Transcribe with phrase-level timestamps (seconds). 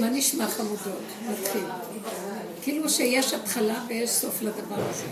[0.00, 1.02] מה נשמע חמודות?
[1.30, 1.64] נתחיל.
[2.62, 5.06] כאילו שיש התחלה ויש סוף לדבר הזה.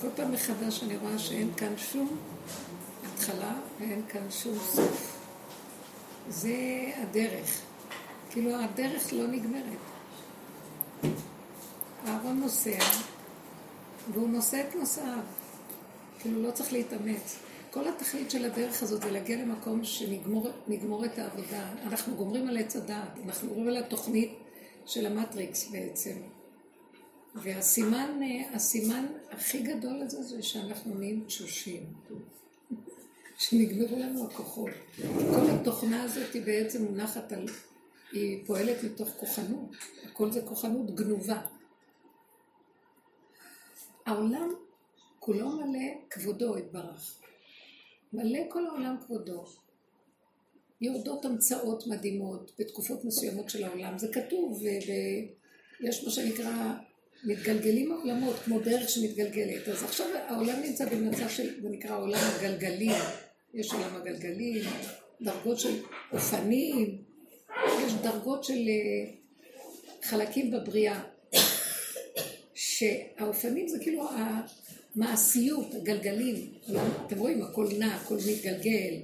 [0.00, 2.16] כל פעם מחדש אני רואה שאין כאן שום
[3.14, 5.16] התחלה ואין כאן שום סוף.
[6.28, 6.56] זה
[6.96, 7.60] הדרך.
[8.30, 9.78] כאילו הדרך לא נגמרת.
[12.06, 12.78] אהרון נוסע,
[14.12, 15.18] והוא נושא את נוסעיו.
[16.18, 17.36] כאילו לא צריך להתאמץ.
[17.74, 21.72] כל התכלית של הדרך הזאת זה להגיע למקום שנגמור את העבודה.
[21.82, 24.30] אנחנו גומרים על עץ הדעת, אנחנו גומרים על התוכנית
[24.86, 26.16] של המטריקס בעצם.
[27.34, 28.20] והסימן,
[28.52, 31.82] הסימן הכי גדול הזה זה שאנחנו נהיים תשושים.
[33.38, 34.70] שנגמרו לנו הכוחות.
[35.30, 37.46] כל התוכנה הזאת היא בעצם מונחת על...
[38.12, 39.70] היא פועלת מתוך כוחנות.
[40.04, 41.40] הכל זה כוחנות גנובה.
[44.06, 44.48] העולם
[45.18, 47.23] כולו מלא כבודו התברך.
[48.14, 49.44] מלא כל העולם כבודו.
[50.80, 53.98] יורדות המצאות מדהימות בתקופות מסוימות של העולם.
[53.98, 56.74] זה כתוב, ויש מה שנקרא,
[57.24, 59.68] מתגלגלים העולמות כמו דרך שמתגלגלת.
[59.68, 62.92] אז עכשיו העולם נמצא במצב של, זה נקרא עולם הגלגלים.
[63.54, 64.62] יש עולם הגלגלים,
[65.22, 66.98] דרגות של אופנים,
[67.86, 69.12] יש דרגות של אה,
[70.02, 71.02] חלקים בבריאה.
[72.54, 74.08] שהאופנים זה כאילו
[74.96, 76.52] המעשיות, הגלגלים.
[77.06, 78.94] אתם רואים, הכל נע, הכל מתגלגל.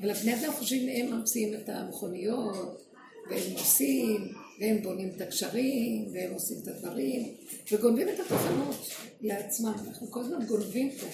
[0.00, 2.82] אבל הבני אדם חושבים, הם ממציאים את המכוניות,
[3.30, 7.34] והם עושים, והם בונים את הקשרים, והם עושים את הדברים,
[7.72, 8.88] וגונבים את התחנות
[9.20, 9.74] לעצמם.
[9.88, 11.06] אנחנו כל הזמן גונבים פה.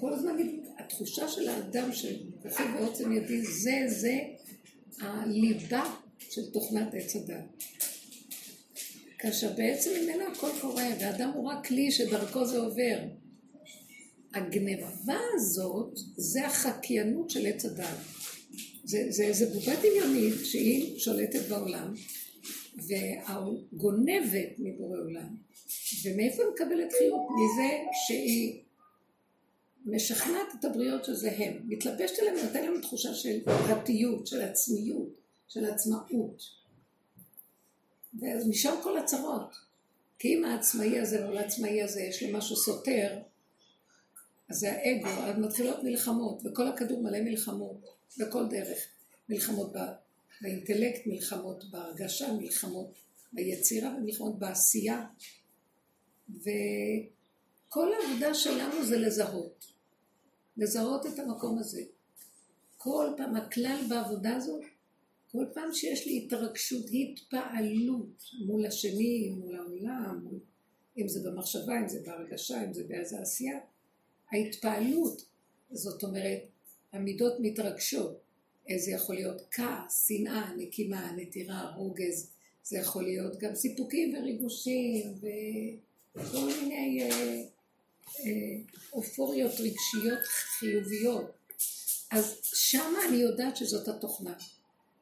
[0.00, 0.36] כל הזמן
[0.78, 4.18] התחושה של האדם של כוחי ועוצם ידי, זה, זה
[5.00, 5.94] הליבה
[6.30, 7.64] של תוכנת עץ הדת.
[9.18, 12.98] כאשר בעצם ממנו הכל קורה, והאדם הוא רק כלי שדרכו זה עובר.
[14.34, 17.86] הגניבה הזאת, זה החקיינות של עץ הדת.
[18.84, 21.94] זה, זה איזה בובה דמיונית שהיא שולטת בעולם,
[22.74, 25.36] והגונבת מבורא עולם.
[26.04, 27.20] ומאיפה היא מקבלת חיות?
[27.30, 27.68] מזה
[28.06, 28.62] שהיא
[29.86, 31.60] משכנעת את הבריות שזה הם.
[31.68, 35.08] מתלבשת עליהם, נותן להם תחושה של פרטיות, של עצמיות,
[35.48, 36.42] של עצמאות.
[38.14, 39.54] ומשם כל הצרות.
[40.18, 43.18] כי אם העצמאי הזה או העצמאי הזה יש לו משהו סותר,
[44.50, 47.86] אז זה האגו, אז מתחילות מלחמות, וכל הכדור מלא מלחמות,
[48.18, 48.78] בכל דרך.
[49.28, 49.72] מלחמות
[50.40, 52.98] באינטלקט, מלחמות בהרגשה, מלחמות
[53.32, 55.06] ביצירה ומלחמות בעשייה.
[56.28, 59.66] וכל העבודה שלנו זה לזהות.
[60.56, 61.82] לזהות את המקום הזה.
[62.76, 64.62] כל פעם, הכלל בעבודה הזאת
[65.34, 70.28] כל פעם שיש לי התרגשות, התפעלות מול השני, מול העולם.
[70.98, 73.58] אם זה במחשבה, אם זה בהרגשה, אם זה באיזה עשייה,
[74.34, 75.24] ההתפעלות,
[75.72, 76.40] זאת אומרת,
[76.92, 78.20] המידות מתרגשות.
[78.76, 82.30] זה יכול להיות כעס, שנאה, נקימה, נטירה, רוגז,
[82.64, 85.14] זה יכול להיות גם סיפוקים וריגושים
[86.14, 87.42] וכל מיני אה,
[88.20, 88.56] אה,
[88.92, 90.24] אופוריות רגשיות
[90.58, 91.30] חיוביות.
[92.10, 94.34] אז שמה אני יודעת שזאת התוכנה.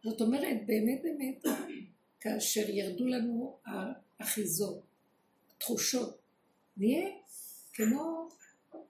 [0.05, 1.45] זאת אומרת, באמת באמת,
[2.21, 4.83] כאשר ירדו לנו האחיזות,
[5.59, 6.19] תחושות,
[6.77, 7.09] נהיה
[7.73, 8.29] כמו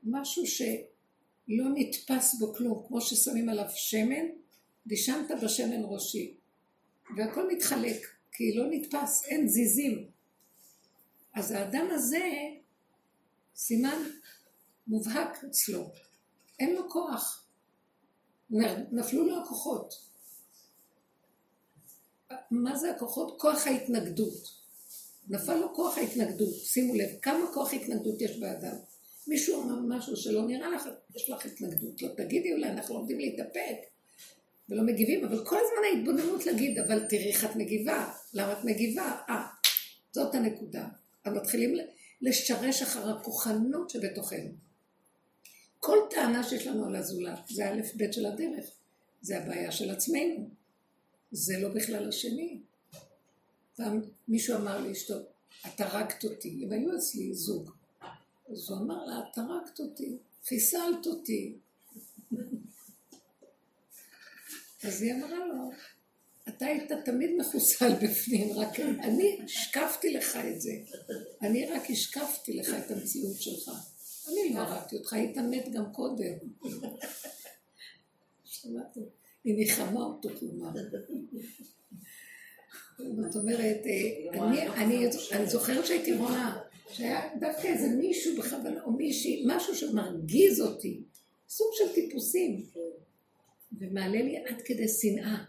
[0.02, 4.26] משהו שלא נתפס בו כלום, כמו ששמים עליו שמן,
[4.86, 6.36] דישנת בשמן ראשי,
[7.16, 10.10] והכל מתחלק, כי לא נתפס, אין זיזים.
[11.34, 12.28] אז האדם הזה,
[13.56, 14.02] סימן
[14.86, 15.90] מובהק אצלו,
[16.60, 17.46] אין לו כוח,
[18.92, 19.94] נפלו לו הכוחות.
[22.50, 23.40] מה זה הכוחות?
[23.40, 24.62] כוח ההתנגדות.
[25.28, 28.76] נפל לו כוח ההתנגדות, שימו לב, כמה כוח התנגדות יש באדם.
[29.26, 33.76] מישהו אמר משהו שלא נראה לך, יש לך התנגדות, לא תגידי אולי, אנחנו לומדים להתאפק
[34.68, 39.16] ולא מגיבים, אבל כל הזמן ההתבוננות להגיד, אבל תראי איך את מגיבה, למה את מגיבה?
[39.28, 39.46] אה,
[40.12, 40.88] זאת הנקודה.
[41.24, 41.74] אז מתחילים
[42.22, 44.50] לשרש אחר הכוחנות שבתוכנו.
[45.80, 48.64] כל טענה שיש לנו על הזולת, זה א' ב' של הדרך,
[49.22, 50.48] זה הבעיה של עצמנו.
[51.32, 52.60] זה לא בכלל השני.
[53.76, 55.14] פעם מישהו אמר לאשתו,
[55.66, 56.60] את הרגת אותי.
[56.64, 57.70] הם היו אצלי זוג.
[58.52, 61.58] אז הוא אמר לה, את הרגת אותי, חיסלת אותי.
[64.86, 65.70] אז היא אמרה לו,
[66.48, 70.72] אתה היית תמיד מחוסל בפנים, רק אני השקפתי לך את זה.
[71.42, 73.70] אני רק השקפתי לך את המציאות שלך.
[74.28, 76.34] אני לא הרגתי אותך, היית מת גם קודם.
[78.44, 79.00] שמעתם?
[79.44, 80.70] היא ניחמה אותו, כלומר.
[83.30, 85.10] זאת אומרת, אה, אני,
[85.46, 91.00] זוכרת שהייתי רואה שהיה דווקא איזה מישהו בכוונה, או מישהי, משהו שמרגיז אותי,
[91.48, 92.66] סוג של טיפוסים,
[93.78, 95.44] ומעלה לי עד כדי שנאה.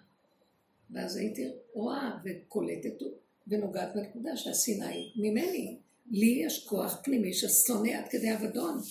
[0.91, 3.05] ואז הייתי רואה וקולטת
[3.47, 5.77] ונוגעת בנקודה שהשנאה היא ממני.
[6.11, 8.81] לי יש כוח פנימי ששונא עד כדי אבדון.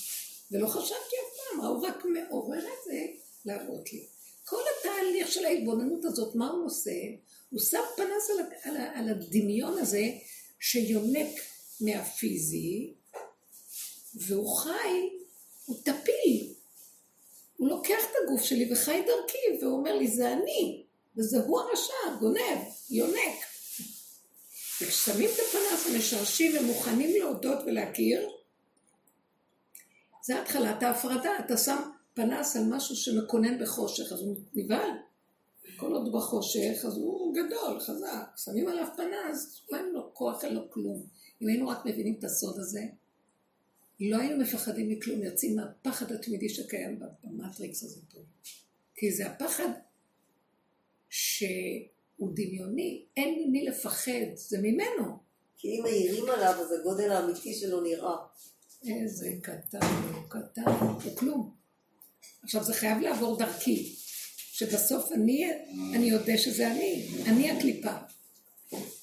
[0.50, 3.06] ולא חשבתי אף פעם, הוא רק מעורר את זה
[3.44, 4.06] להראות לי.
[4.44, 6.90] כל התהליך של ההתבוננות הזאת, מה הוא עושה?
[7.50, 8.30] הוא שם פנס
[8.94, 10.04] על, הדמיון הזה
[10.60, 11.40] שיונק
[11.82, 12.94] מהפיזי,
[14.14, 15.08] והוא חי,
[15.64, 16.54] הוא טפיל.
[17.56, 20.84] הוא לוקח את הגוף שלי וחי דרכי, והוא אומר לי, זה אני,
[21.16, 22.58] וזה הוא הרשע, גונב,
[22.90, 23.38] יונק.
[24.80, 28.28] וכששמים את הפנס ומשרשים ומוכנים להודות ולהכיר,
[30.24, 31.76] זה התחלת ההפרדה, אתה שם
[32.14, 34.90] פנס על משהו שמקונן בחושך, אז הוא נבהל.
[35.76, 38.26] כל עוד בחושך, אז הוא גדול, חזק.
[38.36, 41.06] שמים עליו פנס, אין לו כוח, אין לו כלום.
[41.42, 42.82] אם היינו רק מבינים את הסוד הזה,
[44.00, 48.20] לא היינו מפחדים מכלום, יוצאים מהפחד התמידי שקיים במטריקס הזה פה.
[48.94, 49.68] כי זה הפחד
[51.08, 55.18] שהוא דמיוני, אין ממי לפחד, זה ממנו.
[55.56, 58.16] כי אם מעירים עליו, אז הגודל האמיתי שלו נראה.
[58.88, 59.78] איזה קטן,
[60.14, 61.54] הוא קטן, הוא כלום.
[62.42, 63.96] עכשיו זה חייב לעבור דרכי,
[64.62, 65.50] שבסוף אני,
[65.94, 67.92] אני יודע שזה אני, אני הקליפה.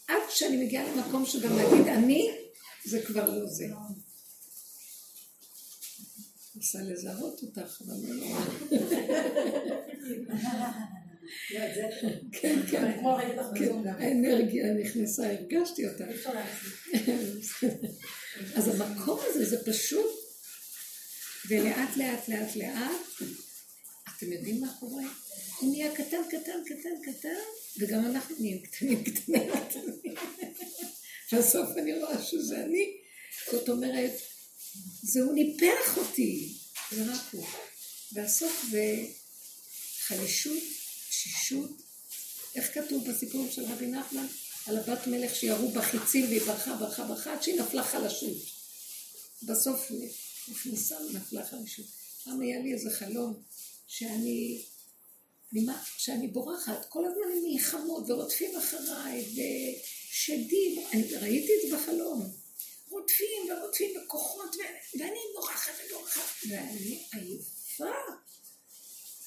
[0.08, 2.32] עד שאני מגיעה למקום שגם להגיד אני,
[2.86, 3.66] זה כבר לא זה.
[6.56, 8.42] רוצה לזהות אותך, אבל לא נורא.
[12.32, 12.92] כן, כן,
[13.56, 16.06] כן, האנרגיה נכנסה, הרגשתי אותה.
[18.56, 20.12] אז המקום הזה זה פשוט,
[21.50, 23.30] ולאט לאט לאט לאט,
[24.19, 25.04] אתם יודעים מה קורה?
[25.60, 27.39] הוא נהיה קטן, קטן, קטן, קטן,
[27.80, 30.16] וגם אנחנו נהיים קטנים, קטנים, קטנים.
[31.33, 32.98] בסוף אני רואה שזה אני.
[33.51, 34.12] זאת אומרת,
[35.04, 36.54] זה הוא ניפח אותי,
[36.92, 37.45] זה רק הוא.
[38.13, 39.06] והסוף זה
[40.00, 40.63] חלישות,
[41.10, 41.81] תשישות.
[42.56, 44.27] איך כתוב בסיפור של רבי נחמן?
[44.65, 48.38] על הבת מלך שירו בחיצים והיא ברחה, ברחה, ברחה, עד שהיא נפלה חלשות.
[49.44, 49.92] בסוף
[51.12, 51.86] ונפלה חלשות.
[52.24, 53.44] פעם היה לי איזה חלום
[53.89, 54.65] שאני,
[55.51, 62.31] ממה, שאני בורחת, כל הזמן עם מלחמות ורודפים אחריי ושדים, אני ראיתי את זה בחלום.
[62.89, 64.56] רודפים ורודפים בכוחות,
[65.00, 67.86] ואני בורחת ובורחת, ואני עייפה.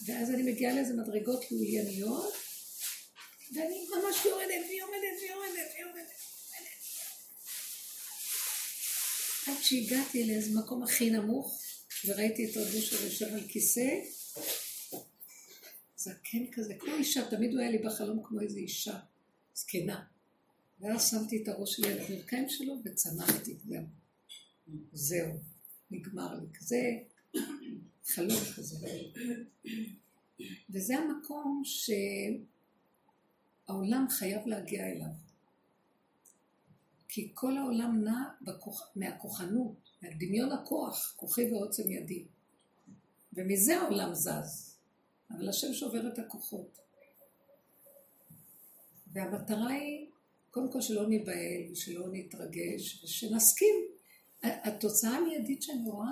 [0.06, 2.34] ואז אני מגיעה לאיזה מדרגות לולייניות,
[3.54, 6.10] ואני ממש יורדת ויורדת ויורדת ויורדת.
[9.46, 11.60] עד שהגעתי לאיזה מקום הכי נמוך,
[12.04, 14.21] וראיתי את רבו של יושב על כיסא,
[15.96, 18.98] זקן כזה, כמו אישה, תמיד הוא היה לי בחלום כמו איזו אישה,
[19.54, 20.04] זקנה.
[20.80, 23.84] ואז שמתי את הראש שלי על הברכיים שלו וצנחתי, זהו.
[24.92, 25.32] זהו,
[25.90, 26.46] נגמר לי.
[26.58, 26.76] כזה
[28.04, 28.76] חלום כזה.
[30.70, 31.62] וזה המקום
[33.64, 35.12] שהעולם חייב להגיע אליו.
[37.08, 42.26] כי כל העולם נע בכוח, מהכוחנות, מהדמיון הכוח, כוחי ועוצם ידי.
[43.32, 44.76] ומזה העולם זז.
[45.30, 46.78] אבל השם שובר את הכוחות.
[49.12, 50.06] והמטרה היא
[50.50, 53.74] קודם כל שלא ניבהל ושלא נתרגש ושנסכים.
[54.42, 56.10] התוצאה המיידית שאני רואה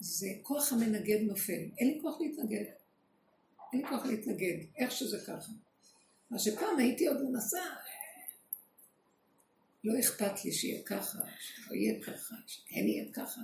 [0.00, 1.62] זה כוח המנגד נופל.
[1.78, 2.64] אין לי כוח להתנגד.
[3.72, 5.52] אין לי כוח להתנגד, איך שזה ככה.
[6.30, 7.62] מה שפעם הייתי עוד מנסה,
[9.84, 13.40] לא אכפת לי שיהיה ככה, שלא יהיה ככה, שכן יהיה ככה.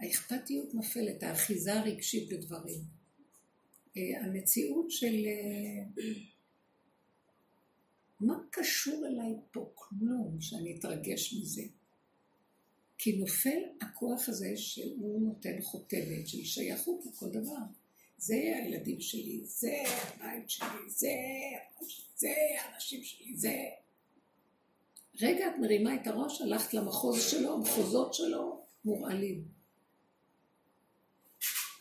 [0.00, 2.80] האכפתיות נופלת, האחיזה הרגשית בדברים.
[3.96, 5.14] אה, המציאות של...
[5.26, 6.04] אה,
[8.20, 9.72] מה קשור אליי פה?
[9.74, 11.62] כלום שאני אתרגש מזה.
[12.98, 17.62] כי נופל הכוח הזה שהוא נותן חותמת של שייכות לכל דבר.
[18.18, 21.12] זה הילדים שלי, זה הבית שלי, זה,
[22.16, 22.28] זה
[22.60, 23.54] האנשים שלי, זה...
[25.20, 29.53] רגע את מרימה את הראש, הלכת למחוז שלו, המחוזות שלו מורעלים.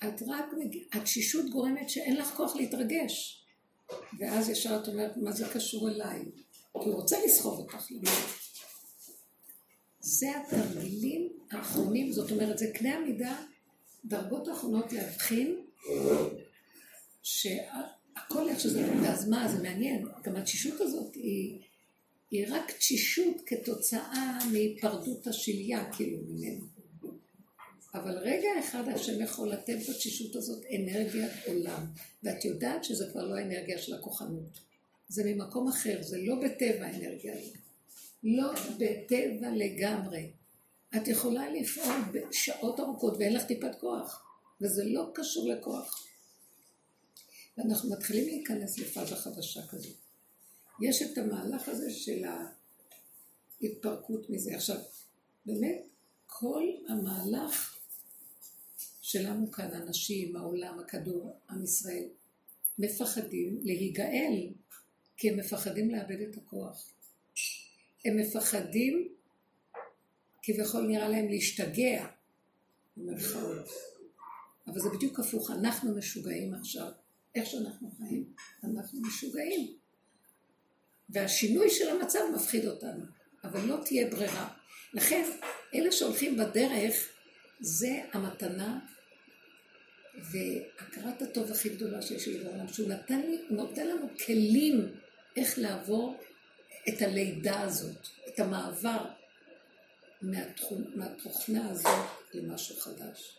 [0.07, 0.45] את רק,
[0.93, 3.45] התשישות גורמת שאין לך כוח להתרגש.
[4.19, 6.19] ואז ישר את אומרת, מה זה קשור אליי?
[6.83, 8.27] כי הוא רוצה לסחוב אותך למעלה.
[9.99, 13.43] זה התרגילים האחרונים, זאת אומרת, זה קנה המידה,
[14.05, 15.65] דרגות האחרונות להבחין
[17.23, 21.59] שהכל איך שזה, ואז מה, זה מעניין, גם התשישות הזאת היא,
[22.31, 26.72] היא רק תשישות כתוצאה מהיפרדות השליה, כאילו, ממנו.
[27.93, 31.85] אבל רגע אחד השם יכול לתת בתשישות הזאת אנרגיית עולם,
[32.23, 34.59] ואת יודעת שזה כבר לא האנרגיה של הכוחנות.
[35.07, 37.57] זה ממקום אחר, זה לא בטבע האנרגיה הזאת.
[38.23, 40.31] לא בטבע לגמרי.
[40.95, 44.25] את יכולה לפעול בשעות ארוכות ואין לך טיפת כוח,
[44.61, 46.07] וזה לא קשור לכוח.
[47.57, 49.97] ואנחנו מתחילים להיכנס לפאזה חדשה כזאת.
[50.81, 52.23] יש את המהלך הזה של
[53.61, 54.55] ההתפרקות מזה.
[54.55, 54.77] עכשיו,
[55.45, 55.81] באמת,
[56.27, 57.72] כל המהלך
[59.13, 62.05] שלנו כאן, אנשים, העולם, הכדור, עם ישראל,
[62.79, 64.49] מפחדים להיגאל,
[65.17, 66.89] כי הם מפחדים לאבד את הכוח.
[68.05, 69.09] הם מפחדים,
[70.43, 72.07] כביכול נראה להם להשתגע,
[72.97, 73.69] במרכאות.
[74.67, 76.91] אבל זה בדיוק הפוך, אנחנו משוגעים עכשיו.
[77.35, 79.73] איך שאנחנו חיים, אנחנו משוגעים.
[81.09, 83.05] והשינוי של המצב מפחיד אותנו,
[83.43, 84.53] אבל לא תהיה ברירה.
[84.93, 85.29] לכן,
[85.73, 87.09] אלה שהולכים בדרך,
[87.59, 88.79] זה המתנה
[90.15, 94.95] והכרת הטוב הכי גדולה שיש לי בעולם, שהוא נתן, לי, נותן לנו כלים
[95.35, 96.19] איך לעבור
[96.89, 99.05] את הלידה הזאת, את המעבר
[100.21, 103.37] מהתחום, מהתוכנה הזאת למשהו חדש.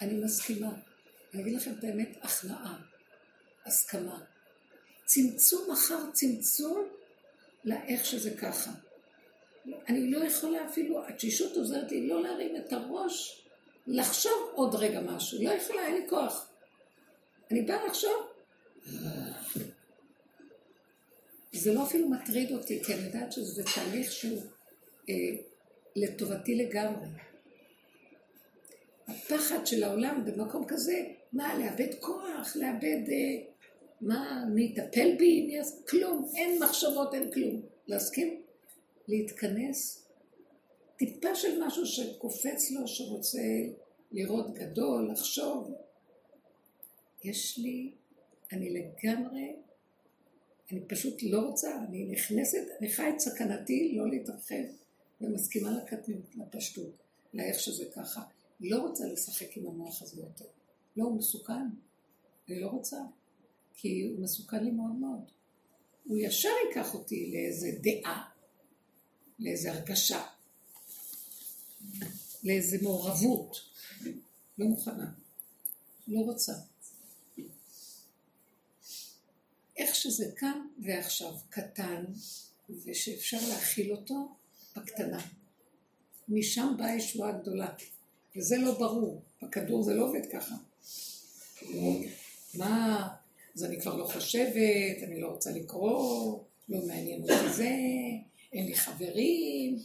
[0.00, 0.70] אני מסכימה.
[1.34, 2.78] אני אגיד לכם את האמת, הכנעה,
[3.66, 4.20] הסכמה.
[5.04, 6.88] צמצום אחר צמצום
[7.64, 8.70] לאיך שזה ככה.
[9.88, 13.42] אני לא יכולה אפילו, התשישות עוזרת לי לא להרים את הראש,
[13.88, 15.44] לחשוב עוד רגע משהו.
[15.44, 16.50] לא יכולה, אין לי כוח.
[17.50, 18.26] אני באה לחשוב,
[21.52, 24.42] זה לא אפילו מטריד אותי, כי אני יודעת שזה תהליך שהוא
[25.08, 25.14] אה,
[25.96, 27.06] לטובתי לגמרי.
[29.08, 33.44] הפחד של העולם במקום כזה, מה, לאבד כוח, לאבד, אה,
[34.00, 37.62] מה, מי יטפל בי, מי יעשה, כלום, אין מחשבות, אין כלום.
[37.86, 38.42] להסכים?
[39.08, 40.07] להתכנס,
[40.98, 43.38] טיפה של משהו שקופץ לו, שרוצה
[44.12, 45.74] לראות גדול, לחשוב.
[47.24, 47.92] יש לי,
[48.52, 49.56] אני לגמרי,
[50.72, 54.64] אני פשוט לא רוצה, אני נכנסת, אני חי את סכנתי לא להתרחב,
[55.20, 57.02] ומסכימה לקטנות, לפשטות,
[57.34, 58.22] לאיך שזה ככה.
[58.60, 60.44] לא רוצה לשחק עם המוח הזה יותר.
[60.96, 61.66] לא, הוא מסוכן.
[62.48, 62.96] אני לא רוצה,
[63.74, 65.20] כי הוא מסוכן לי מאוד מאוד.
[66.04, 68.28] הוא ישר ייקח אותי לאיזה דעה,
[69.38, 70.22] לאיזה הרגשה,
[72.44, 73.56] לאיזה מעורבות.
[74.58, 75.10] לא מוכנה.
[76.08, 76.52] לא רוצה.
[79.76, 82.04] איך שזה כאן ועכשיו, קטן,
[82.84, 84.28] ושאפשר להכיל אותו
[84.76, 85.26] בקטנה.
[86.28, 87.68] משם באה ישועה גדולה.
[88.36, 89.22] וזה לא ברור.
[89.42, 90.54] בכדור זה לא עובד ככה.
[92.54, 93.08] מה,
[93.56, 97.76] אז אני כבר לא חושבת, אני לא רוצה לקרוא, לא מעניין אותי זה,
[98.52, 99.78] אין לי חברים.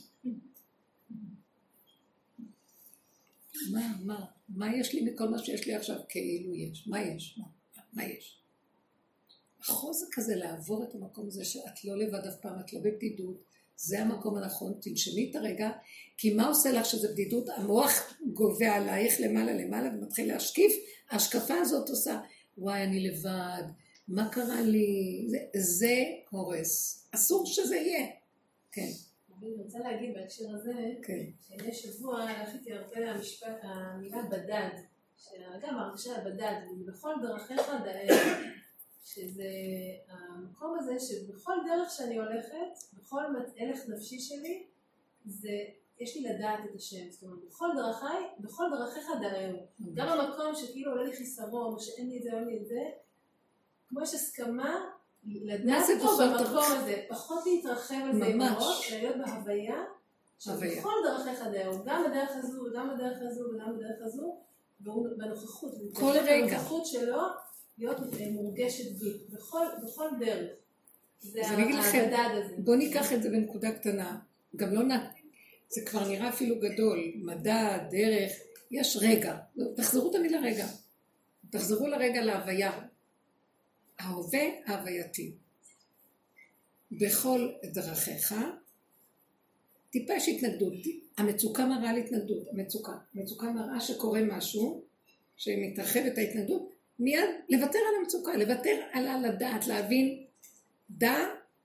[3.72, 6.00] מה, מה, מה יש לי מכל מה שיש לי עכשיו?
[6.10, 6.88] כאילו יש.
[6.88, 7.38] מה יש?
[7.38, 7.46] מה,
[7.94, 8.44] מה יש?
[9.62, 13.44] החוזק הזה לעבור את המקום הזה שאת לא לבד אף פעם, את לא בבדידות,
[13.78, 15.70] זה המקום הנכון, תנשמי את הרגע,
[16.18, 17.50] כי מה עושה לך שזה בדידות?
[17.50, 20.74] המוח גובה עלייך למעלה למעלה ומתחיל להשקיף,
[21.10, 22.20] ההשקפה הזאת עושה,
[22.58, 23.64] וואי, אני לבד,
[24.08, 25.26] מה קרה לי?
[25.28, 27.08] זה, זה הורס.
[27.12, 28.08] אסור שזה יהיה.
[28.72, 28.92] כן.
[29.44, 30.74] אני רוצה להגיד בהקשר הזה,
[31.04, 31.26] כן.
[31.48, 34.70] שלפני שבוע הלכתי הרבה למשפט, המילה בדד,
[35.62, 38.44] גם הרגשה בדד, בכל דרכיך דאר.
[39.04, 39.44] שזה
[40.10, 43.22] המקום הזה שבכל דרך שאני הולכת, בכל
[43.58, 44.64] הלך נפשי שלי,
[45.26, 45.60] זה,
[46.00, 47.10] יש לי לדעת את השם.
[47.12, 49.68] זאת אומרת, בכל דרכיי, בכל דרכיך דאהו.
[49.94, 52.82] גם המקום שכאילו עולה לי חיסרון, או שאין לי את זה, אין לי את זה,
[53.90, 54.90] כמו יש הסכמה
[55.26, 59.84] לדעת פה במקום הזה, פחות להתרחב על זה עם הראש, להיות בהוויה,
[60.40, 64.38] שבכל דרכיך דאהו, גם בדרך הזו, וגם בדרך הזו, וגם בדרך הזו,
[65.18, 65.72] בנוכחות.
[65.94, 66.48] כל רגע.
[66.48, 67.22] בנוכחות שלו.
[67.78, 67.98] להיות
[68.32, 70.52] מורגשת בי, בכל, בכל דרך.
[71.20, 72.56] זה המדד הזה.
[72.58, 74.20] בואו ניקח את זה בנקודה קטנה.
[74.56, 74.92] גם לא נ...
[75.70, 77.00] זה כבר נראה אפילו גדול.
[77.16, 78.32] מדע, דרך,
[78.72, 79.38] יש רגע.
[79.76, 80.68] תחזרו תמיד לרגע.
[81.50, 82.72] תחזרו לרגע להוויה.
[84.00, 85.32] ההווה ההווייתי.
[86.92, 88.36] בכל דרכיך,
[89.90, 90.74] טיפה יש התנגדות.
[91.18, 92.48] המצוקה מראה על התנגדות.
[92.52, 92.92] המצוקה.
[93.16, 94.84] המצוקה מראה שקורה משהו,
[95.38, 100.24] שמתרחבת ההתנגדות, מיד לוותר על המצוקה, לוותר על הלדעת, להבין,
[100.90, 101.18] דע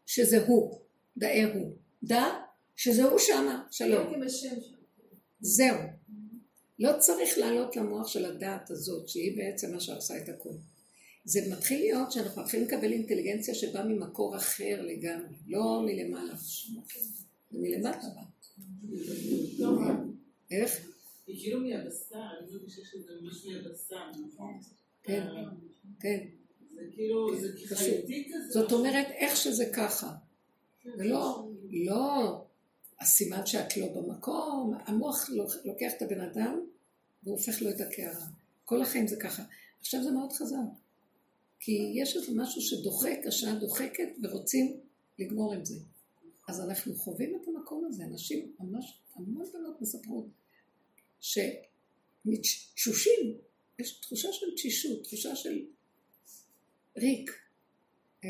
[0.07, 0.79] שזה הוא,
[1.17, 2.25] דעה הוא, דע
[2.77, 4.13] שזה הוא שמה, שלום.
[5.41, 5.79] זהו.
[6.79, 10.53] לא צריך לעלות למוח של הדעת הזאת, שהיא בעצם מה שעושה את הכול.
[11.29, 18.07] זה מתחיל להיות שאנחנו מתחילים לקבל אינטליגנציה שבאה ממקור אחר לגמרי, לא מלמעלה, זה מלמטה
[18.15, 18.23] בא.
[20.51, 20.89] איך?
[21.27, 24.61] היא כאילו מהבשר, אני מרגישה שזה ממש מהבשר, נכון?
[25.03, 25.27] כן,
[26.01, 26.27] כן.
[26.75, 28.53] זה כאילו, זה חייתי כזה.
[28.53, 30.15] זאת אומרת, איך שזה ככה.
[30.81, 32.45] כן, ולא, לא
[33.01, 35.31] הסימן שאת לא במקום, המוח
[35.65, 36.61] לוקח את הבן אדם
[37.23, 38.27] והופך לו את הקערה.
[38.65, 39.43] כל החיים זה ככה.
[39.81, 40.88] עכשיו זה מאוד חזק.
[41.61, 44.81] כי יש איזה משהו שדוחק, השעה דוחקת, ורוצים
[45.19, 45.75] לגמור עם זה.
[46.49, 50.27] אז אנחנו חווים את המקום הזה, אנשים, ממש, המון בנות מספרות,
[51.21, 53.39] שמתשושים,
[53.79, 55.67] יש תחושה של תשישות, תחושה של
[56.97, 57.31] ריק.
[58.25, 58.29] אה,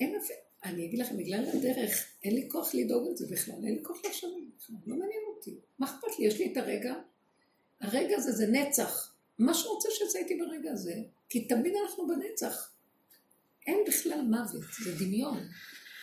[0.00, 3.74] אין אפילו, אני אגיד לכם, בגלל הדרך, אין לי כוח לדאוג על זה בכלל, אין
[3.74, 5.54] לי כוח לשלם בכלל, לא מעניין אותי.
[5.78, 6.26] מה אכפת לי?
[6.26, 6.94] יש לי את הרגע,
[7.80, 9.14] הרגע הזה זה נצח.
[9.38, 12.70] מה שרוצה שיצא איתי ברגע הזה, כי תמיד אנחנו בנצח.
[13.66, 15.38] אין בכלל מוות, זה דמיון.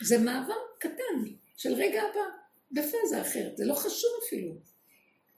[0.02, 2.22] זה מעבר קטן של רגע הבא,
[2.72, 4.56] בפאזה אחרת, זה לא חשוב אפילו.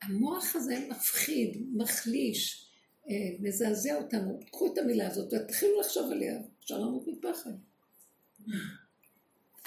[0.02, 2.70] המוח הזה מפחיד, מחליש,
[3.10, 4.40] אה, מזעזע אותנו.
[4.52, 7.52] קחו את המילה הזאת ותתחילו לחשוב עליה, אפשר למות מפחד.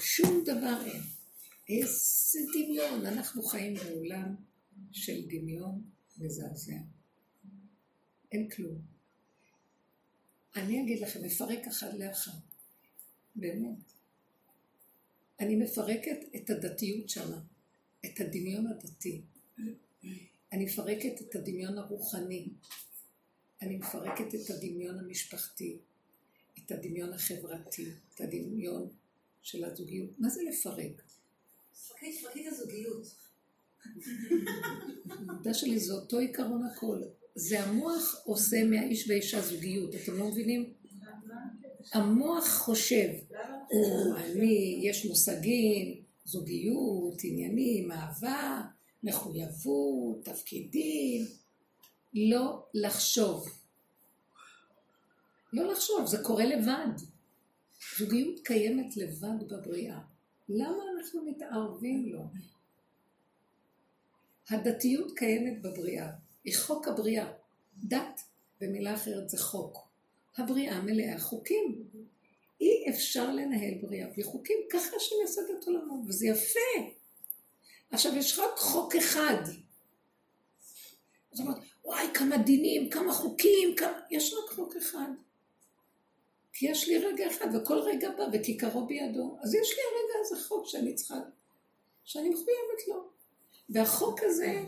[0.01, 1.03] שום דבר אין.
[1.69, 3.07] איזה דמיון.
[3.07, 4.35] אנחנו חיים בעולם
[4.93, 5.83] של דמיון
[6.19, 6.77] מזעזע.
[8.33, 8.96] אין כלום.
[10.57, 12.33] אני אגיד לכם, מפרק אחד לאחד.
[13.37, 13.79] באמת.
[15.41, 17.41] אני מפרקת את הדתיות שמה,
[18.07, 19.23] את הדמיון הדתי.
[20.53, 22.49] אני מפרקת את הדמיון הרוחני.
[23.63, 25.79] אני מפרקת את הדמיון המשפחתי,
[26.59, 28.89] את הדמיון החברתי, את הדמיון
[29.43, 30.11] של הזוגיות.
[30.19, 31.03] מה זה לפרק?
[31.73, 33.15] תפרקי, תפרקי את הזוגיות.
[35.11, 37.03] העמדה שלי זה אותו עיקרון הכל.
[37.37, 40.73] זה המוח עושה מהאיש והאישה זוגיות, אתם לא מבינים?
[41.93, 43.09] המוח חושב,
[43.71, 48.63] או אני, יש מושגים, זוגיות, עניינים, אהבה,
[49.03, 51.27] מחויבות, תפקידים,
[52.15, 53.49] לא לחשוב.
[55.53, 57.03] לא לחשוב, זה קורה לבד.
[57.99, 59.99] זוגיות קיימת לבד בבריאה.
[60.49, 62.25] למה אנחנו מתערבים לו?
[64.51, 66.11] הדתיות קיימת בבריאה,
[66.47, 67.33] היא חוק הבריאה.
[67.77, 68.21] דת,
[68.61, 69.79] במילה אחרת, זה חוק.
[70.37, 71.85] הבריאה מלאה חוקים.
[72.61, 76.91] אי אפשר לנהל בריאה בלי חוקים, ככה השם יסד את עולמו, וזה יפה.
[77.91, 79.43] עכשיו, יש רק חוק אחד.
[81.33, 84.01] זאת אומרת, וואי, כמה דינים, כמה חוקים, כמה...
[84.11, 85.09] יש רק חוק אחד.
[86.53, 89.39] כי יש לי רגע אחד, וכל רגע בא וכיכרו בידו.
[89.43, 91.21] אז יש לי הרגע הזה חוק שאני צריכה,
[92.05, 93.09] שאני מחויבת לו.
[93.69, 94.63] והחוק הזה,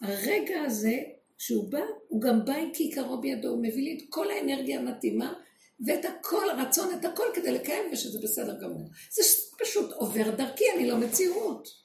[0.00, 0.96] הרגע הזה,
[1.38, 5.32] כשהוא בא, הוא גם בא עם כיכרו בידו, הוא מביא לי את כל האנרגיה המתאימה,
[5.86, 8.90] ואת הכל, הרצון, את הכל כדי לקיים, ושזה בסדר גמור.
[9.12, 9.22] זה
[9.58, 11.84] פשוט עובר דרכי, אני לא מציאות.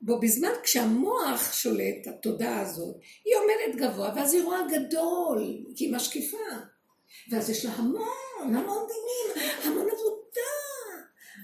[0.00, 5.92] בו בזמן כשהמוח שולט, התודעה הזאת, היא עומדת גבוה, ואז היא רואה גדול, כי היא
[5.92, 6.36] משקיפה.
[7.30, 10.50] ואז יש לה המון, המון דינים, המון עבודה,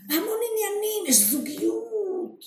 [0.08, 2.44] המון עניינים, יש זוגיות.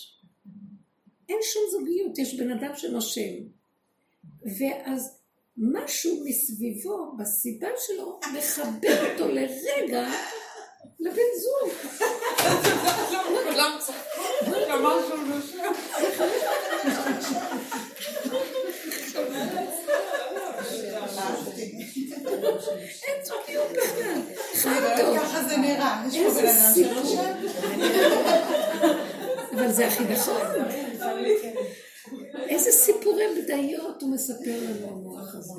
[1.30, 3.63] אין שום זוגיות, יש בן אדם שנושם.
[4.46, 5.20] ואז
[5.58, 10.08] משהו מסביבו, בסיבה שלו, מחבר אותו לרגע
[11.00, 11.72] לבן זוג.
[23.04, 24.22] אין זוגיות בכלל.
[25.20, 26.02] ככה זה נראה.
[26.02, 26.12] אדם
[26.74, 27.02] שלא
[29.54, 30.42] אבל זה הכי נכון.
[32.50, 35.54] איזה סיפורי בדיות הוא מספר לנו המוח הזה.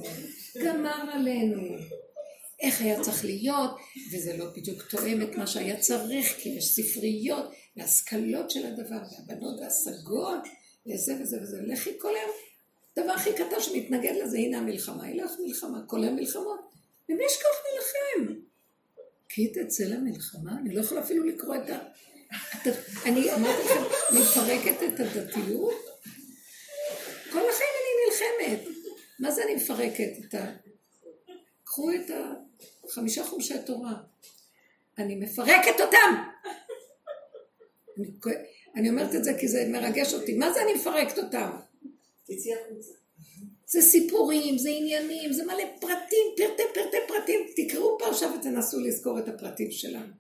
[0.65, 1.63] גמר עלינו.
[2.61, 3.71] איך היה צריך להיות,
[4.13, 7.45] וזה לא בדיוק תואם את מה שהיה צריך, כי יש ספריות
[7.77, 10.41] והשכלות של הדבר, והבנות והשגות,
[10.87, 11.57] וזה וזה וזה.
[11.63, 12.31] לכי כל היום,
[12.99, 16.61] דבר הכי קטן שמתנגד לזה, הנה המלחמה, היא לך מלחמה, כל היום מלחמות.
[17.09, 18.41] למי יש כוח להילחם?
[19.29, 21.79] כי תצא למלחמה, אני לא יכולה אפילו לקרוא את ה...
[23.07, 23.83] אני אמרתי לכם,
[24.19, 25.94] מפרקת את הדתיות,
[27.35, 28.69] כל החיים אני נלחמת.
[29.19, 30.53] מה זה אני מפרקת את ה...
[31.65, 32.11] קחו את
[32.85, 33.95] החמישה חומשי תורה.
[34.99, 36.15] אני מפרקת אותם!
[37.99, 38.07] אני,
[38.77, 40.35] אני אומרת את זה כי זה מרגש אותי.
[40.35, 41.51] מה זה אני מפרקת אותם?
[43.67, 47.41] זה סיפורים, זה עניינים, זה מלא פרטים, פרטי פרטי פרטים.
[47.57, 50.13] תקראו פרשה ותנסו לזכור את הפרטים שלנו.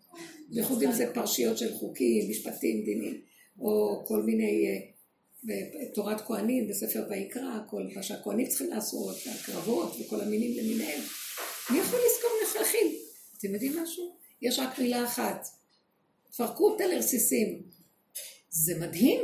[0.48, 3.20] בייחוד אם זה פרשיות של חוקים, משפטים, דינים,
[3.61, 4.94] או כל מיני אה,
[5.45, 11.01] בתורת כהנים, בספר ויקרא, כל מה שהכהנים צריכים לעשות, הקרבות וכל המינים למיניהם.
[11.71, 12.87] מי יכול לזכור נכרחים?
[13.39, 14.17] אתם יודעים משהו?
[14.43, 15.47] יש רק מילה אחת.
[16.31, 17.63] תפרקו אותה לרסיסים.
[18.49, 19.21] זה מדהים.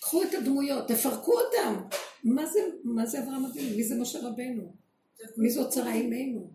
[0.00, 1.82] קחו את הדמויות, תפרקו אותם.
[2.24, 3.76] מה זה, מה זה אברהם אבינו?
[3.76, 4.74] מי זה משה רבנו?
[5.36, 6.50] מי זאת שרה אימנו?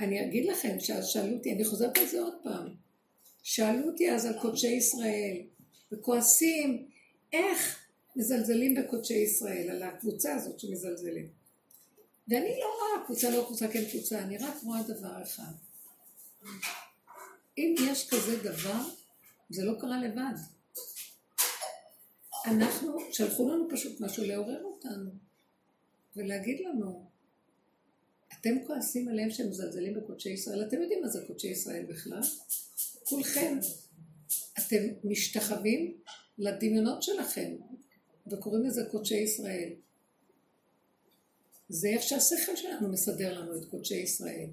[0.00, 2.77] אני אגיד לכם, שאלו אותי, אני חוזרת על זה עוד פעם.
[3.48, 5.36] שאלו אותי אז על קודשי ישראל,
[5.92, 6.88] וכועסים,
[7.32, 7.78] איך
[8.16, 11.28] מזלזלים בקודשי ישראל, על הקבוצה הזאת שמזלזלים.
[12.28, 15.52] ואני לא רואה קבוצה לא קבוצה כן קבוצה, אני רק רואה דבר אחד.
[17.58, 18.82] אם יש כזה דבר,
[19.50, 20.34] זה לא קרה לבד.
[22.46, 25.10] אנחנו, שלחו לנו פשוט משהו לעורר אותנו
[26.16, 27.04] ולהגיד לנו,
[28.40, 32.20] אתם כועסים עליהם שהם מזלזלים בקודשי ישראל, אתם יודעים מה זה קודשי ישראל בכלל?
[33.08, 33.58] כולכם,
[34.58, 35.94] אתם משתחווים
[36.38, 37.54] לדמיונות שלכם
[38.26, 39.68] וקוראים לזה קודשי ישראל.
[41.68, 44.46] זה איך שהשכל שלנו מסדר לנו את קודשי ישראל.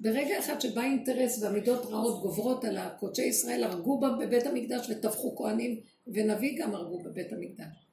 [0.00, 5.80] ברגע אחד שבא אינטרס והמידות רעות גוברות על הקודשי ישראל, הרגו בבית המקדש וטבחו כהנים
[6.06, 7.86] ונביא גם הרגו בבית המקדש.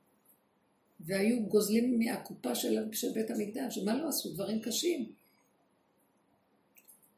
[1.00, 4.34] והיו גוזלים מהקופה של, של בית המקדש, ומה לא עשו?
[4.34, 5.12] דברים קשים.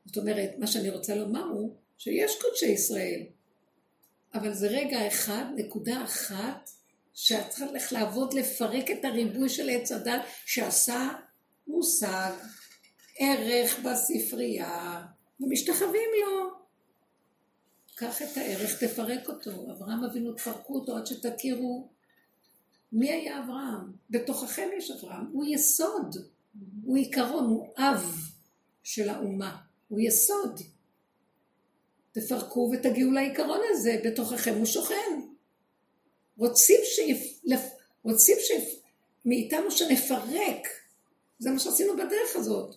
[0.05, 3.21] זאת אומרת, מה שאני רוצה לומר הוא שיש קודשי ישראל,
[4.33, 6.69] אבל זה רגע אחד, נקודה אחת,
[7.13, 11.09] שאת צריכה לעבוד לפרק את הריבוי של עץ הדת שעשה
[11.67, 12.31] מושג,
[13.19, 15.05] ערך בספרייה,
[15.39, 16.49] ומשתחווים לו.
[17.95, 19.51] קח את הערך, תפרק אותו.
[19.71, 21.89] אברהם אבינו, תפרקו אותו עד שתכירו
[22.91, 23.91] מי היה אברהם.
[24.09, 26.15] בתוככם יש אברהם, הוא יסוד,
[26.83, 28.15] הוא עיקרון, הוא אב
[28.83, 30.72] של האומה, הוא יסוד.
[32.13, 35.21] תפרקו ותגיעו לעיקרון הזה, בתוככם הוא שוכן.
[36.37, 37.39] רוצים שיפ...
[38.03, 38.83] רוצים שיפ...
[39.25, 40.67] מאיתנו שנפרק,
[41.39, 42.75] זה מה שעשינו בדרך הזאת.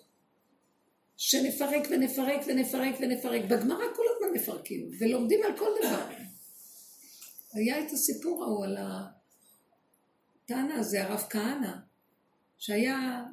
[1.17, 3.43] שנפרק ונפרק ונפרק ונפרק.
[3.45, 6.07] בגמרא כל הזמן מפרקים, ולומדים על כל דבר.
[7.53, 8.77] היה את הסיפור ההוא על
[10.45, 11.73] התנא הזה, הרב כהנא,
[12.59, 13.25] שהיה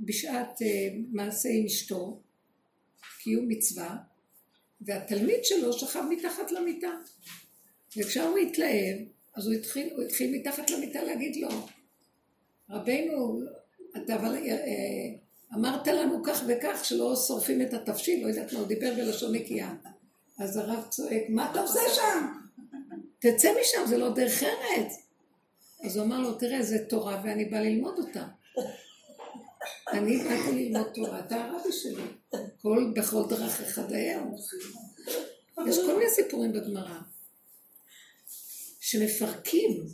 [0.00, 0.64] בשעת uh,
[1.12, 2.22] מעשה עם אשתו,
[3.22, 3.96] קיום מצווה,
[4.80, 6.90] והתלמיד שלו שכב מתחת למיטה.
[7.96, 8.96] וכשהוא התלהב,
[9.34, 11.48] אז הוא התחיל, הוא התחיל מתחת למיטה להגיד לו,
[12.70, 13.40] רבנו,
[13.96, 14.54] אתה אבל אה,
[15.54, 19.74] אמרת לנו כך וכך שלא שורפים את התבשיל, לא יודעת מה, הוא דיבר בלשון נקייה.
[20.38, 22.26] אז הרב צועק, מה אתה עושה שם?
[23.18, 24.92] תצא משם, זה לא דרך ארץ.
[25.84, 28.26] אז הוא אמר לו, תראה, זה תורה ואני בא ללמוד אותה.
[29.92, 32.02] אני באתי ללמוד תורה, אתה הרבי שלי.
[32.62, 34.36] כל, בכל דרך אחד היום.
[35.68, 36.98] יש כל מיני סיפורים בגמרא.
[38.80, 39.86] שמפרקים.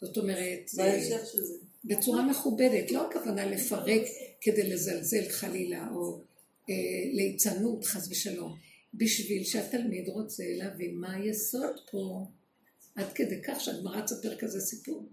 [0.00, 0.70] זאת אומרת?
[1.84, 4.02] בצורה מכובדת, לא הכוונה לפרק
[4.40, 6.20] כדי לזלזל חלילה, או
[6.70, 6.74] אה,
[7.12, 8.56] ליצנות, חס ושלום,
[8.94, 12.26] בשביל שהתלמיד רוצה להבין מה היסוד פה,
[12.94, 15.08] עד כדי כך שהגמרא תספר כזה סיפור.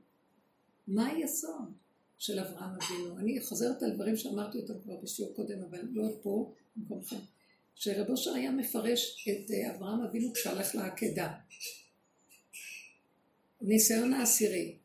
[0.87, 1.73] מה היסוד
[2.17, 3.17] של אברהם אבינו?
[3.17, 7.19] אני חוזרת על דברים שאמרתי אותם כבר בשיעור קודם, אבל לא פה, במקומכם.
[7.75, 11.33] שרב אושר היה מפרש את אה, אברהם אבינו כשהלך לעקדה.
[13.61, 14.75] ניסיון העשירי.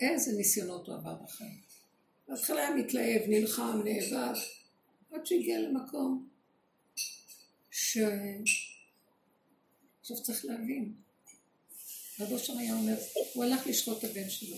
[0.00, 1.60] איזה ניסיונות הוא עבר בחיים.
[2.28, 4.38] בהתחלה היה מתלהב, נלחם, נאבק,
[5.12, 6.28] עד שהגיע למקום
[7.70, 7.98] ש...
[10.00, 10.94] עכשיו צריך להבין.
[12.20, 12.96] רבו שם היה אומר,
[13.32, 14.56] הוא הלך לשחוט את הבן שלו.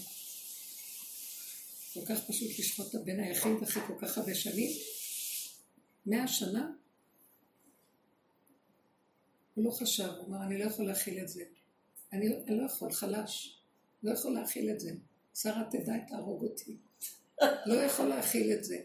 [1.94, 4.70] כל כך פשוט לשחוט את הבן היחיד אחרי כל כך הרבה שנים.
[6.07, 6.70] מאה שנה
[9.54, 11.44] הוא לא חשב, הוא אמר, אני לא יכול להכיל את זה.
[12.12, 13.61] אני, אני לא יכול, חלש.
[14.02, 14.90] לא יכול להכיל את זה.
[15.35, 16.76] שרה תדע, תהרוג אותי.
[17.66, 18.76] לא יכול להכיל את זה.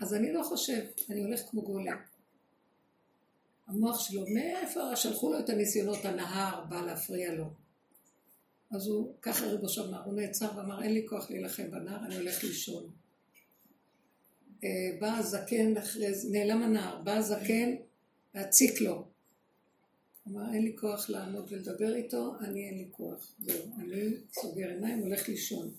[0.00, 1.96] אז אני לא חושב, אני הולך כמו גולם.
[3.66, 7.44] המוח שלו, מאיפה שלחו לו את הניסיונות, הנהר בא להפריע לו.
[8.70, 12.44] אז הוא, ככה רבו אמר, הוא נעצר ואמר, אין לי כוח להילחם בנהר, אני הולך
[12.44, 12.90] לישון.
[14.64, 17.74] אה, בא הזקן אחרי זה, נעלם הנהר, בא הזקן
[18.34, 19.08] להציק לו.
[20.28, 23.32] אמר, אין לי כוח לעמוד ולדבר איתו, אני אין לי כוח.
[23.44, 25.74] זהו, אני סוגר עיניים, הולך לישון.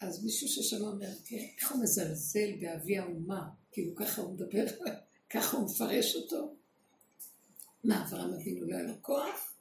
[0.00, 4.64] אז מישהו ששמע אומר, תראה, איך הוא מזלזל באבי האומה, כאילו ככה הוא מדבר,
[5.30, 6.54] ככה הוא מפרש אותו.
[7.84, 9.53] מה, אברהם אבינו לא היה לו כוח?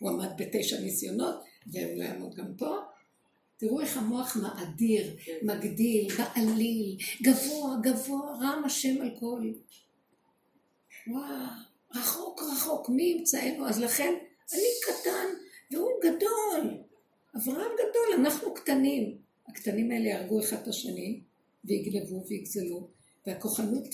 [0.00, 1.34] הוא עמד בתשע ניסיונות,
[1.66, 2.76] והוא לא יעמוד גם פה.
[3.56, 9.52] תראו איך המוח מאדיר, מגדיל, מעליל, גבוה, גבוה, רם השם על כל.
[11.06, 11.46] וואו,
[11.94, 13.68] רחוק רחוק, מי ימצאנו?
[13.68, 14.14] אז לכן,
[14.52, 15.26] אני קטן
[15.72, 16.78] והוא גדול.
[17.36, 19.18] אברהם גדול, אנחנו קטנים.
[19.48, 21.20] הקטנים האלה יהרגו אחד את השני,
[21.64, 22.88] ויגנבו ויגזלו,
[23.26, 23.88] והכוחנות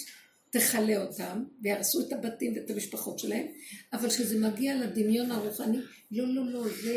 [0.51, 3.47] תכלה אותם, ויהרסו את הבתים ואת המשפחות שלהם,
[3.93, 5.79] אבל כשזה מגיע לדמיון הרוחני,
[6.11, 6.95] לא, לא, לא, זה...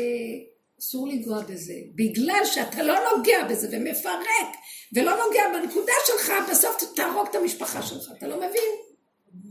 [0.80, 1.74] אסור לנגוע בזה.
[1.94, 4.48] בגלל שאתה לא נוגע בזה ומפרק,
[4.92, 8.12] ולא נוגע בנקודה שלך, בסוף תהרוג את המשפחה שלך.
[8.18, 8.70] אתה לא מבין?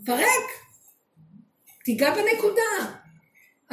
[0.06, 0.50] פרק.
[1.86, 2.96] תיגע בנקודה.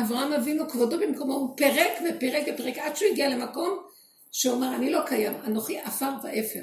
[0.00, 3.78] אברהם אבינו כבודו במקומו, הוא פירק ופירק ופירק עד שהוא הגיע למקום
[4.32, 6.62] שאומר, אני לא קיים, אנוכי עפר ואפר.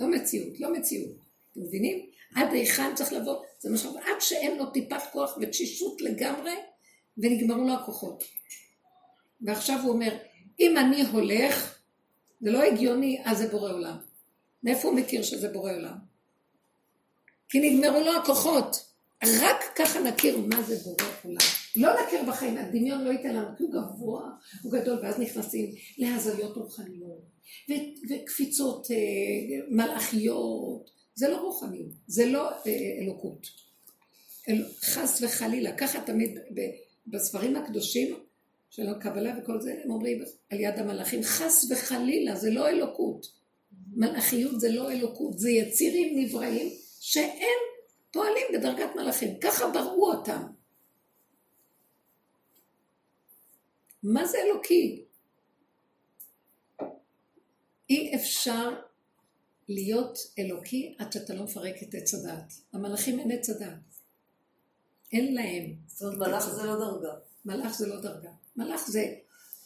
[0.00, 1.16] לא מציאות, לא מציאות.
[1.52, 2.06] אתם מבינים?
[2.34, 6.54] עד היכן צריך לבוא, זה מה שאומר, עד שאין לו טיפת כוח ותשישות לגמרי,
[7.18, 8.24] ונגמרו לו הכוחות.
[9.40, 10.16] ועכשיו הוא אומר,
[10.60, 11.78] אם אני הולך,
[12.40, 13.96] זה לא הגיוני, אז זה בורא עולם.
[14.62, 15.96] מאיפה הוא מכיר שזה בורא עולם?
[17.48, 18.94] כי נגמרו לו הכוחות.
[19.40, 21.36] רק ככה נכיר מה זה בורא עולם.
[21.76, 24.30] לא נכיר בחיים, הדמיון לא ייתן לנו, כי הוא גבוה,
[24.62, 27.22] הוא גדול, ואז נכנסים להזיות רוחניות,
[28.10, 28.96] וקפיצות אה,
[29.68, 33.46] מלאכיות, זה לא רוחניות, זה לא אה, אלוקות.
[34.48, 36.38] אל, חס וחלילה, ככה תמיד
[37.06, 38.16] בספרים הקדושים
[38.70, 43.26] של הקבלה וכל זה, הם אומרים על יד המלאכים, חס וחלילה, זה לא אלוקות.
[43.92, 47.58] מלאכיות זה לא אלוקות, זה יצירים נבראים שהם
[48.10, 50.42] פועלים בדרגת מלאכים, ככה בראו אותם.
[54.02, 55.04] מה זה אלוקי?
[57.90, 58.80] אי אפשר
[59.68, 62.52] להיות אלוקי עד שאתה לא מפרק את עץ הדעת.
[62.72, 63.78] המלאכים אין עץ הדעת.
[65.12, 65.74] אין להם.
[65.86, 67.14] זאת אומרת, מלאך זה לא דרגה.
[67.44, 68.30] מלאך זה לא דרגה.
[68.56, 69.14] מלאך זה,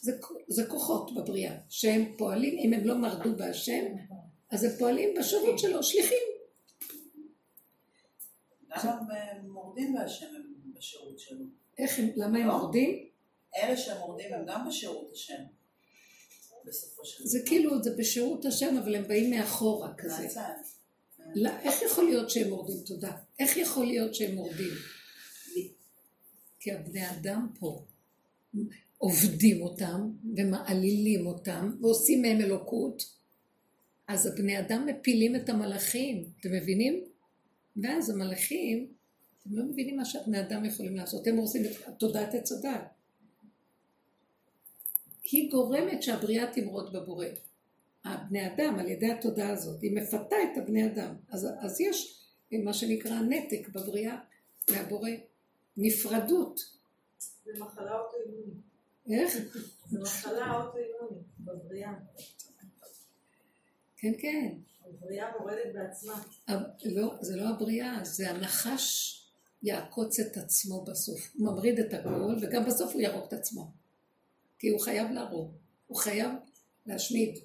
[0.01, 3.85] זה, זה כוחות בבריאה, שהם פועלים, אם הם לא מרדו בהשם,
[4.49, 6.17] אז הם פועלים בשירות שלו, שליחים.
[8.69, 10.25] למה הם מורדים בהשם
[10.77, 11.45] בשירות שלו?
[11.77, 13.09] איך הם, למה הם מורדים?
[13.55, 15.43] אלה שמורדים הם גם בשירות השם.
[16.65, 20.27] בסופו של זה כאילו, זה בשירות השם, אבל הם באים מאחורה כזה.
[21.35, 22.77] לא, איך יכול להיות שהם מורדים?
[22.85, 23.11] תודה.
[23.39, 24.73] איך יכול להיות שהם מורדים?
[26.59, 27.83] כי הבני אדם פה
[28.97, 33.13] עובדים אותם ומעלילים אותם ועושים מהם אלוקות,
[34.07, 37.03] אז הבני אדם מפילים את המלאכים, אתם מבינים?
[37.83, 38.87] ואז המלאכים,
[39.41, 42.98] אתם לא מבינים מה שהבני אדם יכולים לעשות, הם הורסים את תודעת עץ הדת.
[45.23, 47.25] היא גורמת שהבריאה תמרוד בבורא.
[48.05, 51.15] הבני אדם, על ידי התודעה הזאת, היא מפתה את הבני אדם.
[51.29, 54.17] אז, אז יש מה שנקרא נתק בבריאה
[54.71, 55.09] מהבורא,
[55.77, 56.59] נפרדות.
[57.45, 58.53] זה מחלה אוטואימונית.
[59.09, 59.33] איך?
[59.89, 61.93] זה מחלה אוטואימונית בבריאה.
[63.97, 64.53] כן, כן.
[64.85, 66.23] הבריאה מורדת בעצמה.
[66.85, 69.15] לא, זה לא הבריאה, זה הנחש
[69.63, 71.19] יעקוץ את עצמו בסוף.
[71.33, 73.71] הוא ממריד את הכל, וגם בסוף הוא יהרוג את עצמו.
[74.59, 75.51] כי הוא חייב להרוג,
[75.87, 76.31] הוא חייב
[76.85, 77.39] להשמיד.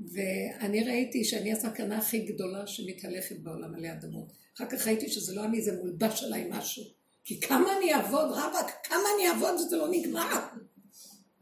[0.00, 4.32] ואני ראיתי שאני הסכנה הכי גדולה שמתהלכת בעולם עלי אדמות.
[4.56, 6.84] אחר כך ראיתי שזה לא אני, זה מולבש עליי משהו.
[7.24, 10.38] כי כמה אני אעבוד, רבאק, כמה אני אעבוד שזה לא נגמר.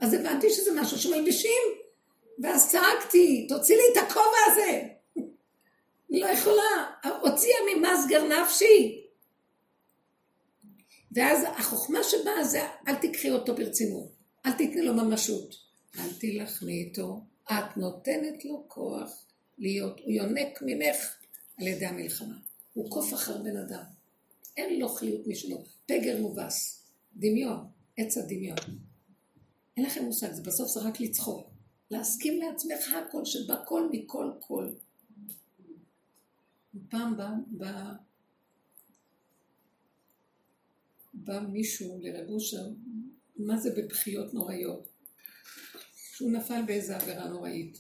[0.01, 1.63] אז הבנתי שזה משהו שמלבישים.
[2.43, 4.83] ואז צעקתי, תוציא לי את הכובע הזה.
[6.11, 6.91] אני לא יכולה,
[7.23, 9.00] הוציאה ממסגר נפשי.
[11.13, 14.09] ואז החוכמה שבאה זה, אל תקחי אותו ברצינות,
[14.47, 15.55] אל תתני לו ממשות,
[15.99, 17.21] אל תילחמי איתו,
[17.51, 19.25] את נותנת לו כוח
[19.59, 21.17] להיות, הוא יונק ממך
[21.59, 22.35] על ידי המלחמה.
[22.75, 23.83] הוא קוף אחר בן אדם.
[24.57, 26.83] אין לו חיות משלו, פגר מובס,
[27.17, 28.59] דמיון, עץ הדמיון.
[29.77, 31.51] אין לכם מושג, זה בסוף זה רק לצחוק.
[31.91, 34.69] להסכים לעצמך הכל, שבכל מכל כל.
[36.89, 37.93] פעם בא, בא,
[41.25, 42.69] בא מישהו לרב אושר,
[43.37, 44.89] מה זה בבכיות נוראיות?
[45.95, 47.79] שהוא נפל באיזה עבירה נוראית.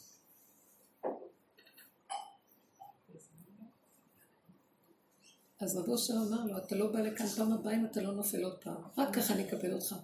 [5.61, 8.43] אז רב אושר אמר לו, אתה לא בא לכאן פעם הבאה אם אתה לא נופל
[8.45, 9.97] עוד פעם, רק ככה אני אקבל אותך.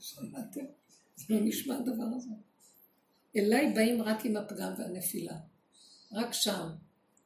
[0.00, 0.64] שמעתם?
[1.16, 2.30] זה לא נשמע הדבר הזה.
[3.36, 5.34] אליי באים רק עם הפגם והנפילה.
[6.12, 6.68] רק שם.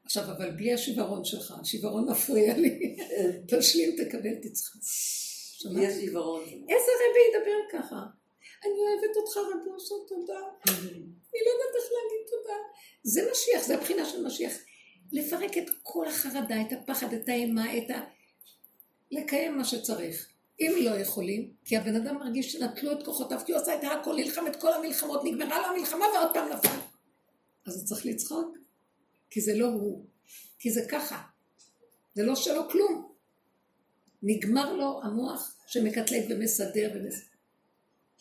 [0.07, 2.97] עכשיו, אבל בלי השיוורון שלך, השיוורון מפריע לי.
[3.49, 4.81] תשלים, תקבל, תצחק.
[5.73, 6.43] בלי השיוורון.
[6.45, 7.97] איזה רבי ידבר ככה?
[8.65, 10.39] אני אוהבת אותך רבי אושר, תודה.
[10.69, 12.59] אני לא יודעת איך להגיד תודה.
[13.03, 14.53] זה משיח, זה הבחינה של משיח.
[15.13, 18.01] לפרק את כל החרדה, את הפחד, את האימה, את ה...
[19.11, 20.29] לקיים מה שצריך.
[20.61, 24.17] אם לא יכולים, כי הבן אדם מרגיש שנטלו את כוחותיו, כי הוא עשה את הכל,
[24.17, 26.69] נלחם את כל המלחמות, נגמרה לו המלחמה ועוד פעם נפל.
[27.67, 28.56] אז הוא צריך לצחוק,
[29.31, 30.07] כי זה לא הוא,
[30.59, 31.23] כי זה ככה.
[32.15, 33.13] זה לא שלו כלום.
[34.23, 37.37] נגמר לו המוח שמקטלג ומסדר ומסדר.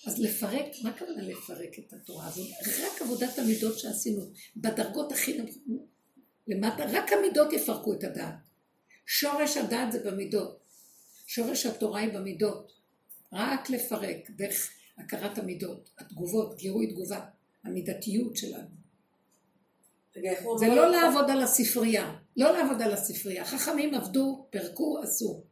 [0.07, 2.47] אז לפרק, מה הכוונה לפרק את התורה הזאת?
[2.83, 5.37] רק עבודת המידות שעשינו, בדרגות הכי
[6.47, 8.35] למטה, רק המידות יפרקו את הדעת.
[9.05, 10.59] שורש הדעת זה במידות.
[11.27, 12.71] שורש התורה היא במידות.
[13.33, 17.25] רק לפרק דרך הכרת המידות, התגובות, גירוי תגובה,
[17.63, 18.84] המידתיות שלנו.
[20.59, 23.45] זה לא לעבוד על הספרייה, לא לעבוד על הספרייה.
[23.45, 25.43] חכמים עבדו, פירקו, עשו.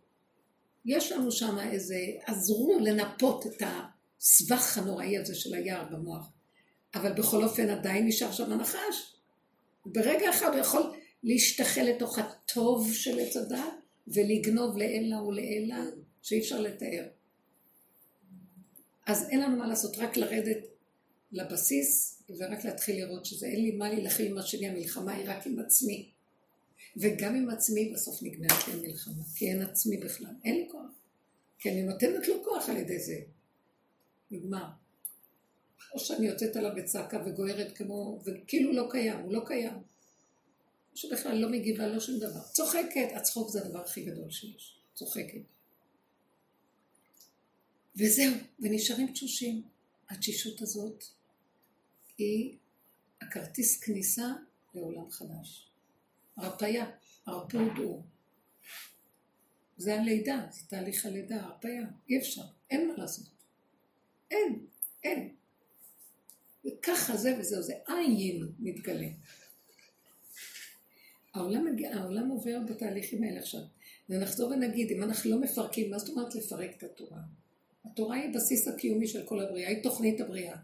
[0.86, 1.96] יש לנו שם איזה,
[2.26, 6.30] עזרו לנפות את הסבך הנוראי הזה של היער במוח.
[6.96, 9.16] אבל בכל אופן עדיין נשאר שם הנחש.
[9.86, 13.74] ברגע אחד הוא יכול להשתחל לתוך הטוב של עץ הדת
[14.08, 15.76] ולגנוב לעילא ולעילא
[16.22, 17.06] שאי אפשר לתאר.
[19.08, 20.58] אז אין לנו מה לעשות, רק לרדת
[21.32, 25.60] לבסיס ורק להתחיל לראות שזה אין לי מה להילחם עם השני, המלחמה היא רק עם
[25.60, 26.10] עצמי.
[26.98, 30.92] וגם עם עצמי בסוף נגמרת לי המלחמה, כי אין עצמי בכלל, אין לי כוח.
[31.60, 33.20] כי אני נותנת לו כוח על ידי זה.
[34.32, 34.66] נגמר.
[35.94, 39.74] או שאני יוצאת עליו בצעקה וגוערת כמו, וכאילו לא קיים, הוא לא קיים.
[40.92, 42.42] או שבכלל לא מגיבה, לא שום דבר.
[42.52, 44.78] צוחקת, הצחוק זה הדבר הכי גדול שיש.
[44.94, 45.42] צוחקת.
[47.96, 49.64] וזהו, ונשארים תשושים.
[50.10, 51.04] התשישות הזאת
[52.18, 52.58] היא
[53.22, 54.28] הכרטיס כניסה
[54.76, 55.70] לעולם חדש.
[56.38, 56.86] הרפאיה,
[57.26, 58.04] הרפאות הוא.
[59.78, 63.26] זה הלידה, זה תהליך הלידה, הרפאיה, אי אפשר, אין מה לעשות.
[64.32, 64.66] אין,
[65.04, 65.36] אין.
[66.66, 69.08] וככה זה וזהו, זה עין מתגלה.
[71.34, 73.62] העולם, העולם עובר בתהליכים האלה עכשיו.
[74.10, 77.20] ונחזור ונגיד, אם אנחנו לא מפרקים, מה זאת אומרת לפרק את התורה?
[77.86, 80.58] התורה היא בסיס הקיומי של כל הבריאה, היא תוכנית הבריאה.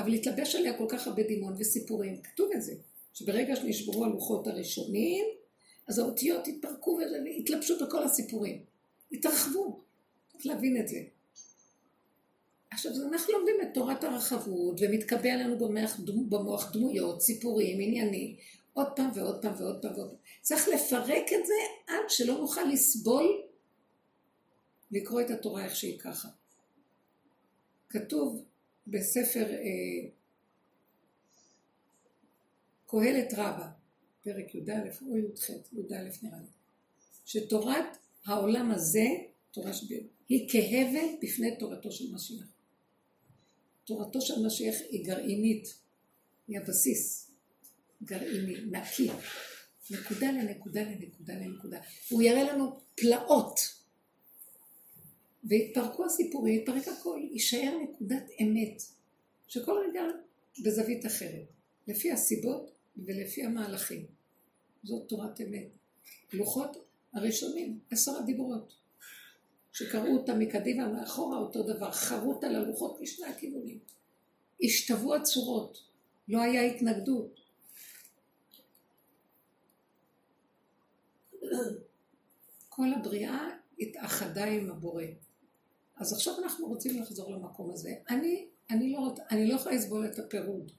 [0.00, 2.72] אבל התלבש עליה כל כך הרבה דמיון וסיפורים, כתוב את זה,
[3.14, 5.24] שברגע שנשברו הלוחות הראשונים,
[5.88, 8.64] אז האותיות התפרקו והתלבשו בכל הסיפורים.
[9.12, 9.80] התרחבו,
[10.32, 10.96] צריך להבין את זה.
[12.70, 18.36] עכשיו, אנחנו לומדים את תורת הרחבות, ומתקבע לנו במוח, במוח דמויות, סיפורים, עניינים,
[18.72, 20.14] עוד פעם ועוד פעם ועוד פעם ועוד.
[20.40, 21.54] צריך לפרק את זה
[21.86, 23.42] עד שלא נוכל לסבול
[24.90, 26.28] לקרוא את התורה איך שהיא ככה.
[27.88, 28.44] כתוב
[28.90, 30.10] בספר אה,
[32.86, 33.70] קהלת רבה,
[34.24, 34.72] פרק י"א
[35.02, 36.48] או י"ח, י"א נראה לי,
[37.24, 39.06] שתורת העולם הזה,
[39.50, 42.46] תורה שבי, היא כהבל בפני תורתו של משיח.
[43.84, 45.74] תורתו של משיח היא גרעינית,
[46.48, 47.30] היא הבסיס,
[48.02, 49.10] גרעיני, נקי,
[49.90, 51.80] נקודה לנקודה לנקודה לנקודה.
[52.08, 53.79] הוא יראה לנו פלאות.
[55.44, 58.82] והתפרקו הסיפורים, התפרק הכל, יישאר נקודת אמת,
[59.48, 60.02] שכל רגע
[60.64, 61.46] בזווית אחרת,
[61.88, 64.06] לפי הסיבות ולפי המהלכים.
[64.84, 65.68] זאת תורת אמת.
[66.32, 66.76] לוחות
[67.14, 68.74] הראשונים, עשר הדיברות,
[69.72, 73.78] שקראו אותם מקדימה מאחורה אותו דבר, חרוט על הלוחות משני הכיוונים.
[74.62, 75.82] השתוו הצורות,
[76.28, 77.40] לא היה התנגדות.
[82.68, 83.48] כל הבריאה
[83.80, 85.04] התאחדה עם הבורא.
[86.00, 87.94] אז עכשיו אנחנו רוצים לחזור למקום הזה.
[88.10, 90.72] אני, אני, לא, אני לא יכולה לסבול את הפירוד.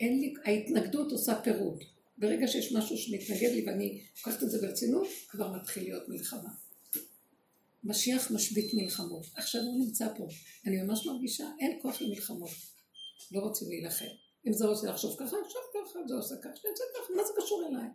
[0.00, 1.82] אין לי, ההתנגדות עושה פירוד.
[2.18, 6.50] ברגע שיש משהו שמתנגד לי ואני לוקחת את זה ברצינות, כבר מתחיל להיות מלחמה.
[7.84, 9.26] משיח משבית מלחמות.
[9.34, 10.26] עכשיו הוא נמצא פה.
[10.66, 12.50] אני ממש מרגישה, אין כוח למלחמות.
[13.32, 14.04] לא רוצים להילחם.
[14.46, 17.68] אם זה רוצה לחשוב ככה, עכשיו ככה, זה עושה ככה, זה ככה, מה זה קשור
[17.68, 17.88] אליי?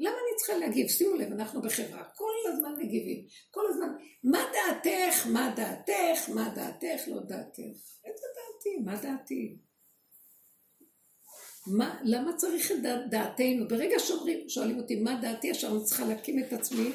[0.00, 0.88] למה אני צריכה להגיב?
[0.88, 3.88] שימו לב, אנחנו בחברה, כל הזמן מגיבים, כל הזמן,
[4.24, 7.78] מה דעתך, מה דעתך, מה דעתך, לא דעתך.
[8.04, 9.58] איזה דעתי, מה דעתי?
[11.66, 12.76] מה, למה צריך את
[13.10, 13.68] דעתנו?
[13.68, 16.90] ברגע שאומרים, שואלים אותי מה דעתי, עכשיו אני צריכה להקים את עצמי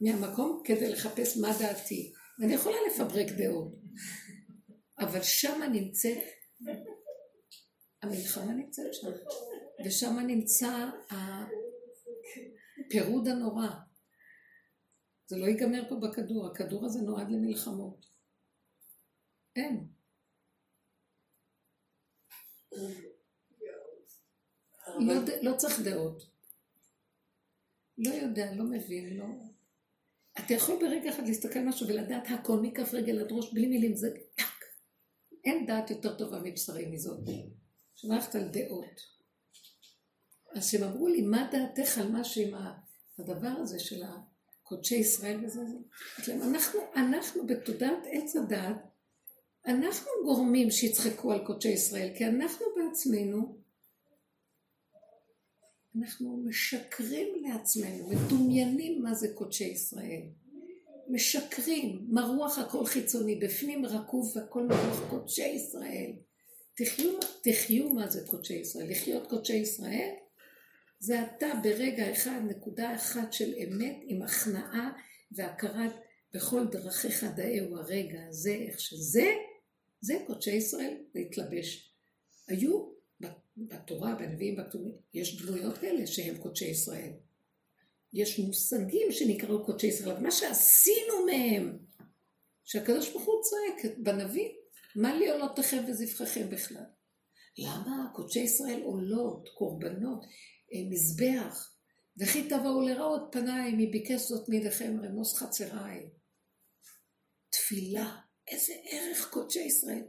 [0.00, 2.12] מהמקום כדי לחפש מה דעתי.
[2.42, 3.72] אני יכולה לפברק דעות,
[4.98, 6.18] אבל שמה נמצאת,
[8.02, 9.08] המלחמה נמצאת שם,
[9.86, 10.86] ושם נמצא
[12.78, 13.68] הפירוד הנורא.
[15.26, 18.06] זה לא ייגמר פה בכדור, הכדור הזה נועד למלחמות.
[19.56, 19.86] אין.
[24.98, 26.22] לא, לא צריך דעות.
[27.98, 29.24] לא יודע, לא מבין, לא...
[30.38, 33.96] אתה יכול ברגע אחד להסתכל על משהו ולדעת הכל מכף רגל עד ראש בלי מילים,
[33.96, 34.08] זה...
[35.44, 37.28] אין דעת יותר טובה מבשרי מזאת.
[37.94, 39.21] שמערכת על דעות.
[40.54, 42.54] אז כשהם אמרו לי, מה דעתך על מה שעם
[43.18, 44.02] הדבר הזה של
[44.62, 45.60] קודשי ישראל וזה,
[46.24, 48.76] זה, אנחנו, אנחנו בתודעת עץ הדעת,
[49.66, 53.62] אנחנו גורמים שיצחקו על קודשי ישראל, כי אנחנו בעצמנו
[55.98, 60.22] אנחנו משקרים לעצמנו, מדומיינים מה זה קודשי ישראל.
[61.08, 66.12] משקרים, מרוח הכל חיצוני, בפנים רקוב והכל מרוח קודשי ישראל.
[66.76, 67.10] תחיו,
[67.42, 68.90] תחיו מה זה קודשי ישראל.
[68.90, 70.14] לחיות קודשי ישראל
[71.02, 74.92] זה אתה ברגע אחד, נקודה אחת של אמת עם הכנעה
[75.32, 75.92] והכרת
[76.34, 79.34] בכל דרכיך דאהו הרגע הזה, איך שזה,
[80.00, 81.92] זה קודשי ישראל להתלבש.
[82.48, 82.88] היו
[83.56, 87.12] בתורה, בנביאים, בכתובים, יש דמויות כאלה שהם קודשי ישראל.
[88.12, 91.78] יש מושגים שנקראו קודשי ישראל, אבל מה שעשינו מהם,
[92.64, 94.48] שהקדוש ברוך הוא צועק בנביא,
[94.96, 96.84] מה לי עולותיכם וזבחיכם בכלל?
[97.58, 100.24] למה קודשי ישראל עולות, קורבנות,
[100.90, 101.72] מזבח,
[102.20, 106.10] וכי תבואו לראות פניי, מי ביקש זאת מידיכם רמוס חצריי.
[107.50, 108.16] תפילה,
[108.48, 110.04] איזה ערך קודשי ישראל.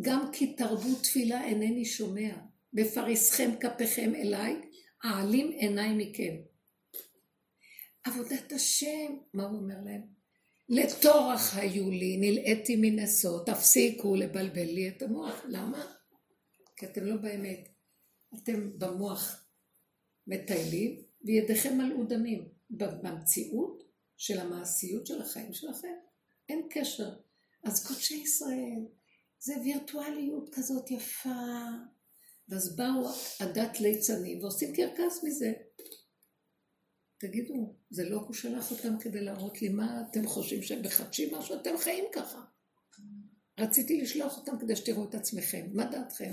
[0.00, 2.34] גם כי תרבו תפילה אינני שומע,
[2.72, 4.56] בפריסכם כפיכם אליי,
[5.04, 6.34] אעלים עיניי מכם.
[8.04, 10.02] עבודת השם, מה הוא אומר להם?
[10.68, 15.44] לטורח היו לי, נלאיתי מנסות, תפסיקו לבלבל לי את המוח.
[15.48, 15.92] למה?
[16.76, 17.68] כי אתם לא באמת.
[18.34, 19.41] אתם במוח
[20.26, 22.48] מטיילים, וידיכם מלאו דמים.
[22.70, 23.82] במציאות
[24.16, 25.94] של המעשיות של החיים שלכם,
[26.48, 27.14] אין קשר.
[27.64, 28.86] אז קודשי ישראל,
[29.38, 31.30] זה וירטואליות כזאת יפה.
[32.48, 33.08] ואז באו
[33.40, 35.52] הדת ליצנים ועושים קרקס מזה.
[37.18, 41.60] תגידו, זה לא הוא שלח אותם כדי להראות לי מה אתם חושבים שהם מחדשים משהו?
[41.60, 42.44] אתם חיים ככה.
[43.58, 45.66] רציתי לשלוח אותם כדי שתראו את עצמכם.
[45.72, 46.32] מה דעתכם?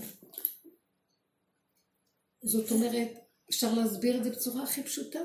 [2.44, 5.20] זאת אומרת, אפשר להסביר את זה בצורה הכי פשוטה.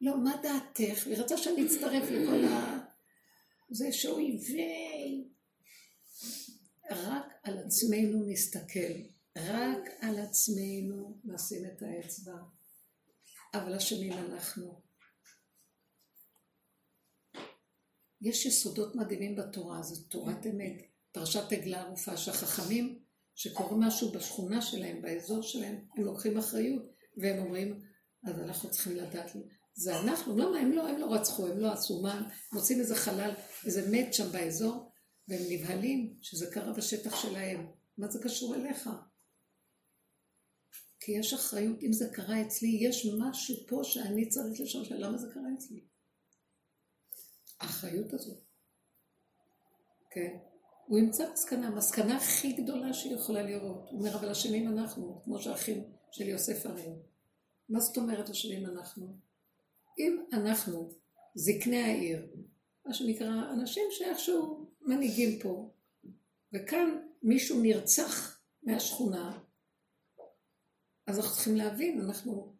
[0.00, 1.06] לא, מה דעתך?
[1.06, 2.78] היא רצה שאני אצטרף לכל ה...
[3.70, 5.24] זה שאויבי.
[6.90, 8.92] רק על עצמנו נסתכל.
[9.38, 12.36] רק על עצמנו נשים את האצבע.
[13.54, 14.80] אבל אשמים אנחנו.
[18.20, 20.82] יש יסודות מדהימים בתורה, זו תורת אמת.
[21.12, 22.98] פרשת עגלה ערופה, שהחכמים,
[23.34, 27.80] שקורה משהו בשכונה שלהם, באזור שלהם, הם לוקחים אחריות, והם אומרים,
[28.24, 29.30] אז אנחנו צריכים לדעת,
[29.74, 33.30] זה אנחנו, למה הם לא, הם לא רצחו, הם לא עשו מה, מוצאים איזה חלל,
[33.66, 34.92] איזה מת שם באזור,
[35.28, 37.66] והם נבהלים שזה קרה בשטח שלהם.
[37.98, 38.90] מה זה קשור אליך?
[41.00, 45.18] כי יש אחריות, אם זה קרה אצלי, יש משהו פה שאני צריך לשאול שאלה למה
[45.18, 45.80] זה קרה אצלי.
[47.60, 48.38] האחריות הזאת.
[50.10, 50.36] כן.
[50.86, 53.88] הוא ימצא מסקנה, המסקנה הכי גדולה שהיא יכולה לראות.
[53.90, 56.98] הוא אומר, אבל אשמים אנחנו, כמו שהאחים של יוסף אמרו.
[57.68, 59.16] מה זאת אומרת אשמים אנחנו?
[59.98, 60.92] אם אנחנו,
[61.34, 62.26] זקני העיר,
[62.86, 65.70] מה שנקרא, אנשים שאיכשהו מנהיגים פה,
[66.52, 69.38] וכאן מישהו נרצח מהשכונה,
[71.06, 72.52] אז אנחנו צריכים להבין, אנחנו,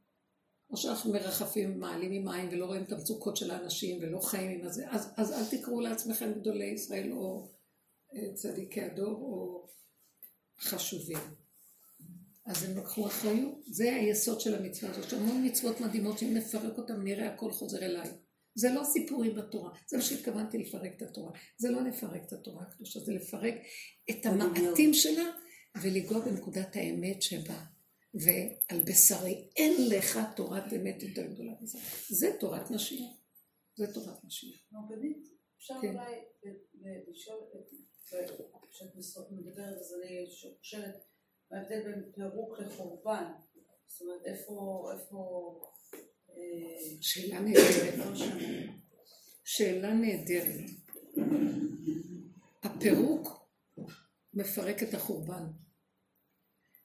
[0.70, 4.90] או שאנחנו מרחפים, מעלים מים ולא רואים את המצוקות של האנשים ולא חיים עם הזה,
[4.90, 7.48] אז, אז אל תקראו לעצמכם גדולי ישראל או
[8.14, 9.66] אה, צדיקי הדור או
[10.58, 11.41] חשובים.
[12.52, 16.78] אז הם לקחו אחריות, זה היסוד של המצווה הזאת, יש המון מצוות מדהימות שאם נפרק
[16.78, 18.08] אותן נראה הכל חוזר אליי.
[18.54, 21.32] זה לא סיפורים בתורה, זה מה שהתכוונתי לפרק את התורה.
[21.58, 23.54] זה לא לפרק את התורה הקדושה, זה לפרק
[24.10, 25.24] את המעטים שלה
[25.82, 27.64] ולגוע בנקודת האמת שבה.
[28.14, 31.78] ועל בשרי אין לך תורת אמת יותר גדולה מזה.
[32.08, 33.12] זה תורת משיח.
[33.76, 34.60] זה תורת משיח.
[34.74, 35.28] רבנית,
[35.58, 35.88] אפשר כן.
[35.88, 36.14] אולי
[37.10, 37.38] לשאול,
[38.70, 40.26] כשאת מדברת אז אני
[40.58, 41.11] חושבת, מה
[41.52, 43.24] ההבדל בין פירוק לחורבן?
[43.88, 45.60] זאת אומרת, איפה, איפה...
[46.30, 47.94] אה, שאלה נהדרת.
[49.44, 50.70] שאלה נהדרת.
[52.62, 53.48] הפירוק
[54.34, 55.44] מפרק את החורבן.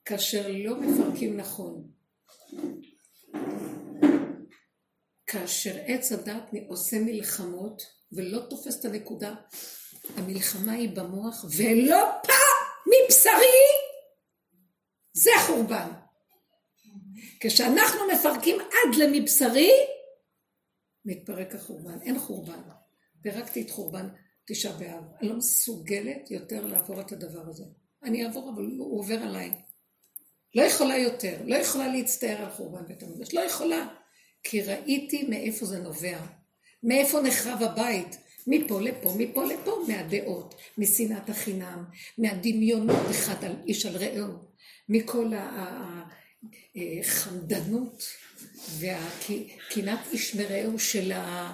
[0.06, 1.92] כאשר לא מפרקים נכון.
[5.28, 9.36] כאשר עץ הדת עושה מלחמות ולא תופס את הנקודה,
[10.16, 13.87] המלחמה היא במוח, ולא פעם מבשרי,
[15.58, 15.88] חורבן.
[17.40, 19.72] כשאנחנו מפרקים עד למבשרי,
[21.06, 22.02] מתפרק החורבן.
[22.02, 22.60] אין חורבן.
[23.22, 24.08] פירקתי את חורבן
[24.48, 25.04] תשעה באב.
[25.22, 27.64] אני לא מסוגלת יותר לעבור את הדבר הזה.
[28.04, 29.52] אני אעבור, אבל הוא עובר עליי.
[30.56, 33.88] לא יכולה יותר, לא יכולה להצטער על חורבן בית המקדש, לא יכולה.
[34.44, 36.20] כי ראיתי מאיפה זה נובע,
[36.84, 41.84] מאיפה נחרב הבית, מפה לפה, מפה לפה, מהדעות, משנאת החינם,
[42.18, 44.47] מהדמיונות אחד על איש על רעהו,
[44.90, 45.32] מכל
[46.76, 48.04] החמדנות
[48.80, 51.54] והקנאת איש מרעהו של ה...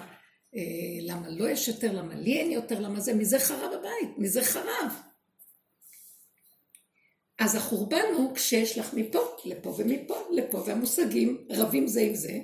[0.56, 0.60] אה,
[1.00, 4.92] למה לא יש יותר, למה לי אין יותר, למה זה, מזה חרב הבית, מזה חרב.
[7.38, 12.38] אז החורבן הוא כשיש לך מפה לפה ומפה לפה, והמושגים רבים זה עם זה,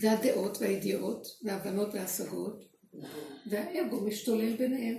[0.00, 2.64] והדעות והידיעות וההבנות וההשגות,
[3.50, 4.96] והאגו משתולל ביניהם.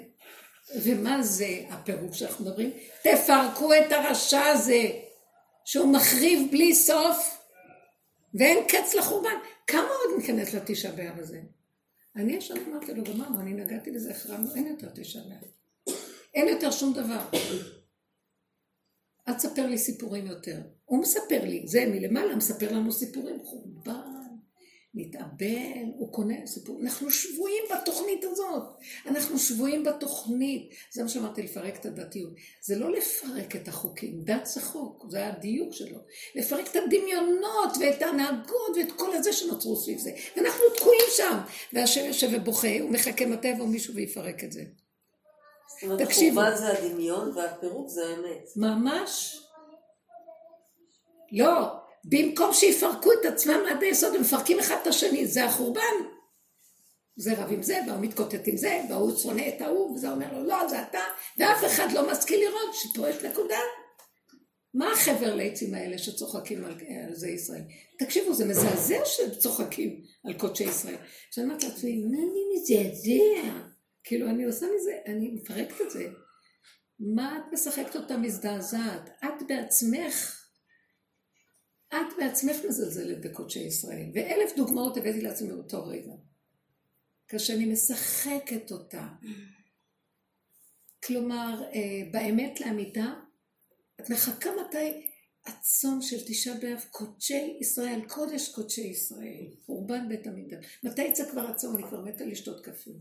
[0.75, 2.71] ומה זה הפירוק שאנחנו מדברים?
[3.03, 4.89] תפרקו את הרשע הזה,
[5.65, 7.37] שהוא מחריב בלי סוף,
[8.33, 9.35] ואין קץ לחורבן.
[9.67, 11.41] כמה עוד ניכנס לתשעה באב הזה?
[12.15, 15.95] אני ישר אמרתי לו, גמרנו, אני נגעתי בזה, החרמנו, אין יותר תשעה באב.
[16.33, 17.19] אין יותר שום דבר.
[19.27, 20.61] אל תספר לי סיפורים יותר.
[20.85, 24.16] הוא מספר לי, זה מלמעלה מספר לנו סיפורים, חורבן,
[24.97, 26.79] מתאבל, הוא קונה סיפור.
[26.81, 28.63] אנחנו שבויים בתוכנית הזאת.
[29.05, 30.69] אנחנו שבויים בתוכנית.
[30.91, 32.33] זה מה שאמרתי, לפרק את הדתיות.
[32.61, 35.97] זה לא לפרק את החוקים, דת זה חוק, זה הדיוק שלו.
[36.35, 40.11] לפרק את הדמיונות ואת ההנהגות ואת כל הזה שנוצרו סביב זה.
[40.37, 41.37] ואנחנו תקועים שם.
[41.73, 44.61] והשם יושב ובוכה, הוא מחכה מתי יבוא מישהו ויפרק את זה.
[44.61, 48.49] זאת אומרת, החורבן זה הדמיון והפירוק זה האמת.
[48.55, 49.41] ממש.
[51.31, 55.81] לא, במקום שיפרקו את עצמם עד היסוד, הם מפרקים אחד את השני, זה החורבן.
[57.17, 60.43] זה רב עם זה, והוא מתקוטט עם זה, והוא שונא את ההוא, וזה אומר לו,
[60.43, 60.99] לא, זה אתה,
[61.37, 63.59] ואף אחד לא משכיל לראות שפה יש נקודה.
[64.73, 66.75] מה החבר ליצים האלה שצוחקים על,
[67.11, 67.61] זה ישראל?
[67.99, 70.95] תקשיבו, זה מזעזע שצוחקים על קודשי ישראל.
[71.27, 73.59] עכשיו אומרת לעצמי, מה אני מזעזע?
[74.03, 76.07] כאילו, אני עושה מזה, אני מפרקת את זה.
[76.99, 79.09] מה את משחקת אותה מזדעזעת?
[79.23, 80.36] את בעצמך
[81.93, 86.13] את בעצמך מזלזלת בקודשי ישראל, ואלף דוגמאות הבאתי לעצמי באותו רגע.
[87.27, 89.07] כאשר אני משחקת אותה.
[91.03, 93.13] כלומר, אה, באמת לאמיתה,
[94.01, 95.09] את מחכה מתי
[95.45, 100.79] הצום של תשעה באב, קודשי ישראל, קודש קודשי ישראל, חורבן בית המקדש.
[100.83, 101.75] מתי יצא כבר הצום?
[101.75, 102.91] אני כבר מתה לשתות קפה.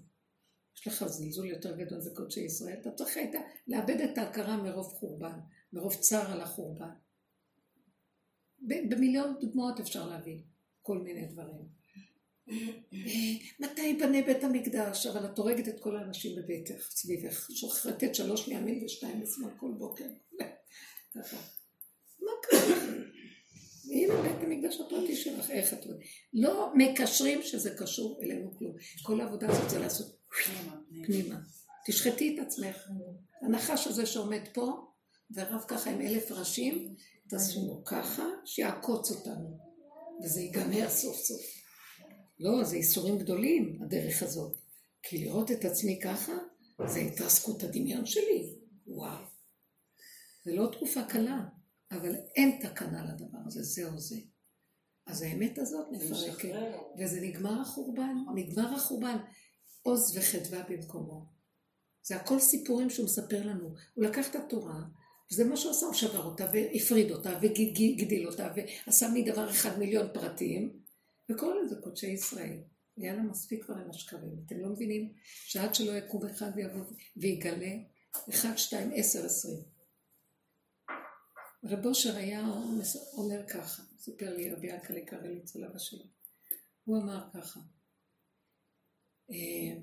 [0.77, 3.35] יש לך זלזול יותר גדול בקודשי ישראל, אתה צריך היית
[3.67, 5.39] לאבד את ההכרה מרוב חורבן,
[5.73, 7.06] מרוב צער על החורבן.
[8.61, 10.43] במיליון דוגמאות אפשר להביא
[10.83, 11.77] כל מיני דברים.
[13.61, 15.07] מתי ייבנה בית המקדש?
[15.07, 20.05] אבל את הורגת את כל האנשים בביתך, סביבך, שוחטת שלוש מימין ושתיים לשמאל כל בוקר.
[21.15, 21.37] ככה.
[22.21, 22.77] מה קרה?
[23.93, 25.97] הנה בית המקדש הפרטי שלך, איך את רואה?
[26.33, 28.77] לא מקשרים שזה קשור אלינו כלום.
[29.03, 30.17] כל העבודה הזאת זה לעשות
[31.07, 31.41] פנימה.
[31.87, 32.89] תשחטי את עצמך.
[33.43, 34.87] הנחש הזה שעומד פה,
[35.35, 36.95] ורב ככה עם אלף ראשים,
[37.29, 39.59] תעשו ככה, שיעקוץ אותנו,
[40.25, 41.43] וזה ייגמר סוף סוף.
[42.41, 44.57] לא, זה איסורים גדולים, הדרך הזאת.
[45.03, 46.33] כי לראות את עצמי ככה,
[46.87, 48.55] זה התרסקות הדמיון שלי.
[48.87, 49.25] וואו.
[50.45, 51.45] זה לא תקופה קלה,
[51.91, 54.17] אבל אין תקנה לדבר הזה, זהו זה.
[55.07, 56.55] אז האמת הזאת מפרקת,
[56.99, 59.17] וזה נגמר החורבן, נגמר החורבן.
[59.83, 61.27] עוז וחדווה במקומו.
[62.03, 63.75] זה הכל סיפורים שהוא מספר לנו.
[63.95, 64.81] הוא לקח את התורה,
[65.31, 70.07] וזה מה שהוא עשה, הוא שבר אותה והפריד אותה והגדיל אותה ועשה מדבר אחד מיליון
[70.15, 70.81] פרטים
[71.31, 72.59] וקורא לזה קודשי ישראל.
[72.97, 74.43] יאללה, מספיק כבר עם השקרים.
[74.47, 76.85] אתם לא מבינים שעד שלא יקום אחד ויבוא
[77.17, 77.73] ויגלה,
[78.31, 79.63] אחד, שתיים, עשר, עשרים.
[81.65, 82.45] רב אושר היה
[83.13, 85.97] אומר ככה, סיפר לי רבי יקלה קרליץ עליו השם.
[86.85, 87.61] הוא אמר ככה,
[89.31, 89.81] אה,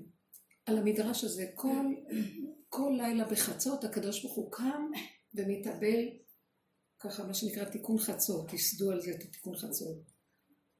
[0.66, 1.94] על המדרש הזה, כל,
[2.68, 4.90] כל לילה בחצות הקדוש ברוך הוא קם
[5.34, 6.08] ומתאבל,
[6.98, 10.14] ככה מה שנקרא תיקון חצות, ייסדו על זה את התיקון חצות.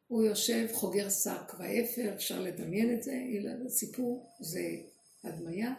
[0.06, 3.12] הוא יושב, חוגר שק ואפר, אפשר לדמיין את זה,
[3.68, 4.60] סיפור, זה
[5.24, 5.74] הדמיה,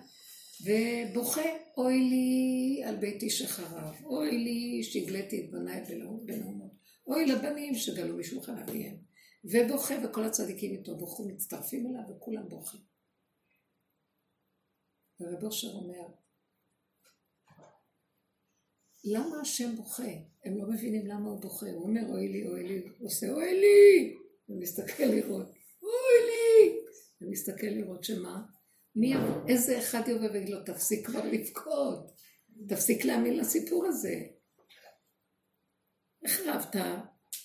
[0.62, 1.42] ובוכה,
[1.78, 5.84] אוי לי על ביתי שחרב, אוי לי שהגליתי את בניי
[6.26, 6.72] בנאומות,
[7.08, 8.98] אוי לבנים שגלו משולחן אביהם,
[9.46, 12.82] ובוכה, וכל הצדיקים איתו בוכו, מצטרפים אליו וכולם בוכים.
[15.20, 16.08] ורב אושר אומר,
[19.06, 20.12] למה השם בוכה?
[20.46, 21.66] הם לא מבינים למה הוא בוכה.
[21.66, 24.16] הוא אומר, אוי לי, אוי לי, הוא עושה, אוי לי!
[24.50, 25.48] ומסתכל לראות,
[25.84, 26.80] אוי לי!
[27.22, 28.42] ומסתכל לראות שמה?
[28.96, 29.48] מי יבוא?
[29.48, 32.12] איזה אחד יבוא ויגיד לו, תפסיק כבר לבכות.
[32.68, 34.16] תפסיק להאמין לסיפור הזה.
[36.26, 36.76] איך רבת?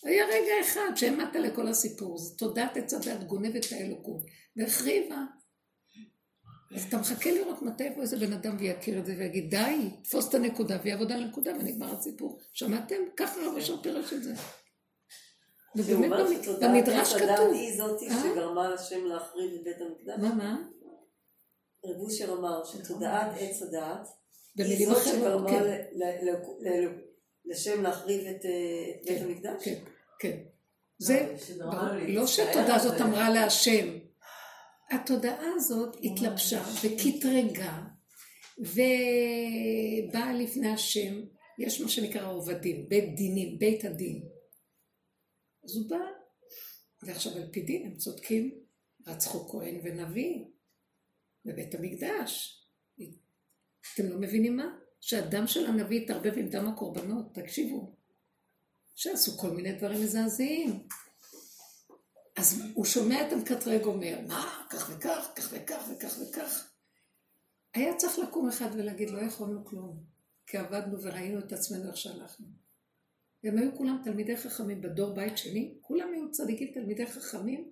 [0.02, 4.22] היה רגע אחד שהעמדת לכל הסיפור, זה תודעת עץ הדת גונבת האלוקות,
[4.56, 5.24] והחריבה.
[6.74, 10.28] אז אתה מחכה לראות מתי יבוא איזה בן אדם ויכיר את זה ויגיד די, תפוס
[10.28, 12.38] את הנקודה ויעבוד על הנקודה ונגמר הסיפור.
[12.52, 12.96] שמעתם?
[13.16, 14.34] ככה רב אשר פירש את זה.
[15.76, 16.10] ובאמת
[16.60, 17.52] במדרש כתוב.
[17.52, 18.22] היא זאתי אה?
[18.22, 20.18] שגרמה לשם להחריב את בית המקדש?
[20.18, 20.56] מה, מה?
[21.84, 24.08] רב אושר אמר שתודעת עץ הדעת
[24.56, 25.80] היא זאת שגרמה כן.
[27.44, 28.50] לשם להחריב את אה,
[29.04, 29.64] בית כן, המקדש?
[29.64, 29.78] כן,
[30.18, 30.38] כן.
[30.98, 31.34] זה,
[32.08, 34.09] לא שהתודה הזאת אמרה להשם.
[34.90, 37.82] התודעה הזאת התלבשה וקטרגה
[38.58, 41.20] ובאה לפני השם,
[41.58, 44.22] יש מה שנקרא עובדים, בית דינים, בית הדין.
[45.64, 45.96] אז הוא בא,
[47.02, 48.60] ועכשיו על פי דין הם צודקים,
[49.06, 50.44] רצחו כהן ונביא
[51.44, 52.60] בבית המקדש.
[53.94, 54.76] אתם לא מבינים מה?
[55.00, 57.96] שהדם של הנביא התערבב עם דם הקורבנות, תקשיבו.
[58.94, 60.86] שעשו כל מיני דברים מזעזעים.
[62.36, 66.70] אז הוא שומע את המקטרג אומר, מה, כך וכך, כך וכך וכך וכך.
[67.74, 70.04] היה צריך לקום אחד ולהגיד, לא יכולנו כלום,
[70.46, 72.46] כי עבדנו וראינו את עצמנו איך שהלכנו.
[73.44, 77.70] והם היו כולם תלמידי חכמים בדור בית שני, כולם היו צדיקים תלמידי חכמים,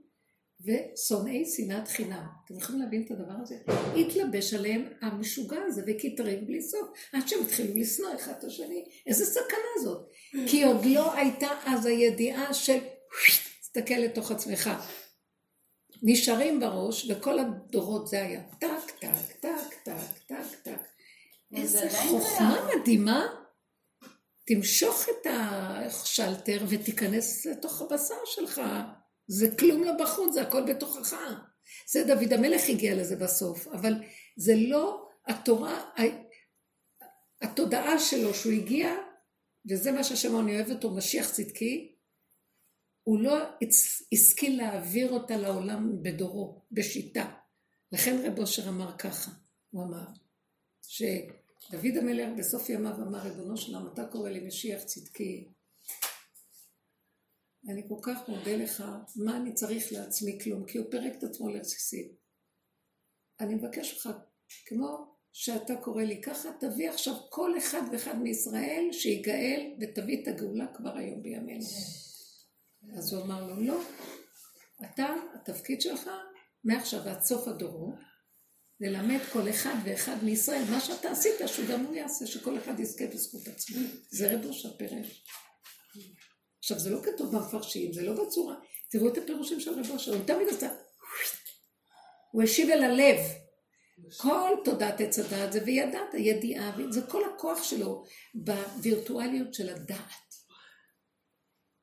[0.61, 2.27] ושונאי שנאת חינם.
[2.45, 3.57] אתם יכולים להבין את הדבר הזה?
[3.97, 8.85] התלבש עליהם המשוגע הזה וכתרים בלי סוף, עד שהם התחילו לשנוא אחד את השני.
[9.07, 10.11] איזה סכנה זאת.
[10.47, 12.79] כי עוד לא הייתה אז הידיעה של
[13.79, 14.71] תסתכל לתוך עצמך.
[16.03, 19.95] נשארים בראש, וכל הדורות זה היה טק, טק, טק, טק,
[20.27, 20.81] טק, טק.
[21.57, 23.27] איזה חוכמה מדהימה.
[24.47, 28.61] תמשוך את השלטר ותיכנס לתוך הבשר שלך.
[29.27, 31.17] זה כלום לא בחוץ, זה הכל בתוכך.
[31.93, 33.95] זה דוד המלך הגיע לזה בסוף, אבל
[34.37, 35.91] זה לא התורה,
[37.43, 38.95] התודעה שלו שהוא הגיע,
[39.71, 41.98] וזה מה שהשם אני אוהב אותו, משיח צדקי,
[43.09, 43.37] הוא לא
[44.13, 47.35] השכיל להעביר אותה לעולם בדורו, בשיטה.
[47.93, 49.31] לכן רב אושר אמר ככה,
[49.71, 50.05] הוא אמר,
[50.83, 55.49] שדוד המלך בסוף ימיו אמר, ריבונו שלם, אתה קורא לי משיח צדקי,
[57.69, 58.85] אני כל כך מודה לך,
[59.17, 62.09] מה אני צריך לעצמי כלום, כי הוא פירק את עצמו לרסיסים.
[63.41, 64.17] אני מבקש ממך,
[64.67, 70.67] כמו שאתה קורא לי ככה, תביא עכשיו כל אחד ואחד מישראל שיגאל ותביא את הגאולה
[70.75, 71.67] כבר היום בימינו.
[72.97, 73.81] אז הוא אמר לו, לא,
[74.85, 76.11] אתה, התפקיד שלך,
[76.65, 77.95] מעכשיו ועד סוף הדורות,
[78.81, 83.49] ללמד כל אחד ואחד מישראל מה שאתה עשית, שגם הוא יעשה, שכל אחד יזכה בזכות
[83.49, 83.87] עצמו.
[84.11, 85.25] זה רבו שפירש.
[86.59, 88.55] עכשיו, זה לא כתוב במפרשים, זה לא בצורה.
[88.91, 90.69] תראו את הפירושים של רבו שלו, הוא תמיד עשה...
[92.33, 93.19] הוא השיב אל הלב.
[94.17, 98.05] כל תודעת עץ הדעת זה וידעת, ידיעה, זה כל הכוח שלו
[98.35, 100.28] בווירטואליות של הדעת.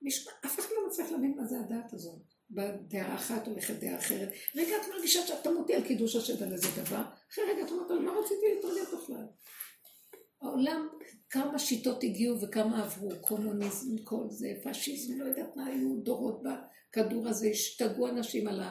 [0.06, 2.22] משמע, אף אחד לא מצליח להבין מה זה הדעת הזאת.
[2.50, 4.30] בדעה אחת הולכת דעה אחרת.
[4.56, 7.92] רגע, את מרגישה שאתה מודיע על קידוש השד על איזה דבר, אחרי רגע את אומרת,
[7.92, 9.26] מה רציתי להתרגל בכלל?
[10.42, 10.88] העולם,
[11.30, 17.28] כמה שיטות הגיעו וכמה עברו, קומוניזם, כל זה, פשיזם, לא יודעת מה היו דורות בכדור
[17.28, 18.62] הזה, השתגעו אנשים על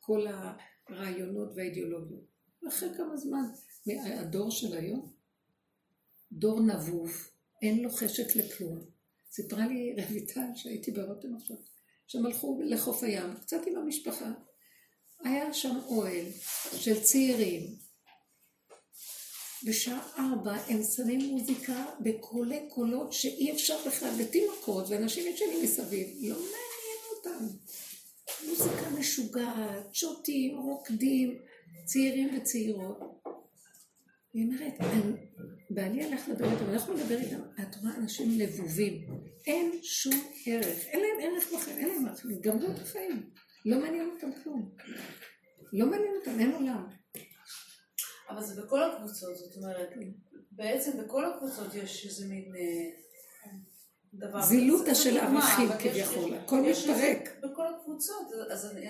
[0.00, 2.24] כל הרעיונות והאידיאולוגיות.
[2.62, 3.42] ואחרי כמה זמן,
[3.96, 5.12] הדור של היום,
[6.32, 7.10] דור נבוב,
[7.62, 8.93] אין לו חשק לכלום.
[9.34, 11.56] סיפרה לי רויטל שהייתי ברותם עכשיו,
[12.06, 14.32] שהם הלכו לחוף הים, קצת עם המשפחה.
[15.24, 16.24] היה שם אוהל
[16.76, 17.84] של צעירים,
[19.64, 26.36] בשעה ארבע הם שמים מוזיקה בקולי קולות שאי אפשר בכלל, ותינוקות ואנשים ישנים מסביב, לא
[26.36, 27.46] מעניין אותם.
[28.48, 31.38] מוזיקה משוגעת, שותים, רוקדים,
[31.84, 33.23] צעירים וצעירות.
[34.34, 34.74] היא אומרת,
[35.70, 39.06] בעלי הלך לדבר איתם, אנחנו נדבר איתם, את רואה אנשים לבובים,
[39.46, 40.14] אין שום
[40.46, 43.30] ערך, אין להם ערך בחיים, אין להם ערך, גמרו את החיים,
[43.66, 44.74] לא מעניין אותם כלום.
[45.72, 46.86] לא מעניין אותם, אין עולם.
[48.28, 49.88] אבל זה בכל הקבוצות, זאת אומרת,
[50.52, 53.03] בעצם בכל הקבוצות יש איזה מין אה,
[54.18, 54.42] דבר...
[54.42, 57.28] זילותא של ערכים כביכול, הכל מתפרק.
[57.42, 58.88] בכל הקבוצות, אז אני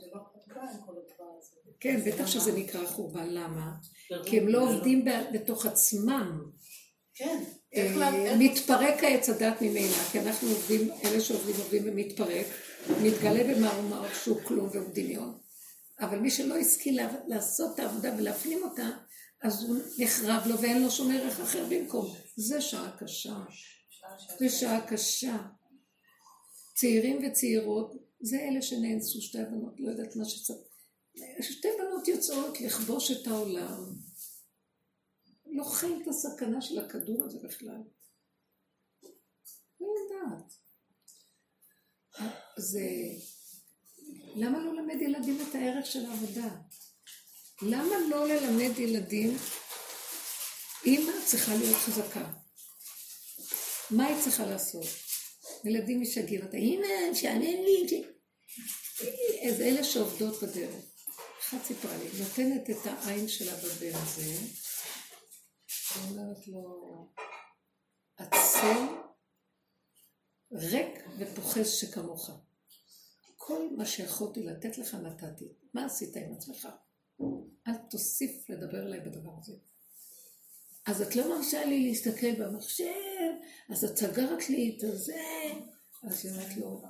[0.00, 0.54] זה לא חורבן
[0.86, 1.54] כל הדבר הזה.
[1.80, 3.72] כן, בטח שזה נקרא חורבן, למה?
[4.24, 6.40] כי הם לא עובדים בתוך עצמם.
[7.14, 7.44] כן.
[7.74, 12.46] אה, מתפרק העץ הדת ממילא, כי אנחנו עובדים, אלה שעובדים עובדים ומתפרק,
[13.02, 15.38] מתגלה במערומות שהוא כלום והוא דמיון.
[16.00, 18.88] אבל מי שלא השכיל לעשות את העבודה ולהפנים אותה,
[19.44, 22.16] אז הוא נחרב לו ואין לו שום ערך אחר במקום.
[22.36, 23.36] זה שעה קשה.
[24.38, 25.36] זה שעה קשה.
[26.74, 30.60] צעירים וצעירות, זה אלה שנאנסו שתי בנות, לא יודעת מה שצריך.
[31.40, 33.94] שתי בנות יוצאות לכבוש את העולם.
[35.46, 37.82] לא חי את הסכנה של הכדור הזה בכלל.
[39.80, 40.52] לא יודעת.
[42.56, 42.88] זה...
[44.36, 46.56] למה לא ללמד ילדים את הערך של העבודה?
[47.62, 49.38] למה לא ללמד ילדים?
[50.84, 52.32] אימא צריכה להיות חזקה.
[53.90, 54.86] מה היא צריכה לעשות?
[55.64, 58.04] ילדים משגעים אותה, אימא, שענן לי.
[59.48, 60.84] אז אלה שעובדות בדרך.
[61.40, 64.36] אחת סיפרה לי, נותנת את העין שלה בבן הזה,
[65.96, 67.12] אומרת לו,
[68.16, 68.86] עצל
[70.52, 72.30] ריק ופוחז שכמוך.
[73.36, 75.44] כל מה שיכולתי לתת לך נתתי.
[75.74, 76.68] מה עשית עם עצמך?
[77.68, 79.52] אל תוסיף לדבר אליי בדבר הזה.
[80.86, 82.84] אז את לא מרשה לי להסתכל במחשב,
[83.70, 85.22] אז את סגרת לי את הזה,
[86.02, 86.82] אז היא אומרת לו.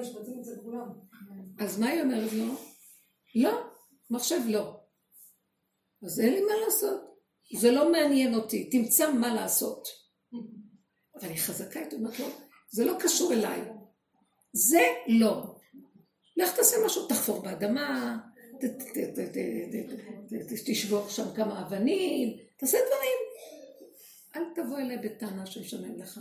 [0.00, 0.88] משפטים אצל כולם.
[1.58, 2.54] אז מה היא אומרת לו?
[3.34, 3.62] לא,
[4.10, 4.80] מחשב לא.
[6.02, 7.00] אז אין לי מה לעשות.
[7.58, 9.88] זה לא מעניין אותי, תמצא מה לעשות.
[11.14, 12.26] אבל היא חזקה, היא אומרת לו,
[12.70, 13.60] זה לא קשור אליי.
[14.52, 15.56] זה לא.
[16.36, 18.18] לך תעשה משהו, תחפור באדמה,
[20.66, 23.18] תשבור שם כמה אבנים, תעשה דברים.
[24.36, 26.20] אל תבוא אליי בטענה שמשלם לך.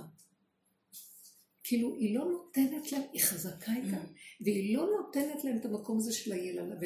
[1.63, 4.05] כאילו, היא לא נותנת להם, היא חזקה איתם,
[4.41, 6.77] והיא לא נותנת להם את המקום הזה של הילד.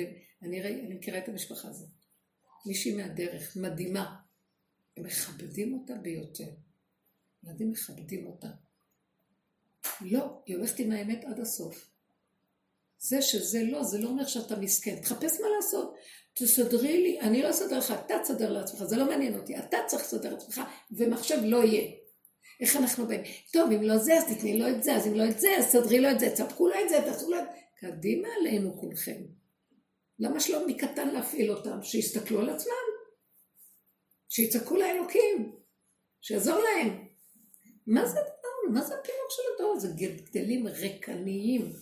[0.42, 1.90] ואני מכירה את המשפחה הזאת.
[2.66, 4.16] מישהי מהדרך, מדהימה.
[4.98, 6.50] הם מכבדים אותה ביותר.
[7.44, 8.48] ילדים מכבדים אותה.
[10.02, 11.93] לא, היא הולכת עם האמת עד הסוף.
[13.04, 14.96] זה שזה לא, זה לא אומר שאתה מסכן.
[14.96, 15.96] תחפש מה לעשות.
[16.34, 20.04] תסדרי לי, אני לא אסדר לך, אתה תסדר לעצמך, זה לא מעניין אותי, אתה צריך
[20.04, 21.92] לסדר לעצמך, ומחשב לא יהיה.
[22.60, 23.22] איך אנחנו באים?
[23.54, 25.68] טוב, אם לא זה, אז תתני לו את זה, אז אם לא את זה, אז
[25.68, 27.88] תסדרי לו את זה, תספקו לו את זה, תעשו לו את זה.
[27.88, 29.22] קדימה עלינו כולכם.
[30.20, 31.84] למה שלא מקטן להפעיל אותם?
[31.84, 32.74] שיסתכלו על עצמם.
[34.30, 35.56] שיצעקו לאלוקים.
[36.22, 37.08] שיעזור להם.
[37.88, 38.20] מה זה?
[38.74, 39.88] מה זה הפילוג של הדור הזה?
[39.96, 41.74] גדלים ריקניים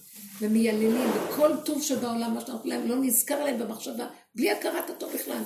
[0.41, 5.43] ומייללים, וכל טוב שבעולם, מה שאנחנו להם, לא נזכר להם במחשבה, בלי הכרת הטוב בכלל.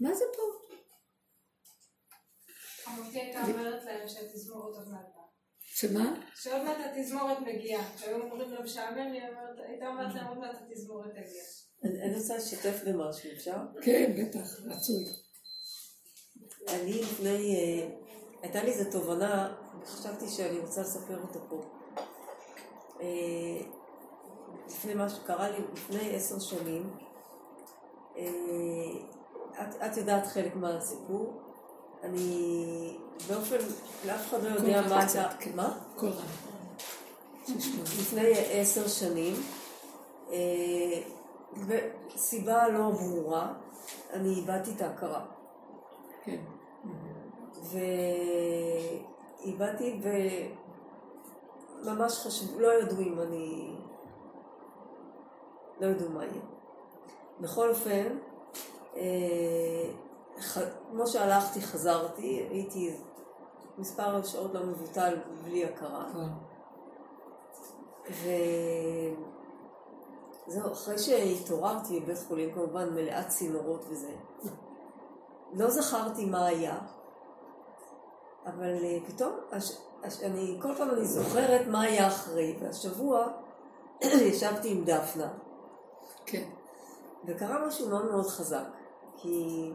[0.00, 0.42] מה זה פה?
[2.84, 5.16] חמותי הייתה אומרת להם שהתזמורת עוד מעט
[5.78, 6.20] שמה?
[6.34, 7.96] שעוד מעט התזמורת מגיעה.
[7.96, 9.22] כשהיו אומרים לו משעמם, היא
[9.68, 11.42] הייתה אומרת להם עוד מעט התזמורת תגיע.
[11.84, 13.56] אני רוצה לשתף במשהו, אפשר?
[13.82, 15.04] כן, בטח, רצוי.
[16.68, 17.88] אני לפני, אה,
[18.42, 21.60] הייתה לי איזו תובנה, וחשבתי שאני רוצה לספר אותה פה.
[23.00, 23.06] אה,
[24.66, 26.90] לפני מה שקרה לי לפני עשר שנים,
[28.16, 28.24] אה,
[29.52, 31.40] את, את יודעת חלק מהסיפור,
[32.02, 32.96] אני
[33.28, 33.56] באופן,
[34.06, 35.50] לאף אחד לא יודע מה הייתה, כן.
[35.54, 35.78] מה?
[35.96, 36.10] כל.
[38.00, 39.34] לפני עשר שנים,
[42.14, 43.52] וסיבה לא ברורה,
[44.12, 45.24] אני איבדתי את ההכרה.
[46.24, 46.40] כן.
[49.40, 50.00] ואיבדתי
[51.82, 53.76] וממש חשבו, לא ידעו אם אני...
[55.80, 56.42] לא ידעו מה יהיה.
[57.40, 58.18] בכל אופן,
[58.96, 59.90] אה,
[60.90, 62.96] כמו שהלכתי, חזרתי, הייתי
[63.78, 66.04] מספר שעות לא מבוטל בלי הכרה.
[66.14, 66.20] כן.
[70.48, 74.12] וזהו, אחרי שהתעוררתי בבית חולים, כמובן מלאת צינורות וזה,
[75.52, 76.78] לא זכרתי מה היה,
[78.46, 79.32] אבל אה, פתאום,
[80.22, 83.26] אני, כל פעם אני זוכרת מה היה אחרי, והשבוע
[84.30, 85.28] ישבתי עם דפנה.
[86.26, 86.48] כן.
[87.26, 88.66] וקרה משהו מאוד מאוד חזק,
[89.16, 89.72] כי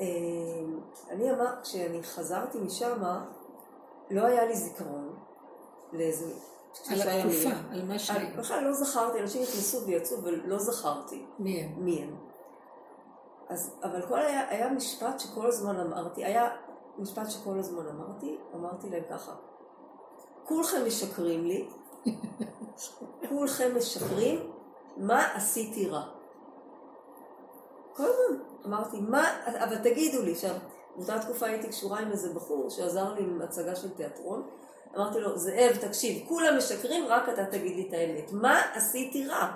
[0.00, 0.06] אה,
[1.10, 3.02] אני אמרת, כשאני חזרתי משם,
[4.10, 5.16] לא היה לי זיכרון
[5.92, 6.32] לאיזה
[6.90, 8.36] על התקופה, על מה שהיה.
[8.36, 11.26] בכלל לא זכרתי, אנשים נכנסו ויצאו ולא זכרתי.
[11.38, 11.84] מי הם?
[11.84, 12.16] מי הם.
[13.48, 16.48] אז, אבל כל היה, היה משפט שכל הזמן אמרתי, היה
[16.98, 19.32] משפט שכל הזמן אמרתי, אמרתי להם ככה,
[20.44, 21.68] כולכם משקרים לי,
[23.28, 24.52] כולכם משקרים,
[24.96, 26.02] מה עשיתי רע?
[27.92, 29.24] כל הזמן אמרתי, מה,
[29.64, 30.54] אבל תגידו לי, עכשיו,
[30.96, 34.48] באותה תקופה הייתי קשורה עם איזה בחור שעזר לי עם הצגה של תיאטרון,
[34.96, 38.32] אמרתי לו, זאב, תקשיב, כולם משקרים, רק אתה תגיד לי את האמת.
[38.32, 39.54] מה עשיתי רע?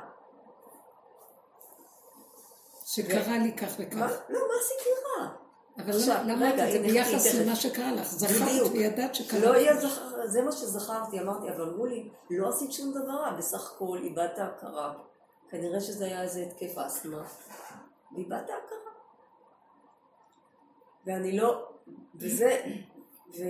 [2.84, 4.20] שקרה לי כך וכך.
[4.28, 5.39] לא, מה עשיתי רע?
[5.84, 5.92] אבל
[6.26, 8.06] למה את זה ביחס למה שקרה לך?
[8.06, 10.00] זכרת וידעת שקרה לא לך.
[10.24, 14.38] זה מה שזכרתי, אמרתי, אבל אמרו לי, לא עשית שום דבר רע, בסך הכל איבדת
[14.38, 14.94] הכרה.
[15.48, 17.24] כנראה שזה היה איזה התקף אסתמה,
[18.12, 18.92] ואיבדת הכרה.
[21.06, 21.68] ואני לא,
[22.14, 22.62] וזה,
[23.38, 23.42] ו...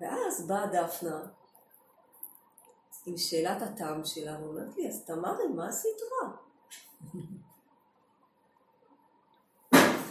[0.00, 1.20] ואז באה דפנה
[3.06, 6.30] עם שאלת הטעם שלה, ואומרת לי, אז תמרי, מה עשית רע?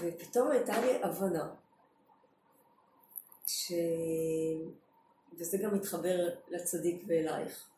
[0.05, 1.53] ופתאום הייתה לי הבנה,
[3.47, 3.71] ש...
[5.37, 7.69] וזה גם מתחבר לצדיק ואלייך,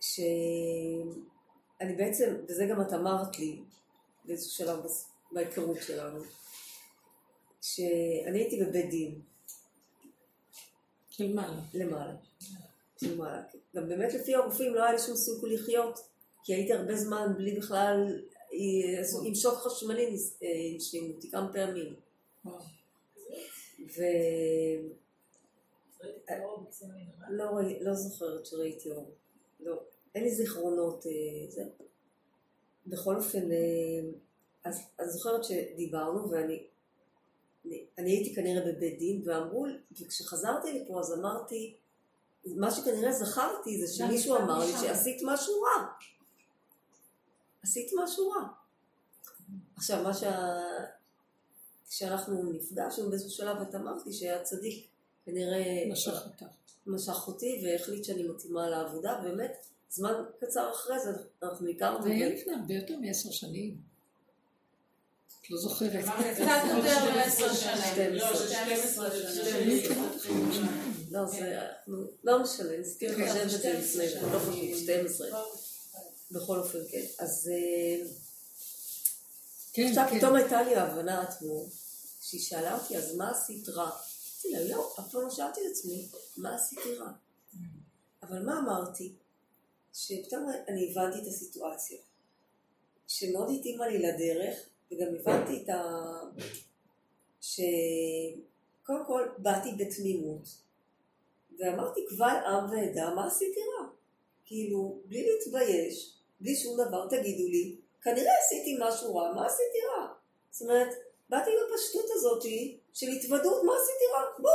[0.00, 3.62] שאני בעצם, וזה גם את אמרת לי
[4.24, 4.84] באיזשהו שלב
[5.32, 6.20] בהיכרות שלנו,
[7.60, 9.20] שאני הייתי בבית דין.
[11.74, 12.14] למעלה.
[13.00, 13.42] של מעלה.
[13.76, 16.08] גם באמת לפי הרופאים לא היה לי שום סיכוי לחיות,
[16.44, 18.22] כי הייתי הרבה זמן בלי בכלל
[19.24, 20.16] עם שוק חשמלי
[20.72, 21.94] הנשימו אותי כמה פעמים.
[23.96, 24.02] ו...
[27.30, 27.46] לא,
[27.80, 29.10] לא זוכרת שראיתי אור.
[29.60, 29.82] לא.
[30.14, 31.06] אין לי זיכרונות.
[31.06, 31.64] אה, זה.
[32.86, 34.10] בכל אופן, אה,
[34.64, 36.66] אז אני זוכרת שדיברנו ואני
[37.66, 39.66] אני, אני הייתי כנראה בבית דין ואמרו,
[40.00, 41.74] וכשחזרתי לפה אז אמרתי,
[42.46, 45.86] מה שכנראה זכרתי זה שמישהו אמר לי שעשית משהו רע.
[47.62, 48.48] עשית משהו רע.
[49.76, 50.60] עכשיו, מה שה...
[51.88, 54.86] כשאנחנו נפגשנו באיזשהו שלב, את אמרת לי שהיה צדיק,
[55.24, 55.84] כנראה...
[55.92, 56.54] משך אותך.
[56.86, 61.10] משך אותי והחליט שאני מתאימה לעבודה, באמת, זמן קצר אחרי זה
[61.42, 62.02] אנחנו הכרנו.
[62.02, 63.76] זה היה לפני הרבה יותר מעשר שנים.
[65.40, 66.04] את לא זוכרת.
[66.04, 66.44] קצת
[66.76, 68.12] יותר מ-10 שנים.
[68.12, 69.82] לא, זה 12 שנים.
[71.10, 71.60] לא, זה
[72.24, 75.28] לא משנה, ניסיתי לחשב את זה לפני, לא חשוב, 12.
[76.32, 77.04] בכל אופן, כן.
[77.18, 77.50] אז
[79.72, 80.18] כן, עכשיו כן.
[80.18, 81.66] פתאום הייתה לי ההבנה אתמול,
[82.20, 83.90] שהיא שאלה אותי, אז מה עשית רע?
[84.42, 87.12] אמרתי לה, לא, אף פעם לא שאלתי את עצמי, מה עשיתי רע?
[88.22, 89.12] אבל מה אמרתי?
[89.94, 91.98] שפתאום אני הבנתי את הסיטואציה,
[93.06, 94.58] שמאוד התאימה לי לדרך,
[94.90, 95.82] וגם הבנתי את ה...
[97.40, 100.48] שקודם כל באתי בתמימות,
[101.58, 103.88] ואמרתי קבל עם ועדה, מה עשיתי רע?
[104.44, 110.06] כאילו, בלי להתבייש, בלי שום דבר, תגידו לי, כנראה עשיתי משהו רע, מה עשיתי רע?
[110.50, 110.88] זאת אומרת,
[111.28, 112.42] באתי בפשטות הזאת
[112.94, 114.24] של התוודות, מה עשיתי רע?
[114.38, 114.52] בואו,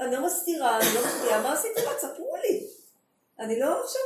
[0.00, 1.94] אני לא מסתירה, אני לא מסתירה, מה עשיתי רע?
[1.94, 2.66] תספרו לי.
[3.38, 4.00] אני לא עכשיו...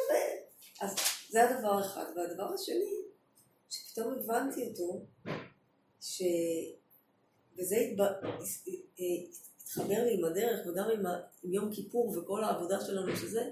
[0.81, 0.95] אז
[1.31, 2.05] זה הדבר האחד.
[2.17, 2.95] והדבר השני,
[3.71, 5.01] שפתאום הבנתי אותו,
[6.01, 6.23] ש...
[7.59, 8.03] וזה התב...
[9.63, 11.21] התחבר לי עם הדרך וגם עם, ה...
[11.43, 13.51] עם יום כיפור וכל העבודה שלנו שזה,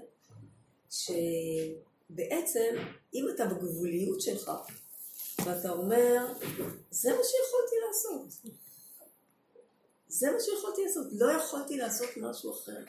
[2.13, 2.75] שבעצם
[3.13, 4.51] אם אתה בגבוליות שלך
[5.45, 6.33] ואתה אומר,
[6.91, 8.53] זה מה שיכולתי לעשות.
[10.07, 12.83] זה מה שיכולתי לעשות, לא יכולתי לעשות משהו אחר.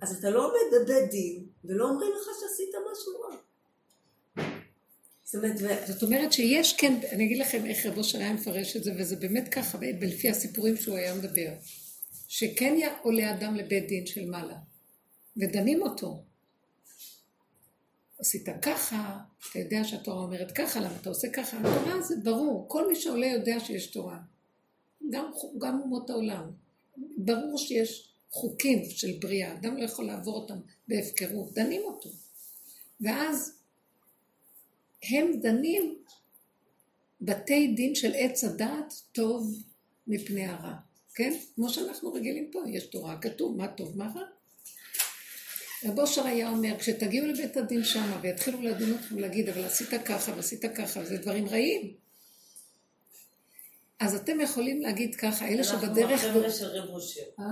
[0.00, 3.36] אז אתה לא עומד בבית דין, ולא אומרים לך שעשית משהו רע.
[5.24, 5.86] זאת אומרת.
[5.86, 9.48] זאת אומרת שיש כן, אני אגיד לכם איך רבו שלה מפרש את זה, וזה באמת
[9.48, 11.52] ככה, לפי הסיפורים שהוא היה מדבר,
[12.28, 14.56] שכן עולה אדם לבית דין של מעלה,
[15.36, 16.22] ודנים אותו.
[18.18, 19.18] עשית ככה,
[19.50, 21.58] אתה יודע שהתורה אומרת ככה, למה אתה עושה ככה?
[21.58, 24.18] התורה זה ברור, כל מי שעולה יודע שיש תורה.
[25.10, 26.50] גם, גם אומות העולם.
[27.16, 30.58] ברור שיש חוקים של בריאה, אדם לא יכול לעבור אותם
[30.88, 32.10] בהפקרות, דנים אותו.
[33.00, 33.58] ואז
[35.02, 35.98] הם דנים
[37.20, 39.62] בתי דין של עץ הדעת טוב
[40.06, 40.74] מפני הרע,
[41.14, 41.32] כן?
[41.54, 44.35] כמו שאנחנו רגילים פה, יש תורה, כתוב מה טוב, מה רע.
[45.86, 50.32] רב אושר היה אומר, כשתגיעו לבית הדין שמה ויתחילו לדון אתכם ולהגיד, אבל עשית ככה
[50.36, 51.94] ועשית ככה, וזה דברים רעים.
[54.00, 56.10] אז אתם יכולים להגיד ככה, אלה שבדרך...
[56.10, 57.20] אנחנו החבר'ה של רב אושר.
[57.40, 57.44] אה?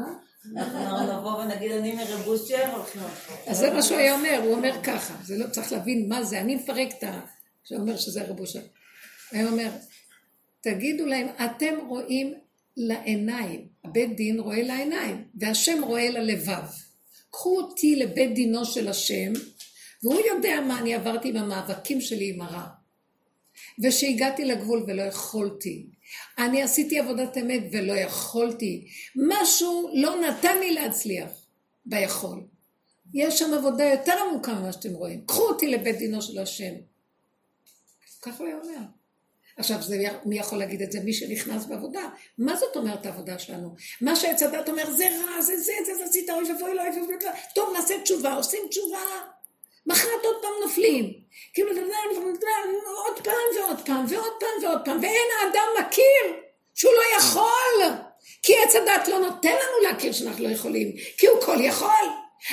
[0.57, 3.03] אנחנו נבוא ונגיד, אני מרב אושר, הולכים
[3.47, 6.41] אז זה מה שהוא היה אומר, הוא אומר ככה, זה לא צריך להבין מה זה,
[6.41, 7.21] אני מפרק את ה...
[7.65, 8.61] שאומר שזה רב אושר.
[8.61, 8.69] הוא
[9.33, 9.71] היה אומר,
[10.61, 12.35] תגידו להם, אתם רואים
[12.77, 16.65] לעיניים, הבית דין רואה לעיניים, והשם רואה ללבב.
[17.35, 19.33] קחו אותי לבית דינו של השם,
[20.03, 22.67] והוא יודע מה אני עברתי עם המאבקים שלי עם הרע.
[23.83, 25.87] ושהגעתי לגבול ולא יכולתי.
[26.39, 28.87] אני עשיתי עבודת אמת ולא יכולתי.
[29.17, 31.31] משהו לא נתן לי להצליח
[31.87, 32.47] ביכול.
[33.15, 35.27] יש שם עבודה יותר עמוקה ממה שאתם רואים.
[35.27, 36.75] קחו אותי לבית דינו של השם.
[38.23, 38.81] ככה הוא אומר.
[39.57, 41.01] עכשיו, זה, מי יכול להגיד את זה?
[41.01, 42.09] מי שנכנס בעבודה.
[42.39, 43.75] מה זאת אומרת העבודה שלנו?
[44.01, 47.01] מה שעץ הדת אומר, זה רע, זה זה, זה, זה, עשית, אוי ואבוי, לא, אוי
[47.01, 47.17] ואבוי,
[47.55, 48.99] טוב, נעשה תשובה, עושים תשובה,
[49.87, 51.13] מחרת עוד פעם נופלים.
[51.53, 56.41] כאילו, עוד פעם ועוד פעם ועוד פעם ועוד פעם, ואין האדם מכיר
[56.75, 58.05] שהוא לא יכול.
[58.43, 62.09] כי עץ הדת לא נותן לנו להכיר שאנחנו לא יכולים, כי הוא כל יכול.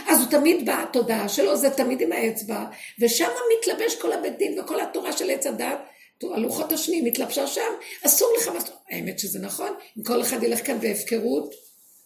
[0.08, 2.66] אז הוא תמיד בתודעה שלו, זה תמיד עם האצבע,
[3.00, 5.78] ושם מתלבש כל הבית דין וכל התורה של עץ הדת.
[6.24, 7.72] הלוחות השניים התלבשה שם,
[8.06, 8.52] אסור לך,
[8.90, 11.54] האמת שזה נכון, אם כל אחד ילך כאן בהפקרות,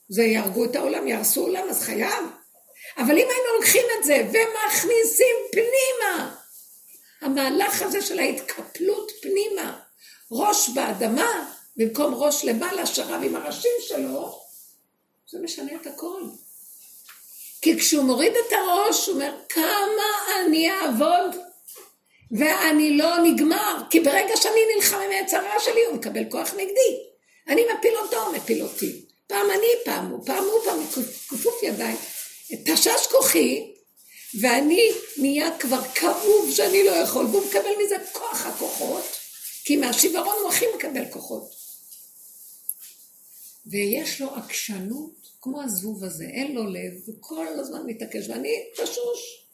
[0.09, 2.25] זה יהרגו את העולם, יהרסו עולם, אז חייב.
[2.97, 6.35] אבל אם היינו לוקחים את זה ומכניסים פנימה,
[7.21, 9.79] המהלך הזה של ההתקפלות פנימה,
[10.31, 14.39] ראש באדמה, במקום ראש למעלה, שרב עם הראשים שלו,
[15.31, 16.21] זה משנה את הכל.
[17.61, 20.03] כי כשהוא מוריד את הראש, הוא אומר, כמה
[20.39, 21.44] אני אעבוד
[22.31, 26.97] ואני לא נגמר, כי ברגע שאני נלחם עם היצרה שלי, הוא מקבל כוח נגדי.
[27.47, 29.05] אני מפיל אותו, הוא מפיל אותי.
[29.27, 31.97] פעם אני, פעם הוא, פעם הוא, פעם הוא, כפוף ידיים.
[32.65, 33.73] תשש כוחי,
[34.41, 39.03] ואני נהיה כבר כאוב שאני לא יכול, והוא מקבל מזה כוח הכוחות,
[39.63, 41.55] כי מהשיוורון הוא הכי מקבל כוחות.
[43.65, 49.44] ויש לו עקשנות, כמו הזבוב הזה, אין לו לב, הוא כל הזמן מתעקש, ואני תשוש.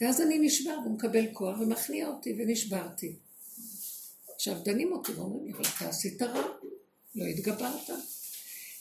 [0.00, 3.16] ואז אני נשבר, והוא מקבל כוח ומכניע אותי, ונשברתי.
[4.34, 6.42] עכשיו דנים אותי ואומרים לי, אבל אתה עשית רע,
[7.14, 7.90] לא התגברת.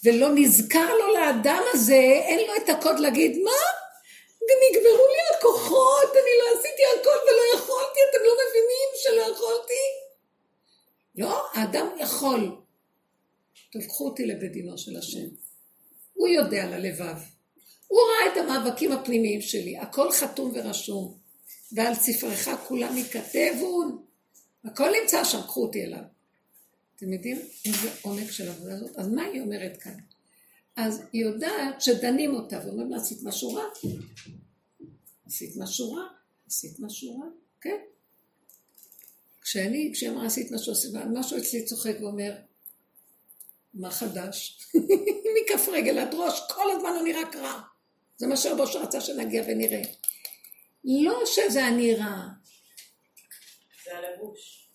[0.03, 3.51] ולא נזכר לו לאדם הזה, אין לו את הקוד להגיד, מה?
[4.69, 9.83] נגמרו לי הכוחות, אני לא עשיתי הכל ולא יכולתי, אתם לא מבינים שלא יכולתי?
[11.15, 12.55] לא, האדם יכול.
[13.71, 15.27] טוב, קחו אותי לבית דינו של השם.
[16.13, 17.17] הוא יודע ללבב.
[17.91, 21.17] הוא ראה את המאבקים הפנימיים שלי, הכל חתום ורשום,
[21.71, 24.03] ועל ספרך כולם ייכתבון,
[24.65, 26.03] הכל נמצא שם, קחו אותי אליו.
[26.95, 28.95] אתם יודעים איזה עומק של עבודה הזאת?
[28.95, 29.97] אז מה היא אומרת כאן?
[30.75, 33.63] אז היא יודעת שדנים אותה, ואומרים לה, עשית משהו רע?
[35.25, 36.03] עשית משהו רע?
[36.47, 37.25] עשית משהו רע?
[37.61, 37.77] כן.
[39.41, 40.73] כשאני, כשהיא אמרה עשית משהו,
[41.13, 42.33] משהו אצלי צוחק ואומר,
[43.73, 44.59] מה חדש?
[45.35, 47.61] מכף רגל עד ראש, כל הזמן אני רק רע.
[48.21, 49.81] זה מה שרבוש רצה שנגיע ונראה.
[50.85, 52.17] לא שזה אני רע.
[53.85, 54.69] זה הלבוש.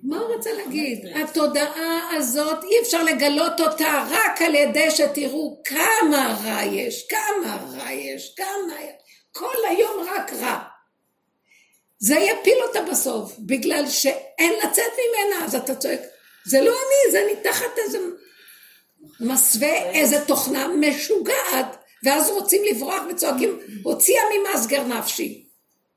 [0.00, 1.06] מה הוא רצה להגיד?
[1.06, 7.92] התודעה הזאת, אי אפשר לגלות אותה רק על ידי שתראו כמה רע יש, כמה רע
[7.92, 8.74] יש, כמה...
[9.32, 10.58] כל היום רק רע.
[11.98, 16.00] זה יפיל אותה בסוף, בגלל שאין לצאת ממנה, אז אתה צועק,
[16.46, 17.98] זה לא אני, זה אני תחת איזה
[19.20, 25.46] מסווה, איזה תוכנה משוגעת, ואז רוצים לברוח וצועקים, הוציאה ממסגר נפשי.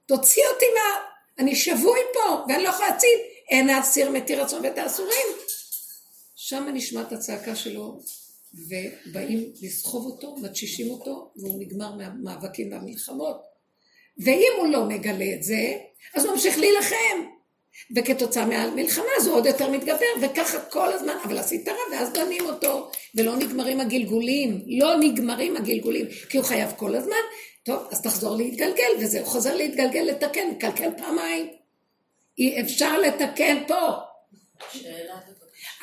[0.05, 1.15] תוציא אותי מה...
[1.39, 3.19] אני שבוי פה, ואני לא יכולה להציל.
[3.49, 5.27] אין האסיר מתיר עצמו ואת האסורים.
[6.35, 7.99] שם נשמעת הצעקה שלו,
[8.53, 13.41] ובאים לסחוב אותו, מתשישים אותו, והוא נגמר מהמאבקים והמלחמות.
[14.17, 15.73] ואם הוא לא מגלה את זה,
[16.13, 17.34] אז הוא ממשיך להילחם.
[17.95, 22.91] וכתוצאה מהמלחמה הזו עוד יותר מתגבר, וככה כל הזמן, אבל עשית רע, ואז דנים אותו,
[23.15, 27.15] ולא נגמרים הגלגולים, לא נגמרים הגלגולים, כי הוא חייב כל הזמן,
[27.65, 31.47] טוב, אז תחזור להתגלגל, וזהו, חוזר להתגלגל, לתקן, קלקל פעמיים.
[32.37, 33.91] אי אפשר לתקן פה.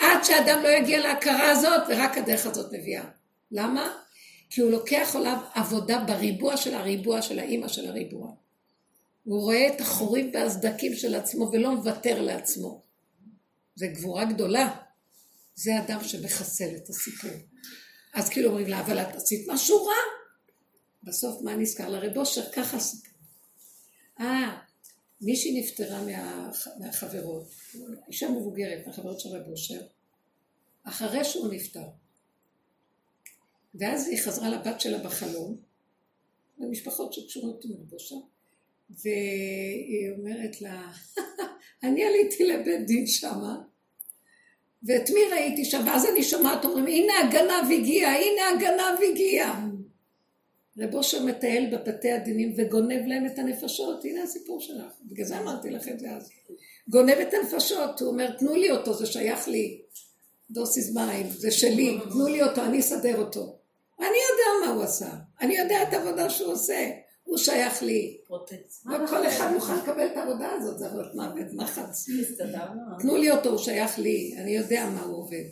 [0.01, 3.05] עד שאדם לא יגיע להכרה הזאת, ורק הדרך הזאת מביאה.
[3.53, 3.95] למה?
[4.51, 8.42] כי הוא לוקח עליו עבודה בריבוע של הריבוע של האימא של הריבוע.
[9.25, 12.83] הוא רואה את החורים והסדקים של עצמו ולא מוותר לעצמו.
[13.75, 14.77] זה גבורה גדולה.
[15.55, 17.31] זה אדם שמחסל את הסיפור.
[18.15, 19.95] אז כאילו אומרים לה, אבל את עשית משהו רע.
[21.03, 21.89] בסוף מה נזכר?
[21.89, 23.13] לרב אושר, ככה סיפור.
[24.21, 24.59] אה,
[25.21, 27.51] מישהי נפטרה מה, מהחברות,
[28.09, 29.81] אישה מבוגרת, מהחברות של רב אושר,
[30.85, 31.85] אחרי שהוא נפטר.
[33.75, 35.57] ואז היא חזרה לבת שלה בחלום,
[36.59, 38.17] למשפחות שקשורות עם רב אושר,
[39.01, 40.93] והיא אומרת לה,
[41.85, 43.57] אני עליתי לבית דין שמה,
[44.83, 45.83] ואת מי ראיתי שם?
[45.87, 49.53] ואז אני שומעת, אומרים, הנה הגנב הגיע, הנה הגנב הגיע.
[50.79, 55.71] רב אושר מטייל בבתי הדינים וגונב להם את הנפשות, הנה הסיפור שלך, בגלל זה אמרתי
[55.71, 56.31] לך את זה אז.
[56.89, 59.83] גונב את הנפשות, הוא אומר, תנו לי אותו, זה שייך לי.
[60.51, 63.59] דוסיס מים, זה שלי, תנו לי אותו, אני אסדר אותו.
[63.99, 66.91] אני יודע מה הוא עשה, אני יודע את העבודה שהוא עושה.
[67.25, 68.19] הוא שייך לי.
[68.87, 72.07] וכל אחד מוכן לקבל את העבודה הזאת, זה עבודת מוות, מחץ.
[73.01, 75.45] תנו לי אותו, הוא שייך לי, אני יודע מה הוא עובד.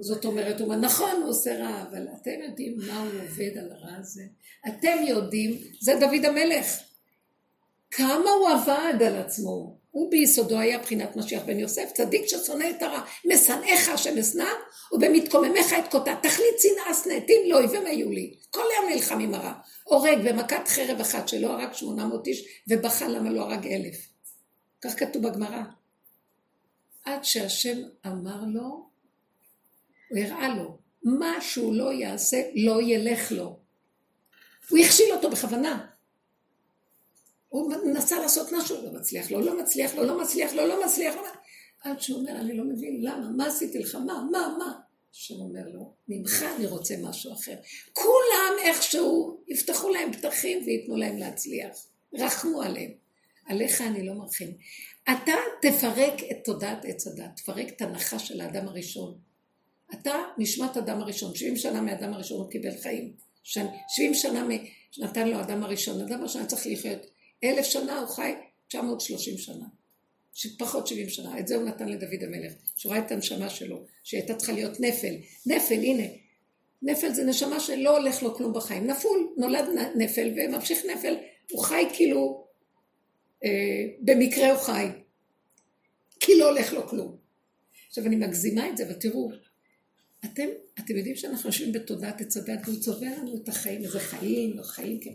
[0.00, 3.72] זאת אומרת, הוא אומר, נכון, הוא עושה רע, אבל אתם יודעים מה הוא עובד על
[3.72, 4.22] הרע הזה?
[4.68, 6.66] אתם יודעים, זה דוד המלך.
[7.90, 9.81] כמה הוא עבד על עצמו.
[9.92, 14.50] הוא ביסודו היה בחינת משיח בן יוסף, צדיק ששונא את הרע, משנאיך השם אשנא,
[14.92, 16.14] ובמתקוממיך את קוטה.
[16.22, 18.34] תכלית שנאה שנאתים לאויבים היו לי.
[18.50, 19.52] כל היום נלחם עם הרע.
[19.84, 23.96] הורג במכת חרב אחת שלא הרג שמונה מאות איש, ובכה למה לא הרג אלף.
[24.82, 25.62] כך כתוב בגמרא.
[27.04, 28.88] עד שהשם אמר לו,
[30.10, 33.58] הוא הראה לו, מה שהוא לא יעשה, לא ילך לו.
[34.68, 35.86] הוא הכשיל אותו בכוונה.
[37.52, 41.14] הוא מנסה לעשות משהו, לא מצליח לו, לא מצליח לו, לא מצליח לו, לא מצליח
[41.14, 41.22] לו.
[41.80, 43.30] עד שהוא אומר, אני לא מבין, למה?
[43.36, 43.94] מה עשיתי לך?
[43.94, 44.26] מה?
[44.30, 44.56] מה?
[44.58, 44.72] מה?
[45.14, 47.54] השם אומר לו, ממך אני רוצה משהו אחר.
[47.92, 51.86] כולם איכשהו יפתחו להם פתחים וייתנו להם להצליח.
[52.14, 52.90] רחמו עליהם.
[53.46, 54.56] עליך אני לא מרחים.
[55.02, 59.18] אתה תפרק את תודעת עץ הדת, תפרק את הנחש של האדם הראשון.
[59.92, 63.12] אתה נשמת אדם הראשון, 70 שנה מאדם הראשון הוא קיבל חיים.
[63.42, 64.46] 70 שנה
[64.90, 67.11] שנתן לו אדם הראשון, אדם הראשון צריך לחיות.
[67.44, 68.32] אלף שנה הוא חי
[68.68, 69.66] 930 שנה.
[70.58, 74.34] פחות 70 שנה, את זה הוא נתן לדוד המלך, שהוא ראה את הנשמה שלו, שהייתה
[74.34, 75.14] צריכה להיות נפל.
[75.46, 76.06] נפל, הנה.
[76.82, 78.86] נפל זה נשמה שלא הולך לו כלום בחיים.
[78.86, 79.64] נפול, נולד
[79.96, 81.14] נפל וממשיך נפל.
[81.50, 82.46] הוא חי כאילו,
[83.44, 84.86] אה, במקרה הוא חי.
[86.20, 87.16] כי לא הולך לו כלום.
[87.88, 89.30] עכשיו אני מגזימה את זה, ותראו,
[90.24, 90.46] אתם,
[90.78, 94.62] אתם יודעים שאנחנו יושבים בתודעת עץ הדת והוא צובע לנו את החיים, איזה חיים, לא
[94.62, 95.14] חיים, כן.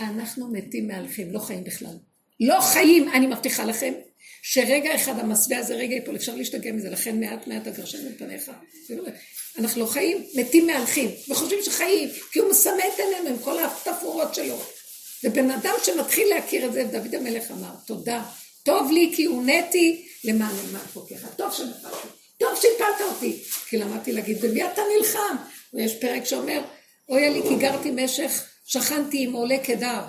[0.00, 1.96] אנחנו מתים מהלכים, לא חיים בכלל.
[2.40, 3.92] לא חיים, אני מבטיחה לכם,
[4.42, 8.50] שרגע אחד המסווה הזה רגע יפול, אפשר להשתגע מזה, לכן מעט מעט אגרשנו מפניך.
[9.58, 14.34] אנחנו לא חיים, מתים מהלכים, וחושבים שחיים, כי הוא מסמא את עינינו עם כל התפאורות
[14.34, 14.62] שלו.
[15.24, 18.24] ובן אדם שמתחיל להכיר את זה, דוד המלך אמר, תודה,
[18.62, 24.40] טוב לי כי הונאתי למען אלמד חוקיך, טוב שנפלתי, טוב שהפלת אותי, כי למדתי להגיד,
[24.40, 25.36] במי אתה נלחם?
[25.74, 26.60] ויש פרק שאומר,
[27.08, 30.02] אוי לי כי גרתי משך, שכנתי עם עולה קדר.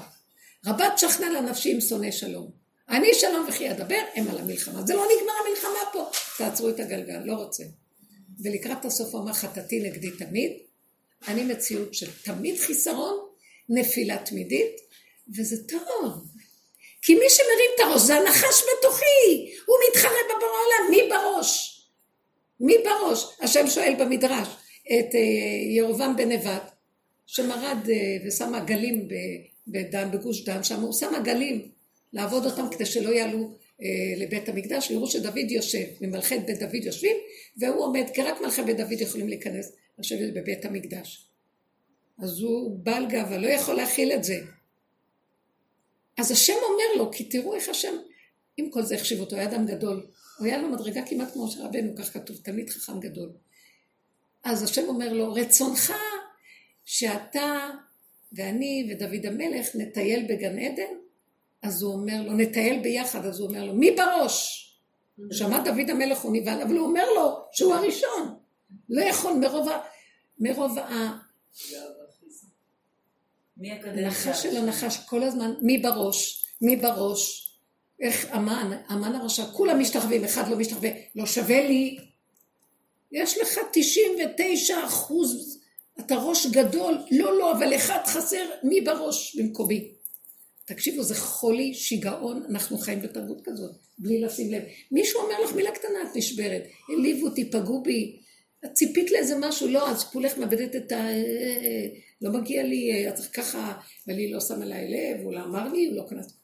[0.66, 2.52] רבת שכנה לנפשי עם שונא שלום.
[2.90, 4.82] אני שלום וכי אדבר, הם על המלחמה.
[4.86, 6.10] זה לא נגמר המלחמה פה.
[6.38, 7.64] תעצרו את הגלגל, לא רוצה.
[8.44, 10.52] ולקראת הסוף הוא אמר חטאתי נגדי תמיד.
[11.28, 13.20] אני מציאות של תמיד חיסרון,
[13.70, 14.76] נפילה תמידית,
[15.38, 16.14] וזה טוב.
[17.02, 21.82] כי מי שמרים את הראש זה הנחש בתוכי, הוא מתחרה בבורא עולם, מי בראש?
[22.60, 23.26] מי בראש?
[23.42, 24.48] השם שואל במדרש
[24.86, 25.20] את אה,
[25.78, 26.72] ירובעם בן נבט,
[27.26, 29.08] שמרד אה, ושם עגלים
[29.68, 31.72] בדם, בגוש דם, שם הוא שם עגלים
[32.14, 33.52] לעבוד אותם כדי שלא יעלו
[33.82, 37.18] אה, לבית המקדש, ויראו שדוד יושב, ממלכי בית דוד יושבים,
[37.58, 41.28] והוא עומד, כי רק מלכי בית דוד יכולים להיכנס לשבת בבית המקדש.
[42.24, 44.40] אז הוא בעל גאווה, לא יכול להכיל את זה.
[46.18, 47.94] אז השם אומר לו, כי תראו איך השם,
[48.58, 50.06] עם כל זה החשיב אותו, היה אדם גדול.
[50.38, 53.30] הוא היה לו מדרגה כמעט כמו שרבנו, כך כתוב, תלמיד חכם גדול.
[54.44, 55.94] אז השם אומר לו, רצונך
[56.86, 57.70] שאתה
[58.34, 60.94] ואני ודוד המלך נטייל בגן עדן?
[61.62, 64.62] אז הוא אומר לו, נטייל ביחד, אז הוא אומר לו, מי בראש?
[65.32, 68.36] שמע דוד המלך הוא נבהל, אבל הוא אומר לו שהוא הראשון.
[68.90, 69.82] לא יכול, מרוב ה...
[70.40, 71.18] מרוב ה...
[73.64, 76.48] הנחש של הנחש כל הזמן, מי בראש?
[76.62, 77.52] מי בראש?
[78.02, 81.98] איך המן, המן הרשע, כולם משתחווים, אחד לא משתחווה, לא שווה לי.
[83.12, 85.55] יש לך 99 אחוז,
[86.00, 89.92] אתה ראש גדול, לא, לא, אבל אחד חסר, מי בראש במקומי?
[90.66, 94.64] תקשיבו, זה חולי, שיגעון, אנחנו חיים בתרבות כזאת, בלי לשים לב.
[94.92, 98.20] מישהו אומר לך מילה קטנה, את נשברת, העליבו אותי, פגעו בי,
[98.66, 100.96] את ציפית לאיזה משהו, לא, אז כולך מאבדת את ה...
[100.96, 101.88] אה, אה,
[102.22, 103.74] לא מגיע לי, את ככה,
[104.08, 106.38] ואני לא שמה לה לב, הוא לא אמר לי, הוא לא קנס.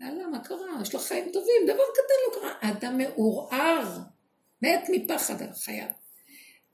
[0.00, 0.82] יאללה, מה קרה?
[0.82, 2.70] יש לו חיים טובים, דבר קטן לא קרה.
[2.70, 3.98] אדם מעורער,
[4.62, 6.03] מת מפחד על חייו.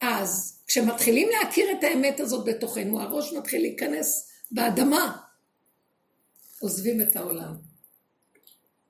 [0.01, 5.16] אז כשמתחילים להכיר את האמת הזאת בתוכנו, הראש מתחיל להיכנס באדמה,
[6.61, 7.55] עוזבים את העולם.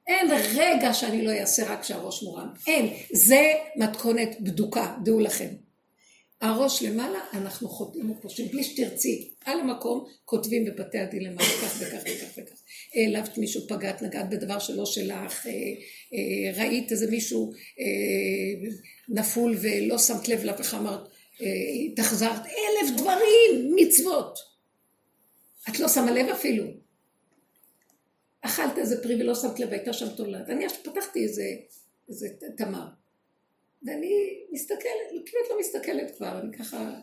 [0.06, 2.48] אין רגע שאני לא אעשה רק כשהראש מורם.
[2.66, 2.94] אין.
[3.12, 5.48] זה מתכונת בדוקה, דעו לכם.
[6.40, 9.30] הראש למעלה, אנחנו חוטאים ופושעים, בלי שתרצי.
[9.44, 12.62] על המקום כותבים בבתי הדין למעלה, כך וכך וכך וכך.
[12.94, 15.52] העלבת מישהו, פגעת, נגעת בדבר שלא שלך, אה,
[16.12, 18.68] אה, ראית איזה מישהו אה,
[19.08, 21.08] נפול ולא שמת לב אליו, איך אמרת,
[21.92, 24.38] התאכזרת, אלף דברים, מצוות.
[25.68, 26.64] את לא שמה לב אפילו.
[28.40, 30.48] אכלת איזה פרי ולא שמת לב, הייתה שם תולעת.
[30.48, 31.44] אני פתחתי איזה,
[32.08, 32.99] איזה תמר.
[33.82, 37.00] ואני מסתכלת, כמעט לא מסתכלת כבר, אני ככה,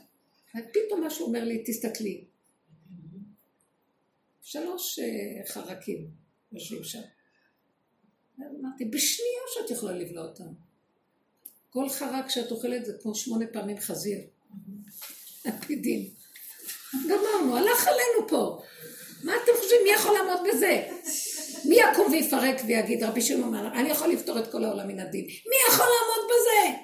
[0.49, 2.25] ופתאום משהו אומר לי, תסתכלי.
[4.41, 6.07] שלוש אה, חרקים
[6.51, 7.01] יושבים שם.
[8.39, 10.53] אמרתי, בשנייה שאת יכולה לבלוע אותם.
[11.69, 14.19] כל חרק שאת אוכלת זה כמו שמונה פעמים חזיר.
[15.67, 16.09] דין.
[16.93, 18.61] גמרנו, הלך עלינו פה.
[19.23, 20.87] מה אתם חושבים, מי יכול לעמוד בזה?
[21.65, 25.25] מי יקום ויפרק ויגיד, רבי שמעון אמר, אני יכול לפתור את כל העולם מן הדין.
[25.25, 26.77] מי יכול לעמוד בזה?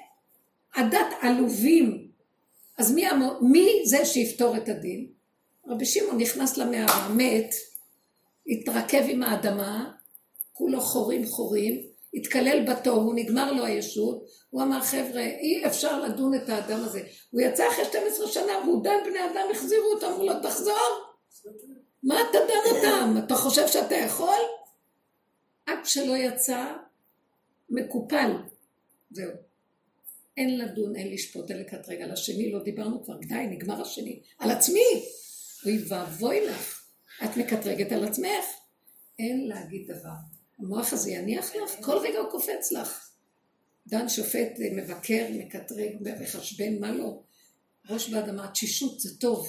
[0.74, 2.08] הדת עלובים.
[2.78, 3.04] אז מי,
[3.42, 5.06] מי זה שיפתור את הדין?
[5.68, 7.54] רבי שמעון נכנס למערה, מת,
[8.46, 9.90] התרכב עם האדמה,
[10.52, 11.80] כולו חורים חורים,
[12.14, 17.02] התקלל בתוהו, נגמר לו הישות, הוא אמר חבר'ה, אי אפשר לדון את האדם הזה.
[17.30, 21.04] הוא יצא אחרי 12 שנה והוא דן בני אדם, החזירו אותו, אמרו לו תחזור.
[22.02, 23.14] מה אתה דן אותם?
[23.26, 24.38] אתה חושב שאתה יכול?
[25.66, 26.72] עד שלא יצא
[27.70, 28.30] מקופל.
[29.10, 29.30] זהו.
[30.36, 32.02] אין לדון, אין לשפוט, אין לקטרג.
[32.02, 34.22] על השני לא דיברנו כבר, די, נגמר השני.
[34.38, 35.04] על עצמי!
[35.64, 36.84] אוי ואבוי לך.
[37.24, 38.44] את מקטרגת על עצמך.
[39.18, 40.14] אין להגיד דבר.
[40.58, 43.10] המוח הזה יניח לך, כל רגע הוא קופץ לך.
[43.86, 47.22] דן שופט, מבקר, מקטרג, מחשבן, מה לא?
[47.90, 49.46] ראש באדמה, תשישות זה טוב.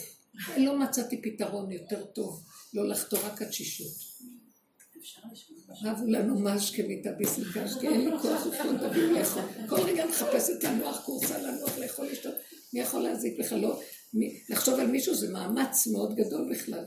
[0.57, 2.43] לא מצאתי פתרון יותר טוב,
[2.73, 4.14] לא לחתור רק התשישות.
[5.83, 9.43] רבו לנו משקה מתאביס מקשקה, אין לי כוח לפנות תביאו לאכול.
[9.69, 12.35] כל רגע מחפשת לנוח, קורסה לנוח, לאכול, לשתות.
[12.73, 13.51] מי יכול להזיק לך?
[13.51, 13.79] לא.
[14.49, 16.85] לחשוב על מישהו זה מאמץ מאוד גדול בכלל.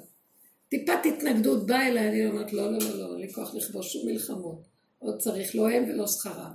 [0.69, 4.07] טיפת התנגדות באה אליי, אני אומרת, לא, לא, לא, לא, אין לי כוח לכבוש שום
[4.07, 4.62] מלחמות.
[4.99, 6.53] עוד צריך, לא הם ולא שכרם.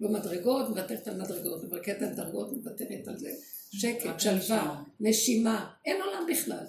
[0.00, 3.30] לא מדרגות, מוותרת על מדרגות, מברכת על דרגות, מוותרת על זה.
[3.70, 6.64] שקט, שלווה, נשימה, אין עולם בכלל.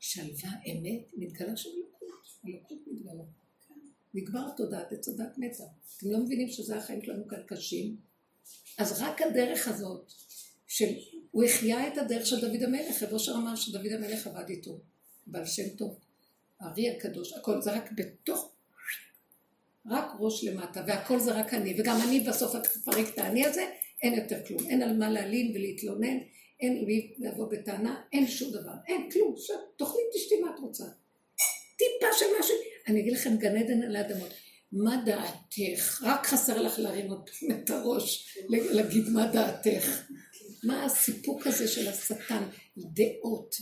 [0.00, 3.41] שלווה, אמת, מתגלה שם אלוקות, אלוקות מתגלה.
[4.14, 5.64] נגמר תודעת עץ הדת מתה.
[5.96, 7.96] אתם לא מבינים שזה החיים שלנו כאן קשים?
[8.78, 10.12] אז רק הדרך הזאת,
[10.66, 14.80] שהוא החיה את הדרך של דוד המלך, רב אושר אמר שדוד המלך עבד איתו,
[15.26, 15.98] בעל שם טוב,
[16.60, 18.52] הארי הקדוש, הכל זה רק בתוך,
[19.86, 23.70] רק ראש למטה, והכל זה רק אני, וגם אני בסוף אפרק את האני הזה,
[24.02, 26.18] אין יותר כלום, אין על מה להלין ולהתלונן,
[26.60, 29.34] אין למי לבוא בטענה, אין שום דבר, אין כלום,
[29.76, 30.84] תאכלי תשתי מה את רוצה.
[31.76, 32.54] טיפה של משהו,
[32.88, 34.30] אני אגיד לכם, גן עדן על האדמות.
[34.72, 36.02] מה דעתך?
[36.04, 37.12] רק חסר לך להרים
[37.50, 40.02] את הראש, להגיד מה דעתך.
[40.64, 42.42] מה הסיפוק הזה של השטן,
[42.76, 43.56] דעות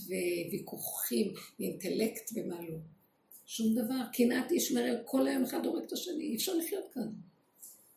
[0.50, 2.76] וויכוחים, אינטלקט ומה לא.
[3.46, 3.94] שום דבר.
[4.12, 7.08] קנאת איש מרע, כל היום אחד הורג את השני, אי אפשר לחיות כאן.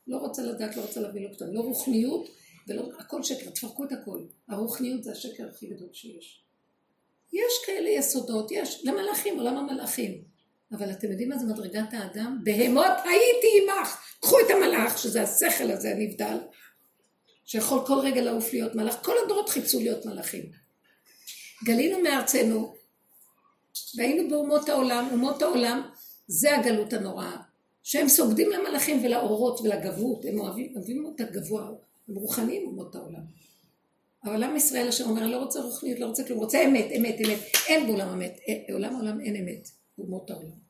[0.07, 1.53] לא רוצה לדעת, לא רוצה להבין, לא פתאום.
[1.53, 2.29] לא רוחניות
[2.67, 4.25] ולא, הכל שקר, תפרקו את הכל.
[4.47, 6.43] הרוחניות זה השקר הכי גדול שיש.
[7.33, 10.32] יש כאלה יסודות, יש, למלאכים, עולם המלאכים.
[10.73, 12.39] אבל אתם יודעים מה זה מדרגת האדם?
[12.43, 13.97] בהמות הייתי עמך.
[14.21, 16.37] קחו את המלאך, שזה השכל הזה הנבדל,
[17.45, 18.95] שיכול כל רגע לעוף להיות מלאך.
[19.01, 20.43] כל הדורות חיפשו להיות מלאכים.
[21.65, 22.75] גלינו מארצנו,
[23.97, 25.89] והיינו באומות העולם, אומות העולם,
[26.27, 27.37] זה הגלות הנוראה.
[27.83, 31.67] שהם סוגדים למלאכים ולאורות ולגבות, הם אוהבים, אוהבים את הגבוה,
[32.09, 33.21] הם רוחניים אומות העולם.
[34.25, 37.39] אבל עם ישראל אשר אומר, לא רוצה רוחניות, לא רוצה כלום, רוצה אמת, אמת, אמת.
[37.67, 40.62] אין בעולם אמת, בעולם העולם אין אמת, באומות העולם.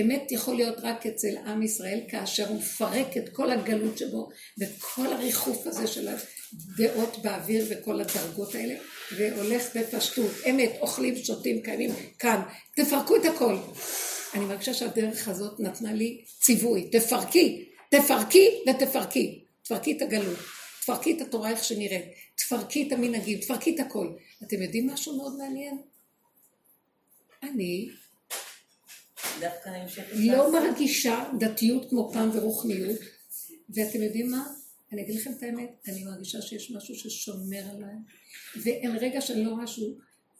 [0.00, 4.28] אמת יכול להיות רק אצל עם ישראל, כאשר הוא מפרק את כל הגלות שבו,
[4.60, 8.74] וכל הריחוף הזה של הדעות באוויר וכל הדרגות האלה,
[9.16, 10.30] והולך בפשטות.
[10.50, 12.42] אמת, אוכלים, שותים, קיימים כאן.
[12.76, 13.56] תפרקו את הכל.
[14.34, 16.90] אני מרגישה שהדרך הזאת נתנה לי ציווי.
[16.92, 19.44] תפרקי, תפרקי ותפרקי.
[19.62, 20.38] תפרקי את הגלות.
[20.80, 22.04] תפרקי את התורה איך שנראית.
[22.34, 24.12] תפרקי את המנהגים, תפרקי את הכל.
[24.42, 25.78] אתם יודעים משהו מאוד מעניין?
[27.42, 27.88] אני
[30.14, 33.00] לא מרגישה דתיות כמו פעם ורוחניות,
[33.70, 34.46] ואתם יודעים מה?
[34.92, 37.94] אני אגיד לכם את האמת, אני מרגישה שיש משהו ששומר עליי,
[38.62, 39.96] ואין רגע שאני לא רואה שהוא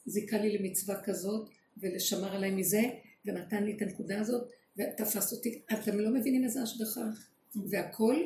[0.06, 2.82] זיכה לי למצווה כזאת, ולשמר עליי מזה,
[3.24, 7.04] ונתן לי את הנקודה הזאת, ותפס אותי, אתם לא מבינים איזה השגחה,
[7.70, 8.16] והכל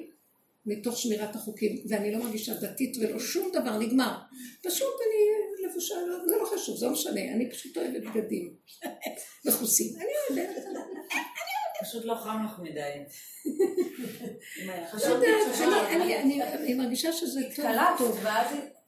[0.66, 4.18] מתוך שמירת החוקים, ואני לא מרגישה דתית ולא שום דבר, נגמר.
[4.62, 8.54] פשוט אני לבושה, לא, זה לא חשוב, זה לא משנה, אני פשוט אוהבת בגדים
[9.46, 10.56] מכוסים, אני אוהבת.
[11.80, 12.80] פשוט לא חם לך מדי.
[16.54, 17.40] אני מרגישה שזה
[17.98, 18.18] טוב.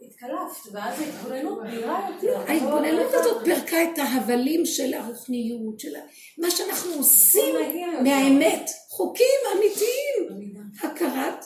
[0.00, 2.38] התקלפת, ואז ההתבוננות נראה יותר.
[2.38, 5.92] ההתבוננות הזאת פירקה את ההבלים של הרוחניות, של
[6.38, 7.54] מה שאנחנו עושים
[8.02, 10.50] מהאמת, חוקים אמיתיים,
[10.82, 11.44] הכרת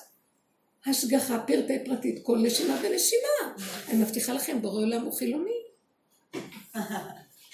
[0.87, 3.65] השגחה פרטי פרטית, כל נשימה ונשימה.
[3.89, 5.63] אני מבטיחה לכם, בורא עולם הוא חילוני.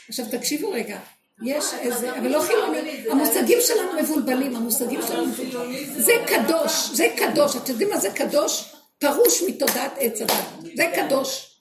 [0.08, 0.98] עכשיו תקשיבו רגע,
[1.46, 6.00] יש איזה, אבל לא חילוני, המושגים שלנו מבולבלים, המושגים שלנו מבולבלים.
[6.00, 8.74] זה קדוש, זה קדוש, אתם יודעים מה זה קדוש?
[8.98, 11.56] פרוש מתודעת עץ הדת, זה קדוש.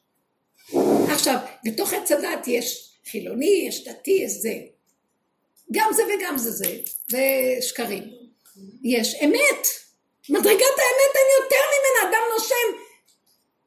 [1.09, 4.53] עכשיו, בתוך עץ הדת יש חילוני, יש דתי, יש זה.
[5.71, 6.75] גם זה וגם זה זה,
[7.09, 7.21] זה
[7.61, 8.03] שקרים.
[8.83, 9.67] יש אמת.
[10.29, 12.77] מדרגת האמת אין יותר ממנה, אדם נושם.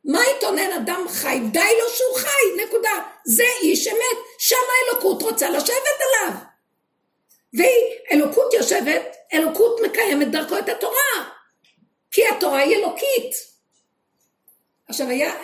[0.05, 1.39] מה יתונן אדם חי?
[1.53, 3.09] די לו שהוא חי, נקודה.
[3.27, 6.39] זה איש אמת, שם האלוקות רוצה לשבת עליו.
[7.55, 11.31] והיא, אלוקות יושבת, אלוקות מקיימת דרכו את התורה.
[12.11, 13.35] כי התורה היא אלוקית.
[14.89, 15.35] עכשיו היה,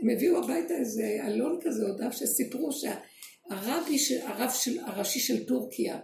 [0.00, 3.86] הם הביאו הביתה איזה אלון כזה, או דף שסיפרו שהרב
[4.52, 5.98] של, הראשי של טורקיה,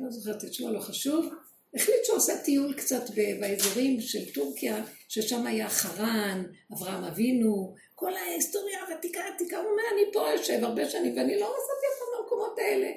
[0.00, 1.26] אה, לא זוכרת את שמו, לא חשוב,
[1.74, 3.02] החליט שהוא עושה טיול קצת
[3.40, 10.12] באזורים של טורקיה, ששם היה חרן, אברהם אבינו, כל ההיסטוריה הוותיקה העתיקה, הוא אומר, אני
[10.12, 11.64] פה יושב הרבה שנים ואני לא אף
[11.98, 12.90] פעם במקומות האלה.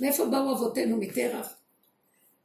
[0.00, 0.96] מאיפה באו אבותינו?
[0.96, 1.54] מטרח.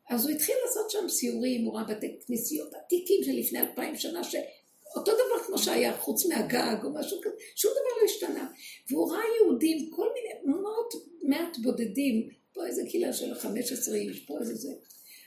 [0.10, 4.24] אז הוא התחיל לעשות שם סיורים, הוא ראה בתי כנסיות עתיקים של לפני אלפיים שנה,
[4.24, 8.48] שאותו דבר כמו שהיה, חוץ מהגג או משהו כזה, שום דבר לא השתנה.
[8.90, 10.86] והוא ראה יהודים, כל מיני, מאוד
[11.24, 14.74] מעט בודדים, פה איזה קהילה של 15 איש, פה איזה זה.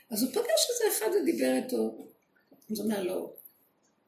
[0.09, 2.07] אז הוא פגש איזה אחד ודיבר איתו,
[2.71, 3.33] אז הוא אומר לו,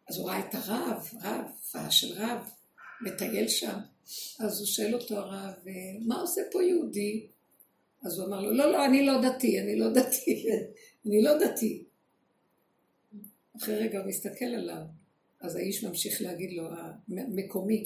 [0.09, 1.45] אז הוא ראה את הרב, רב,
[1.89, 2.49] של רב,
[3.01, 3.79] מטייל שם,
[4.39, 5.53] אז הוא שואל אותו הרב,
[6.05, 7.27] מה עושה פה יהודי?
[8.05, 10.45] אז הוא אמר לו, לא, לא, אני לא דתי, אני לא דתי,
[11.05, 11.83] אני לא דתי.
[13.57, 14.81] אחרי רגע הוא מסתכל עליו,
[15.41, 16.63] אז האיש ממשיך להגיד לו,
[17.17, 17.83] המקומי,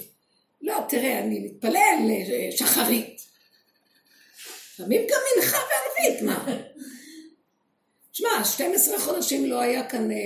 [0.61, 2.09] לא, תראה, אני מתפלל
[2.51, 3.32] שחרית.
[4.83, 6.45] לפעמים גם מנחה וערבית, מה?
[8.11, 10.17] תשמע, 12 חודשים לא היה כאן, אה,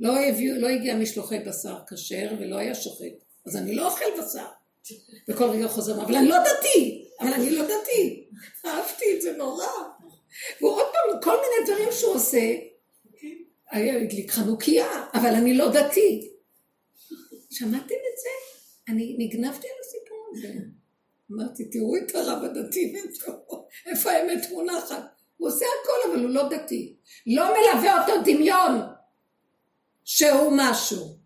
[0.00, 4.46] לא, הביאו, לא הגיע משלוחי בשר כשר ולא היה שוחט, אז אני לא אוכל בשר.
[5.28, 8.26] וכל רגע חוזר, אבל אני לא דתי, אבל אני לא דתי.
[8.66, 9.66] אהבתי את זה נורא.
[10.60, 12.56] והוא עוד פעם, כל מיני דברים שהוא עושה,
[13.70, 16.30] היה הדליק חנוכיה, אבל אני לא דתי.
[17.50, 18.28] שמעתם את זה?
[18.88, 20.75] אני נגנבתי על הסיפור הזה.
[21.32, 22.94] אמרתי, תראו את הרב הדתי,
[23.86, 25.04] איפה האמת מונחת?
[25.36, 26.96] הוא עושה הכל, אבל הוא לא דתי.
[27.26, 28.72] לא מלווה אותו דמיון
[30.04, 31.16] שהוא משהו.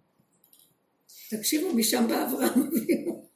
[1.30, 3.28] תקשיבו, משם בא אברהם אבינו.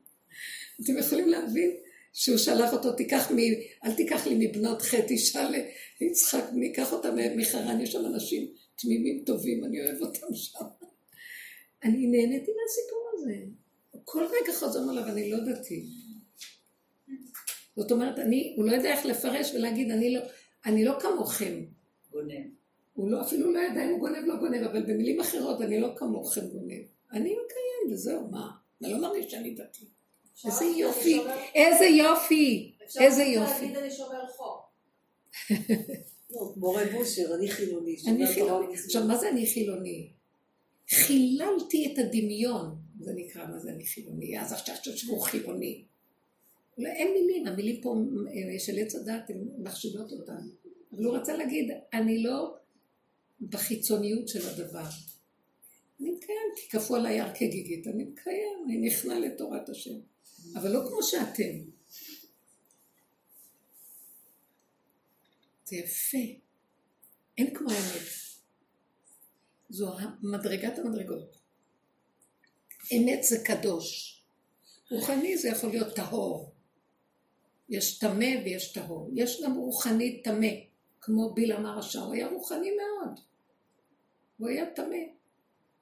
[0.84, 1.70] אתם יכולים להבין
[2.12, 3.36] שהוא שלח אותו, תיקח מ...
[3.84, 5.48] אל תיקח לי מבנות חטא אישה
[6.00, 10.64] ליצחק, ניקח אותה מחרן, יש שם אנשים תמימים טובים, אני אוהב אותם שם.
[11.84, 13.61] אני נהניתי מהסיפור הזה.
[14.04, 15.86] כל רגע חוזר עליו, אני לא דתי.
[17.76, 20.20] זאת אומרת, אני, הוא לא יודע איך לפרש ולהגיד, אני לא,
[20.66, 21.64] אני לא כמוכם.
[22.10, 22.46] גונב.
[22.92, 25.88] הוא לא, אפילו לא ידע אם הוא גונב לא גונב, אבל במילים אחרות, אני לא
[25.96, 26.82] כמוכם גונב.
[27.12, 28.50] אני מקיים, וזהו, מה?
[28.82, 29.84] אני לא מרגיש שאני דתי.
[30.46, 31.20] איזה יופי,
[31.54, 33.52] איזה יופי, איזה יופי.
[33.52, 34.72] אפשר להגיד אני שומר חוק.
[36.56, 37.96] מורה בושר, אני חילוני.
[38.08, 38.74] אני חילוני.
[38.74, 40.10] עכשיו, מה זה אני חילוני?
[40.90, 45.84] חיללתי את הדמיון, זה נקרא מה זה אני חילוני, אז עכשיו תשמעו חילוני.
[46.78, 47.96] לא, אין מילים, המילים פה
[48.28, 50.50] אה, של עץ הדת, הן מחשיבות אותנו.
[50.92, 52.56] אבל הוא רצה להגיד, אני לא
[53.40, 54.84] בחיצוניות של הדבר.
[56.00, 59.98] אני מקיים, כי כפו עליי הר כגיגית, אני מקיים, אני נכנע לתורת השם.
[60.54, 61.52] אבל לא כמו שאתם.
[65.64, 66.18] זה יפה.
[67.38, 68.02] אין כמו האמת.
[69.70, 71.41] זו מדרגת המדרגות.
[72.92, 74.18] אמת זה קדוש.
[74.90, 76.52] רוחני זה יכול להיות טהור.
[77.68, 79.10] יש טמא ויש טהור.
[79.14, 80.46] יש גם רוחני טמא,
[81.00, 83.20] כמו בלעם הרשע, הוא היה רוחני מאוד.
[84.38, 84.96] הוא היה טמא.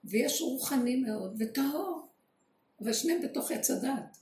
[0.04, 2.08] ויש רוחני מאוד וטהור.
[2.80, 4.16] אבל שניהם בתוך עץ הדת.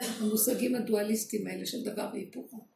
[0.00, 2.66] המושגים הדואליסטיים האלה של דבר והיפוכו.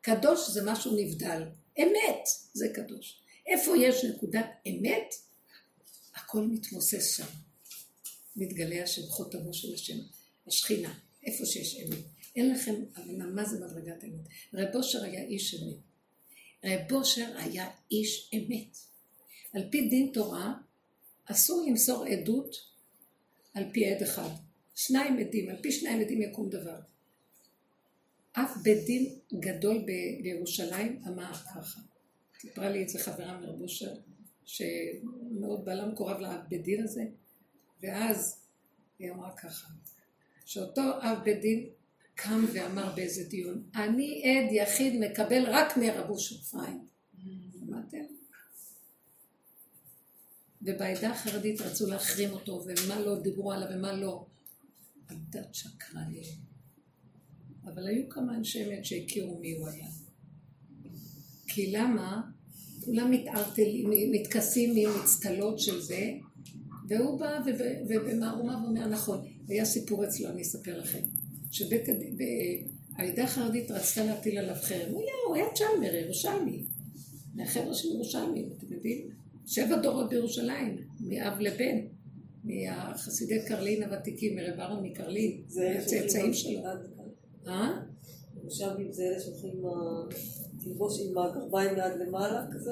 [0.00, 1.42] קדוש זה משהו נבדל.
[1.78, 3.22] אמת זה קדוש.
[3.46, 5.14] איפה יש נקודת אמת,
[6.14, 7.45] הכל מתמוסס שם.
[8.36, 9.98] מתגלה השם, חותמו של השם,
[10.46, 11.98] השכינה, איפה שיש אמת.
[12.36, 14.28] אין לכם הבנה מה זה מדרגת אמת.
[14.54, 15.76] רב אושר היה איש אמת.
[16.64, 18.76] רב אושר היה איש אמת.
[19.54, 20.54] על פי דין תורה,
[21.24, 22.56] אסור למסור עדות
[23.54, 24.30] על פי עד אחד.
[24.74, 26.78] שניים עדים, על פי שניים עדים יקום דבר.
[28.32, 29.84] אף בית דין גדול
[30.22, 31.80] בירושלים אמר ככה.
[32.40, 33.94] סיפרה לי את זה חברה מרב אושר,
[34.44, 37.04] שמאוד בעלה מקורב לבית דין הזה,
[37.86, 38.40] ואז
[38.98, 39.68] היא אמרה ככה,
[40.44, 41.66] שאותו אב בית דין
[42.14, 46.86] קם ואמר באיזה דיון, אני עד יחיד מקבל רק מרב אושר פריים.
[47.52, 48.04] שמעתם?
[50.62, 54.26] ובעדה החרדית רצו להחרים אותו, ומה לא דיברו עליו ומה לא.
[55.08, 56.22] הדת שקרנים.
[57.64, 59.88] אבל היו כמה אנשי אמת שהכירו מי הוא היה.
[61.46, 62.22] כי למה?
[62.84, 66.12] כולם מתערטלים, מתכסים ממצטלות של זה,
[66.88, 67.40] והוא בא
[67.88, 71.00] ובמערומיו אומר, נכון, היה סיפור אצלו, אני אספר לכם,
[71.50, 72.16] שבית הדין,
[72.96, 76.64] העדה החרדית רצתה להטיל עליו חרם, הוא היה, הוא היה צ'למר, ירושלמי,
[77.34, 79.08] מהחבר'ה של ירושלמי, אתם יודעים?
[79.46, 81.76] שבע דורות בירושלים, מאב לבן.
[82.46, 85.42] מהחסידי קרלין הוותיקים, מרב אהרון מקרלין,
[85.78, 86.60] הצאצאים שלו.
[87.46, 87.70] אה?
[88.42, 89.50] ירושלמים זה אלה שהולכים
[91.10, 92.70] עם הגרביים מעד למעלה כזה?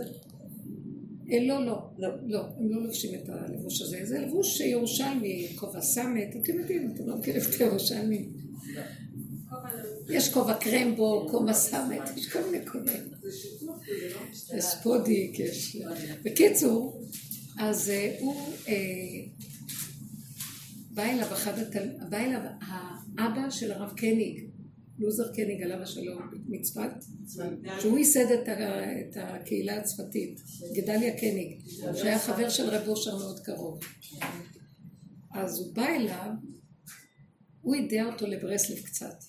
[1.33, 5.81] אה, לא, לא, לא, לא, הם לא לובשים את הלבוש הזה, זה לבוש ירושלמי, כובע
[5.81, 8.33] סמט, אתם יודעים, אתם לא מכירים את הירושלמים.
[10.09, 13.03] יש כובע קרמבו, כובע סמט, יש כל מיני כובעים.
[14.57, 15.77] יש ספודיק, יש...
[16.23, 17.01] בקיצור,
[17.59, 18.43] אז אה, הוא
[20.91, 21.89] בא אליו אחד התל...
[22.09, 22.41] בא אליו
[23.19, 24.45] האבא של הרב קניג,
[24.99, 27.05] לוזר קניג עליו השלום מצפת,
[27.81, 28.49] שהוא ייסד את,
[29.17, 30.41] הקהילה הצפתית,
[30.77, 31.61] גדליה קניג,
[31.95, 33.81] שהיה חבר של רב אושר מאוד קרוב.
[35.35, 36.31] אז הוא בא אליו,
[37.63, 39.25] הוא יידע אותו לברסלב קצת.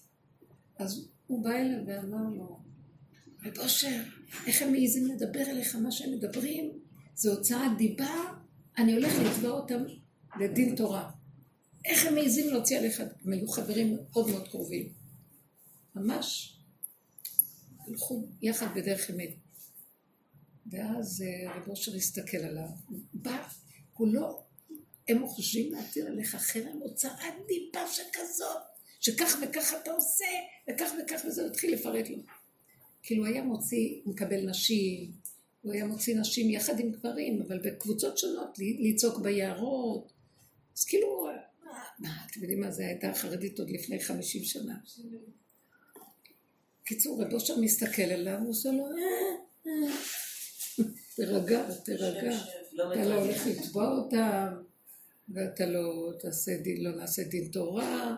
[0.80, 2.60] אז הוא בא אליו ואמר לו,
[3.46, 4.02] רב אושר,
[4.48, 6.72] איך הם מעיזים לדבר אליך מה שהם מדברים?
[7.16, 8.24] זה הוצאת דיבה,
[8.78, 9.84] אני הולך לתבוע אותם
[10.40, 11.12] לדין תורה.
[11.86, 13.00] איך הם מעיזים להוציא עליך?
[13.00, 15.05] הם היו חברים מאוד מאוד קרובים.
[15.96, 16.58] ממש
[17.88, 19.36] הלכו יחד בדרך אמת.
[20.72, 23.48] ואז אה, רב אושר הסתכל עליו, הוא בא,
[23.94, 24.44] כולו,
[25.08, 27.12] הם חושבים להתיר עליך חרם, הוצאת
[27.48, 28.62] דיבה שכזאת,
[29.00, 30.26] שכך וכך אתה עושה,
[30.70, 32.18] וכך וכך וזה, הוא התחיל לפרט לו.
[33.04, 35.12] כאילו היה מוציא, מקבל נשים,
[35.62, 40.14] הוא היה מוציא נשים יחד עם גברים, אבל בקבוצות שונות, לצעוק ביערות.
[40.78, 41.28] אז כאילו,
[42.00, 44.78] מה, אתם יודעים מה זה הייתה חרדית עוד לפני חמישים שנה.
[46.86, 48.92] קיצור, רב אושר מסתכל עליו, הוא עושה לו, אה,
[49.68, 49.94] אה.
[51.16, 52.38] תרגע, תרגע.
[52.76, 54.48] אתה לא הולך לתבוע אותם,
[55.30, 58.16] ואתה לא תעשה דין, לא נעשה דין תורה.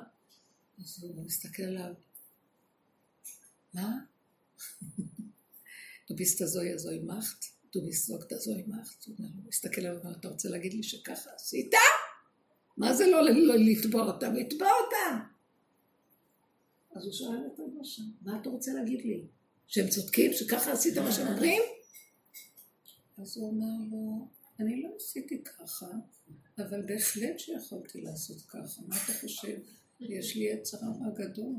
[0.83, 1.93] אז הוא מסתכל עליו,
[3.73, 3.97] מה?
[6.09, 7.39] Du bist so ja so gemacht,
[7.73, 8.09] du bist.
[8.09, 11.71] הוא מסתכל עליו ואומר, אתה רוצה להגיד לי שככה עשית?
[12.77, 14.33] מה זה לא לתבוע אותם?
[14.33, 15.36] לתבוע אותם!
[16.97, 19.25] אז הוא שואל את הבושה, מה אתה רוצה להגיד לי?
[19.67, 21.61] שהם צודקים, שככה עשית מה שהם אומרים?
[23.17, 24.27] אז הוא אמר לו,
[24.59, 25.87] אני לא עשיתי ככה,
[26.57, 28.81] אבל בהחלט שיכולתי לעשות ככה.
[28.87, 29.57] מה אתה חושב?
[29.99, 31.55] יש לי יצר רע גדול.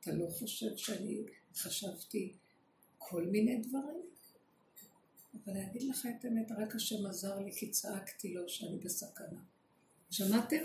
[0.00, 1.22] אתה לא חושב שאני
[1.56, 2.32] חשבתי
[2.98, 4.02] כל מיני דברים?
[5.34, 9.40] אבל להגיד לך את האמת, רק השם עזר לי כי צעקתי לו שאני בסכנה.
[10.10, 10.64] שמעתם?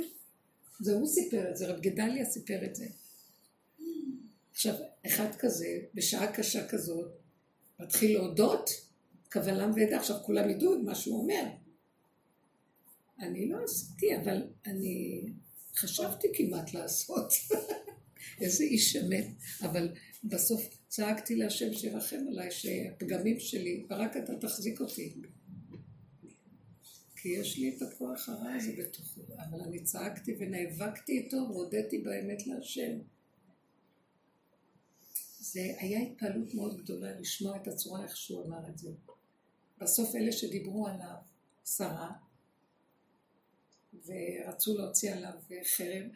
[0.79, 2.87] זה הוא סיפר את זה, רב גדליה סיפר את זה.
[4.61, 4.75] עכשיו,
[5.07, 7.11] אחד כזה, בשעה קשה כזאת,
[7.79, 8.69] מתחיל להודות,
[9.29, 11.43] קבלם ועדה, עכשיו כולם ידעו מה שהוא אומר.
[13.19, 15.23] אני לא עשיתי, אבל אני
[15.75, 17.33] חשבתי כמעט לעשות.
[18.41, 19.27] איזה איש אמת,
[19.61, 19.93] אבל
[20.23, 25.13] בסוף צעקתי להשם שירחם עליי שהפגמים שלי, ורק אתה תחזיק אותי.
[27.15, 32.47] כי יש לי את הכוח הרע הזה בתוכו, אבל אני צעקתי ונאבקתי איתו והודיתי באמת
[32.47, 32.99] להשם.
[35.41, 38.89] זה היה התפעלות מאוד גדולה לשמוע את הצורה איך שהוא אמר את זה.
[39.77, 41.15] בסוף אלה שדיברו עליו,
[41.65, 42.11] שרה,
[44.05, 46.09] ורצו להוציא עליו חרם,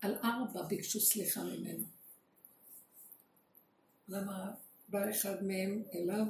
[0.00, 1.84] על ארבע ביקשו סליחה ממנו.
[4.08, 4.54] למה
[4.88, 6.26] בא אחד מהם אליו,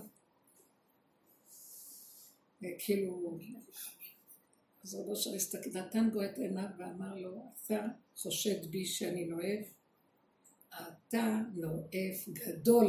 [2.79, 3.39] כאילו,
[4.85, 5.31] אז רבו אושר
[5.73, 7.87] נתן בו את עיניו ואמר לו, אתה
[8.17, 9.76] חושד בי שאני נואב?
[10.81, 12.87] אתה נואף גדול.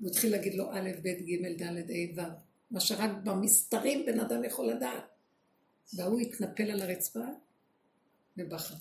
[0.00, 2.20] הוא התחיל להגיד לו א', ב', ג', ד', ה', ו',
[2.70, 5.04] מה שרק במסתרים בן אדם יכול לדעת.
[5.96, 7.20] והוא התנפל על הרצפה
[8.36, 8.74] ובכה.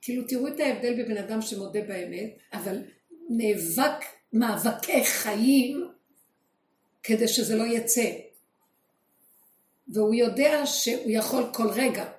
[0.00, 2.82] כאילו תראו את ההבדל בבן אדם שמודה באמת, אבל
[3.28, 5.90] נאבק מאבקי חיים
[7.02, 8.10] כדי שזה לא יצא.
[9.88, 12.15] והוא יודע שהוא יכול כל רגע.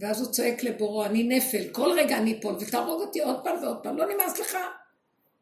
[0.00, 3.82] ואז הוא צועק לבורו, אני נפל, כל רגע אני אפול, ותהרוג אותי עוד פעם ועוד
[3.82, 4.56] פעם, לא נמאס לך?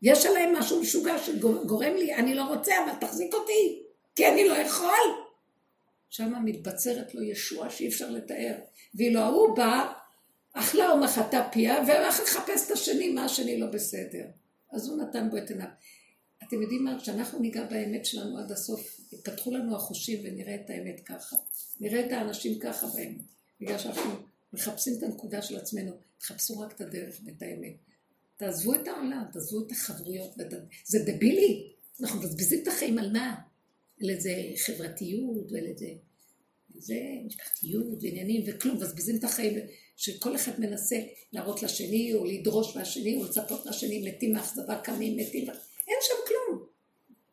[0.03, 3.83] יש עליהם משהו משוגע שגורם לי, אני לא רוצה, אבל תחזיק אותי,
[4.15, 5.29] כי אני לא יכול.
[6.11, 8.55] שם מתבצרת לו ישועה שאי אפשר לתאר.
[8.95, 9.93] ואילו ההוא בא,
[10.53, 14.25] אכלה ומחתה פיה, והלך לחפש את השני, מה השני לא בסדר.
[14.73, 15.69] אז הוא נתן בו את עיניו.
[16.49, 16.99] אתם יודעים מה?
[17.01, 21.37] כשאנחנו ניגע באמת שלנו עד הסוף, יפתחו לנו החושים ונראה את האמת ככה.
[21.81, 23.23] נראה את האנשים ככה באמת.
[23.61, 24.11] בגלל שאנחנו
[24.53, 27.77] מחפשים את הנקודה של עצמנו, תחפשו רק את הדרך ואת האמת.
[28.37, 30.35] תעזבו את העולם, תעזבו את החברויות.
[30.85, 31.73] זה דבילי.
[32.01, 33.35] אנחנו מבזבזים את החיים על מה?
[34.03, 35.87] על איזה חברתיות ועל איזה...
[36.75, 36.95] זה
[37.27, 39.59] משפחתיות ועניינים וכלום, מבזבזים את החיים
[39.97, 40.97] שכל אחד מנסה
[41.33, 45.45] להראות לשני או לדרוש מהשני או לצפות מהשני, מתים מאכזבה, קמים, מתים,
[45.89, 46.67] אין שם כלום.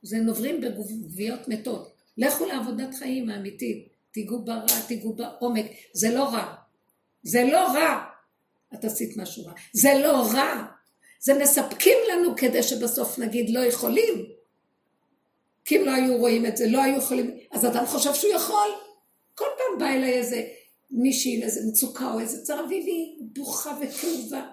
[0.01, 1.95] זה נוברים בגוויות מתות.
[2.17, 6.64] לכו לעבודת חיים האמיתית, תיגעו ברע, תיגעו בעומק, זה לא רע.
[7.25, 8.05] זה לא רע.
[8.73, 9.53] את עשית משהו רע.
[9.73, 10.65] זה לא רע.
[11.19, 14.25] זה מספקים לנו כדי שבסוף נגיד לא יכולים.
[15.65, 18.69] כי אם לא היו רואים את זה, לא היו יכולים, אז אדם חושב שהוא יכול.
[19.35, 20.47] כל פעם בא אליי איזה
[20.91, 24.49] מישהי איזה מצוקה או איזה צרה, והיא בוכה וכאובה.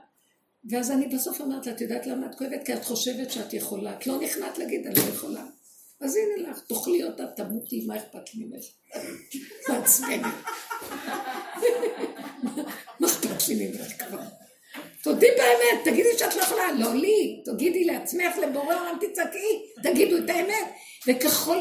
[0.71, 2.67] ואז אני בסוף אומרת לה, את יודעת למה את כואבת?
[2.67, 3.97] כי את חושבת שאת יכולה.
[3.97, 5.45] את לא נכנעת להגיד, אני לא יכולה.
[6.01, 8.65] אז הנה לך, תאכלי אותה, תמותי, מה אכפת לי ממך?
[9.69, 10.35] מעצבנת.
[13.01, 14.19] מה אכפת לי ממך כבר?
[15.03, 20.31] תודי באמת, תגידי שאת לא יכולה, לא לי, תגידי לעצמך, לבורא עולם, תצעקי, תגידו את
[20.31, 20.73] האמת.
[21.07, 21.57] וככל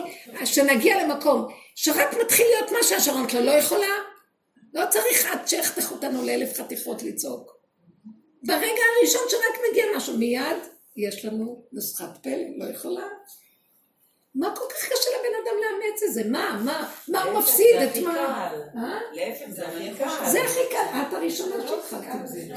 [0.46, 3.96] שנגיע למקום שרק מתחיל להיות מה שהשרון כלל לא יכולה,
[4.74, 7.62] לא צריך עד שיחתכו אותנו לאלף חתיכות לצעוק.
[8.44, 10.58] ברגע הראשון שרק מגיע משהו, מיד
[10.98, 13.08] יש לנו נוסחת פלא, לא יכולה.
[14.36, 16.24] מה כל כך קשה לבן אדם לאמץ את זה?
[16.30, 17.76] מה, מה, מה הוא מפסיד?
[17.84, 18.52] את מה?
[18.76, 19.00] אה?
[19.14, 20.30] להפך, זה הכי קל.
[20.32, 21.00] זה הכי קל.
[21.08, 22.48] את הראשונה שהתחלת עם זה.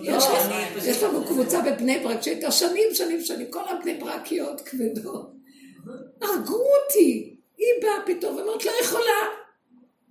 [0.00, 0.18] לא,
[0.84, 5.32] יש לנו קבוצה בבני ברק שהייתה שנים, שנים, שנים, כל הבני ברקיות כבדות.
[6.22, 7.36] הרגו אותי.
[7.56, 9.20] היא באה פתאום ואומרת, לא יכולה.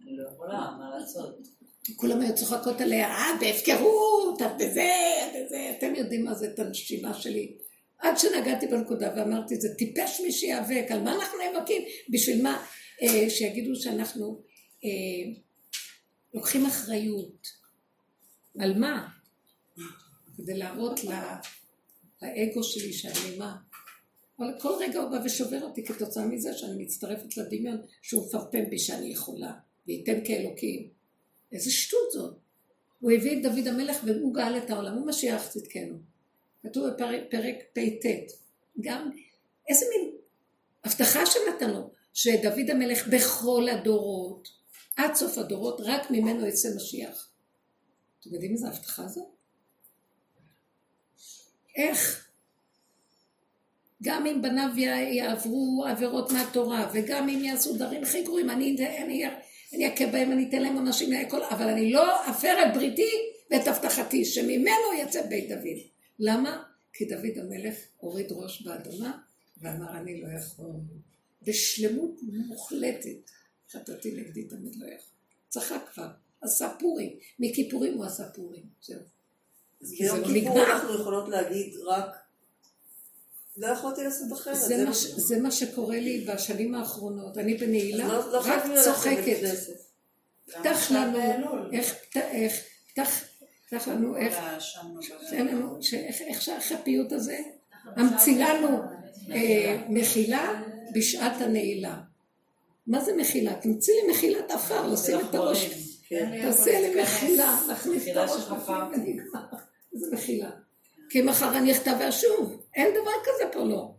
[0.03, 1.47] אני לא יכולה, מה לעשות?
[1.95, 4.91] כולם היו צוחקות עליה, אה, בהפקרות, את בזה,
[5.23, 7.57] את בזה, אתם יודעים מה זה את הנשימה שלי.
[8.01, 11.81] עד שנגעתי בנקודה ואמרתי, זה טיפש מי שיאבק, על מה אנחנו נאבקים?
[12.09, 12.65] בשביל מה?
[13.01, 14.41] אה, שיגידו שאנחנו
[14.83, 14.89] אה,
[16.33, 17.47] לוקחים אחריות.
[18.59, 19.07] על מה?
[20.37, 21.39] כדי להראות לה,
[22.21, 23.55] לאגו שלי שאני מה?
[24.39, 28.79] אבל כל רגע הוא בא ושובר אותי כתוצאה מזה שאני מצטרפת לדמיון שהוא מפרפם בי
[28.79, 29.51] שאני יכולה,
[29.87, 30.89] וייתן כאלוקים.
[31.51, 32.37] איזה שטות זאת.
[32.99, 36.10] הוא הביא את דוד המלך והוא גאל את העולם, הוא משיח צדקנו.
[36.63, 38.31] כתוב בפרק פט,
[38.81, 39.11] גם
[39.69, 40.11] איזה מין
[40.83, 44.47] הבטחה שנתן לו, שדוד המלך בכל הדורות
[44.97, 47.31] עד סוף הדורות, רק ממנו יצא משיח.
[48.19, 49.29] אתם יודעים איזה הבטחה זו?
[51.75, 52.27] איך?
[54.03, 54.69] גם אם בניו
[55.11, 59.23] יעברו עבירות מהתורה, וגם אם יעשו דברים הכי גרועים, אני, אני,
[59.73, 61.09] אני אכה בהם, אני אתן להם עונשים
[61.49, 63.11] אבל אני לא אפר את בריתי
[63.51, 65.90] ואת הבטחתי, שממנו יצא בית דוד.
[66.23, 66.63] למה?
[66.93, 69.17] כי דוד המלך הוריד ראש באדמה
[69.57, 70.71] ואמר אני לא יכול.
[71.41, 73.31] בשלמות מוחלטת,
[73.71, 75.11] חטאתי נגדי תמיד לא יכול.
[75.49, 76.07] צחק כבר,
[76.41, 78.99] עשה פורים, מכיפורים הוא עשה פורים, זהו.
[79.81, 82.15] אז ביום לא כיפור אנחנו יכולות להגיד רק
[83.57, 84.55] לא יכולתי לעשות אחרת.
[84.55, 85.05] זה, זה, מה, ש...
[85.05, 87.37] זה מה שקורה לי בשנים האחרונות.
[87.37, 89.39] אני בנעילה, לא, לא רק צוחקת.
[90.45, 92.53] פתח לנו, איך, איך,
[92.87, 93.09] פתח,
[93.71, 94.35] פתח לנו, איך,
[96.27, 97.37] איך שאחרי הפיוט הזה,
[97.85, 98.67] המציא לנו
[99.31, 100.61] אה, מחילה
[100.93, 101.97] בשעת הנעילה.
[102.87, 103.53] מה זה מחילה?
[103.53, 105.65] תמציא לי מחילת עפר, לשים את הראש.
[106.07, 106.41] כן.
[106.41, 108.47] תעשה לי מחילה, נכניס את הראש
[108.93, 109.45] ונגמר.
[109.93, 110.49] איזה מחילה.
[111.09, 112.63] כי מחר אני אכתב ואשוב.
[112.75, 113.91] אין דבר כזה פה לא.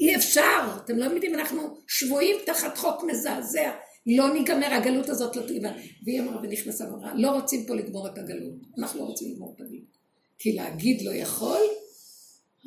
[0.00, 3.70] אי אפשר, אתם לא יודעים, אנחנו שבויים תחת חוק מזעזע.
[4.06, 5.70] לא ניגמר, הגלות הזאת לא תיגמר.
[6.04, 8.54] והיא אמרה ונכנסה ואמרה, לא רוצים פה לגמור את הגלות.
[8.78, 9.98] אנחנו לא רוצים לגמור את הגלות.
[10.38, 11.60] כי להגיד לא יכול,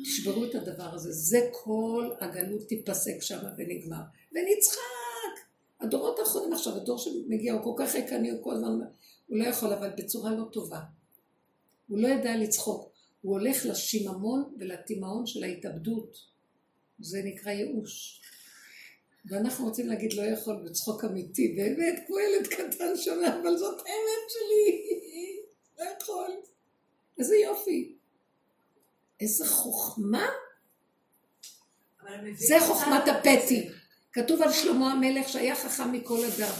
[0.02, 1.12] תשברו את הדבר הזה.
[1.12, 4.02] זה כל הגלות תיפסק שם ונגמר.
[4.32, 5.46] ונצחק.
[5.80, 8.78] הדורות האחרונים עכשיו, הדור שמגיע הוא כל כך ריקני, הוא כל הזמן,
[9.26, 10.80] הוא לא יכול, אבל בצורה לא טובה.
[11.88, 12.92] הוא לא ידע לצחוק.
[13.22, 16.18] הוא הולך לשיממון ולתימהון של ההתאבדות.
[16.98, 18.20] זה נקרא ייאוש.
[19.30, 24.30] ואנחנו רוצים להגיד לא יכול בצחוק אמיתי, באמת כמו ילד קטן שומע, אבל זאת האמת
[24.30, 24.92] שלי,
[25.78, 26.30] לא יכול.
[27.18, 27.96] איזה יופי.
[29.20, 30.26] איזה חוכמה.
[32.34, 33.68] זה חוכמת הפתי.
[34.12, 36.54] כתוב על שלמה המלך שהיה חכם מכל אדם.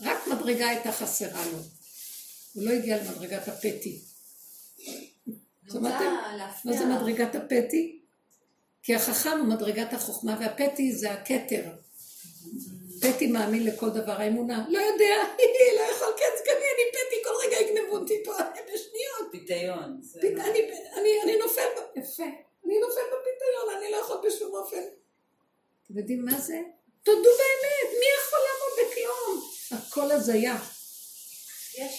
[0.00, 1.58] רק מדרגה הייתה חסרה לו.
[2.52, 4.00] הוא לא הגיע למדרגת הפתי.
[5.72, 6.14] שמעתם?
[6.64, 8.03] מה זה מדרגת הפתי?
[8.84, 11.62] כי החכם הוא מדרגת החוכמה, והפתי זה הכתר.
[13.00, 14.64] פתי מאמין לכל דבר, האמונה.
[14.68, 15.16] לא יודע,
[15.78, 18.32] לא יכול, כן, סגני, אני פתי, כל רגע יגנבו אותי פה
[18.66, 19.30] בשניות.
[19.32, 20.00] פיתיון.
[21.24, 21.62] אני נופל,
[21.96, 22.24] יפה.
[22.66, 24.82] אני נופל בפיתיון, אני לא יכול בשום אופן.
[25.84, 26.60] אתם יודעים מה זה?
[27.02, 29.50] תודו באמת, מי יכול לעמוד בכלום?
[29.70, 30.56] הכל הזיה.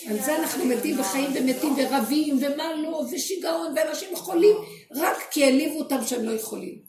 [0.10, 4.56] על זה אנחנו מתים וחיים ומתים ורבים ומה לא ושיגעון ואנשים חולים
[4.92, 6.82] רק כי העליבו אותם שהם לא יכולים.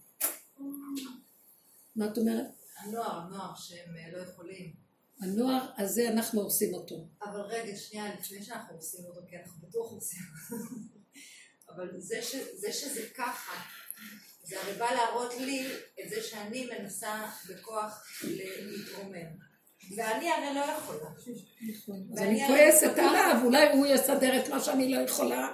[1.97, 2.47] מה את אומרת?
[2.79, 4.73] הנוער, הנוער שהם אה, לא יכולים.
[5.21, 7.07] הנוער הזה אנחנו עושים אותו.
[7.23, 10.07] אבל רגע, שנייה, לפני שאנחנו עושים אותו, כי אנחנו בטוח אותו.
[11.69, 13.63] אבל זה, ש, זה שזה ככה,
[14.45, 15.67] זה הרי בא להראות לי
[16.01, 19.47] את זה שאני מנסה בכוח להתרומם.
[19.97, 21.11] ואני הרי לא יכולה.
[21.69, 22.03] נכון.
[22.13, 25.49] אז אני כועסת עליו, אולי הוא יסדר את מה שאני לא יכולה,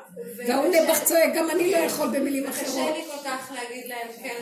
[0.46, 2.66] והוא נבח צועק, גם אני לא יכול במילים אחרות.
[2.66, 4.40] קשה לי כל כך להגיד להם, כן,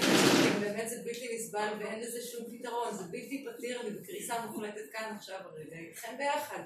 [0.60, 5.16] באמת זה בלתי נסבל ואין לזה שום פתרון, זה בלתי פתיר, אני בקריסה מוחלטת כאן
[5.16, 6.62] עכשיו הרגע, איתכם ביחד.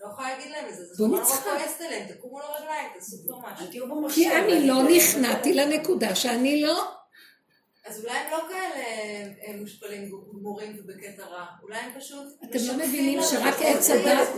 [0.00, 4.10] לא יכולה להגיד להם את זה, זה נורא כועסת עליהם, תקומו לרגליים, תעשו כבר משהו.
[4.14, 6.99] כי אני לא נכנעתי לנקודה שאני לא
[7.90, 12.26] אז אולי הם לא כאלה מושפלים גמורים ובקטע רע, אולי הם פשוט...
[12.44, 14.28] אתם לא מבינים שרק עץ הדת...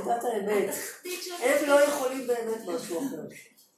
[1.43, 3.23] הם לא יכולים באמת משהו אחר.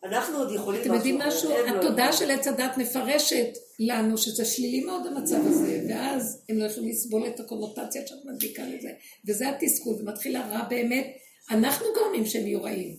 [0.05, 0.93] אנחנו עוד יכולים משהו.
[0.93, 1.51] אתם יודעים משהו?
[1.51, 3.49] לא התודעה של עץ הדת מפרשת
[3.79, 8.63] לנו שזה שלילי מאוד המצב הזה, ואז הם לא יכולים לסבול את הקונוטציה שאת מדביקה
[8.63, 8.91] לזה.
[9.29, 11.07] וזה התסכול, ומתחיל הרע באמת,
[11.51, 12.97] אנחנו גורמים שהם יהיו רעים.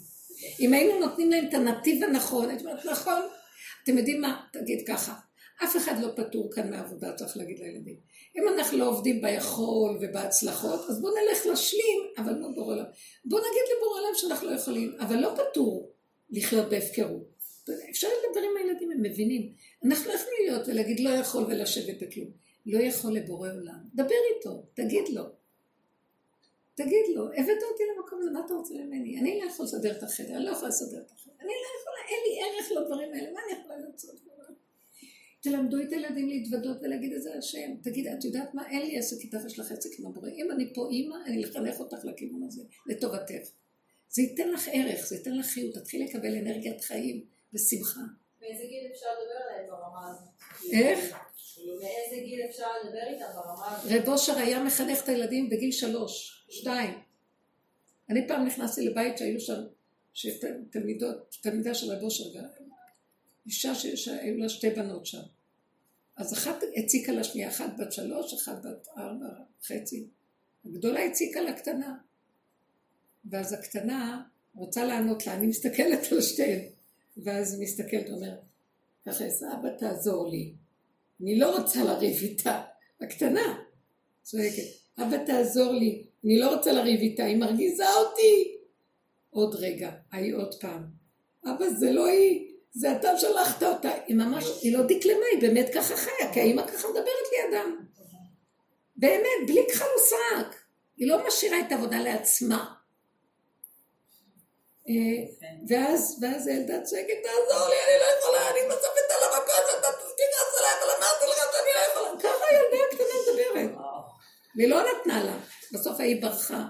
[0.59, 3.21] אם היינו נותנים להם את הנתיב הנכון, את אומרת, נכון,
[3.83, 4.41] אתם יודעים מה?
[4.53, 5.13] תגיד ככה,
[5.63, 7.95] אף אחד לא פטור כאן מהעבודה, צריך להגיד לילדים.
[8.37, 12.85] אם אנחנו לא עובדים ביכול ובהצלחות, אז בואו נלך להשלים, אבל לא בורא עולם.
[13.25, 15.91] בואו נגיד לבורא עולם שאנחנו לא יכולים, אבל לא פטור
[16.29, 17.35] לחיות בהפקרות.
[17.89, 19.53] אפשר לדבר עם הילדים, הם מבינים.
[19.85, 22.29] אנחנו לא יכולים להיות ולהגיד לא יכול ולשבת בכלום.
[22.65, 23.79] לא יכול לבורא עולם.
[23.95, 25.23] דבר איתו, תגיד לו.
[26.75, 29.19] תגיד לו, הבאת אותי למקום הזה, מה אתה רוצה ממני?
[29.19, 31.33] אני לא יכול לסדר את החדר, אני לא יכולה לסדר את החדר.
[31.39, 34.34] אני לא יכולה, אין לי ערך לדברים האלה, מה אני יכולה לעשות?
[35.45, 37.75] תלמדו את הילדים להתוודות ולהגיד את זה להשם.
[37.83, 38.69] תגיד, את יודעת מה?
[38.69, 40.29] אין לי עסק איתך, יש לך עסק עם הבורא.
[40.29, 43.49] אם אני פה אימא, אני לחנך אותך לכיוון הזה, לטובתך.
[44.09, 47.99] זה ייתן לך ערך, זה ייתן לך חיות, תתחיל לקבל אנרגיית חיים ושמחה.
[48.41, 50.27] מאיזה גיל אפשר לדבר עליהם ברמה הזאת?
[50.73, 51.15] איך?
[51.67, 53.91] מאיזה גיל אפשר לדבר איתם ברמה הזאת?
[53.91, 56.93] רב אושר היה מחנך את הילדים בגיל שלוש, שתיים.
[58.09, 59.61] אני פעם נכנסתי לבית שהיו שם,
[60.13, 62.23] שתלמידות, תלמידה של רב אושר,
[63.45, 65.21] אישה שהיו לה שתי בנות שם.
[66.17, 69.27] אז אחת הציקה לשנייה, אחת בת שלוש, אחת בת ארבע,
[69.63, 70.07] חצי.
[70.65, 71.97] הגדולה הציקה לקטנה.
[73.25, 74.23] ואז הקטנה
[74.55, 76.61] רוצה לענות לה, אני מסתכלת על שתיהן,
[77.17, 78.39] ואז מסתכלת ואומרת,
[79.05, 79.23] ככה,
[79.53, 80.53] אבא תעזור לי,
[81.21, 82.63] אני לא רוצה לריב איתה,
[83.01, 83.63] הקטנה,
[84.23, 84.63] צועקת,
[84.97, 88.57] אבא תעזור לי, אני לא רוצה לריב איתה, היא מרגיזה אותי.
[89.29, 90.83] עוד רגע, ההיא עוד פעם,
[91.45, 95.69] אבא זה לא היא, זה אתה שלחת אותה, היא ממש, היא לא דקלמה, היא באמת
[95.73, 97.85] ככה חיה, כי האמא ככה מדברת לידם.
[98.95, 100.55] באמת, בלי כחל וסרק.
[100.97, 102.73] היא לא משאירה את העבודה לעצמה.
[104.89, 105.21] אה,
[105.69, 110.51] ואז, ואז הילדה צועקת, תעזור לי, אני לא יכולה, אני נוספת על המכות, אתה תכעס
[110.59, 112.19] עליי, אבל אמרתי לך שאני לא יכולה.
[112.19, 113.77] ככה הילדה הקטנה מדברת.
[114.55, 115.37] והיא לא נתנה לה.
[115.73, 116.63] בסוף ההיא ברחה.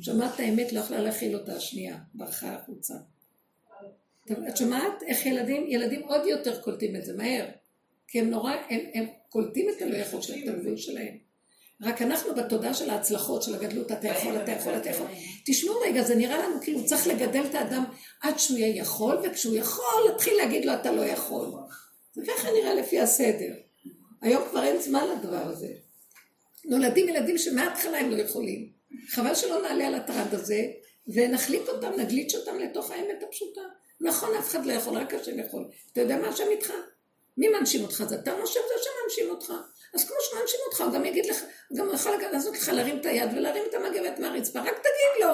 [0.00, 1.96] שמעת האמת, לא יכלה להכיל אותה השנייה.
[2.14, 2.94] ברחה החוצה.
[4.48, 7.46] את שומעת איך ילדים, ילדים עוד יותר קולטים את זה, מהר.
[8.08, 11.30] כי הם נורא, הם, הם קולטים את הלא יכול של התלמידים שלהם.
[11.82, 15.06] רק אנחנו בתודעה של ההצלחות, של הגדלות, אתה יכול, אתה יכול, אתה יכול.
[15.46, 17.84] תשמעו רגע, זה נראה לנו כאילו צריך לגדל את האדם
[18.22, 21.48] עד שהוא יהיה יכול, וכשהוא יכול, להתחיל להגיד לו אתה לא יכול.
[22.14, 23.54] זה ככה נראה לפי הסדר.
[24.22, 25.68] היום כבר אין זמן לדבר הזה.
[26.64, 28.68] נולדים ילדים שמההתחלה הם לא יכולים.
[29.08, 30.66] חבל שלא נעלה על הטרד הזה,
[31.14, 33.60] ונחליט אותם, נגליץ' אותם לתוך האמת הפשוטה.
[34.00, 35.64] נכון, אף אחד לא יכול, רק השם יכול.
[35.92, 36.72] אתה יודע מה השם איתך?
[37.36, 38.04] מי מנשים אותך?
[38.08, 39.52] זה אתה מושב, זה השם מנשים אותך.
[39.94, 43.06] אז כמו שמנשים אותך, הוא גם יגיד לך, הוא גם יכול לעשות לך להרים את
[43.06, 45.32] היד ולהרים את המגבת מהרצפה, רק תגיד לו.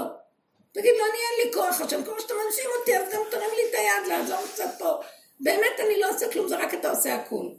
[0.72, 3.70] תגיד לו, אני אין לי כוח השם, כמו שאתה מנשים אותי, אז גם תרים לי
[3.70, 4.90] את היד, לעזור קצת פה.
[5.40, 7.54] באמת אני לא עושה כלום, זה רק אתה עושה הכול.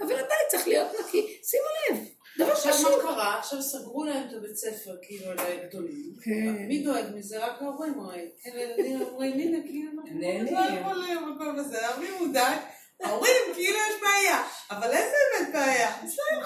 [0.00, 2.04] אבל הבית צריך להיות נקי, שימו לב.
[2.38, 2.52] דבר.
[2.52, 3.38] עכשיו מה קרה?
[3.38, 6.12] עכשיו סגרו להם את הבית ספר, כאילו, לגדולים.
[6.22, 6.66] כן.
[6.68, 7.44] מי דואג מזה?
[7.46, 8.28] רק ההורים רואים.
[8.42, 12.58] כן, הילדים אומרים, הנה, כאילו, אנחנו לא יכולים, הכל בסדר, מי מודאג?
[13.02, 14.42] ההורים, כאילו יש בעיה.
[14.70, 15.90] אבל איזה באמת בעיה?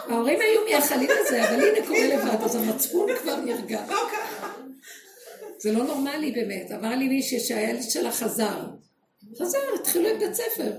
[0.09, 3.85] ההורים היו מייחלים לזה, אבל הנה קורה לבד, אז המצפון כבר נרגע.
[3.89, 4.53] לא ככה.
[5.59, 6.71] זה לא נורמלי באמת.
[6.73, 8.61] אמר לי מישהי שהילד שלה חזר.
[9.41, 10.71] חזר, התחילו את בית ספר.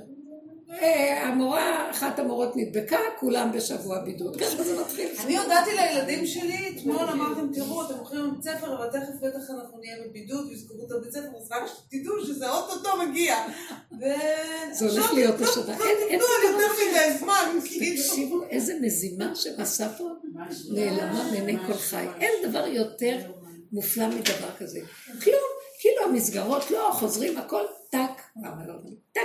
[1.23, 4.35] המורה, אחת המורות נדבקה, כולם בשבוע בידוד.
[4.41, 5.09] ככה זה מתחיל.
[5.25, 9.77] אני הודעתי לילדים שלי, אתמול אמרתם, תראו, אתם הולכים לבית ספר, אבל תכף בטח אנחנו
[9.79, 13.35] נהיה בבידוד, ויסגרו את הבית ספר, אז רק שתדעו שזה אוטוטו מגיע.
[14.71, 15.77] זה הולך להיות השנה.
[15.79, 18.03] אין תנו יותר מדי זמן, כאילו.
[18.03, 20.09] תקשיבו, איזה מזימה שעשה פה,
[20.71, 22.05] נעלמה מעיני כל חי.
[22.19, 23.17] אין דבר יותר
[23.71, 24.79] מופלא מדבר כזה.
[25.05, 25.49] כלום,
[25.79, 28.73] כאילו המסגרות לא, חוזרים הכל, למה לא,
[29.11, 29.21] טק,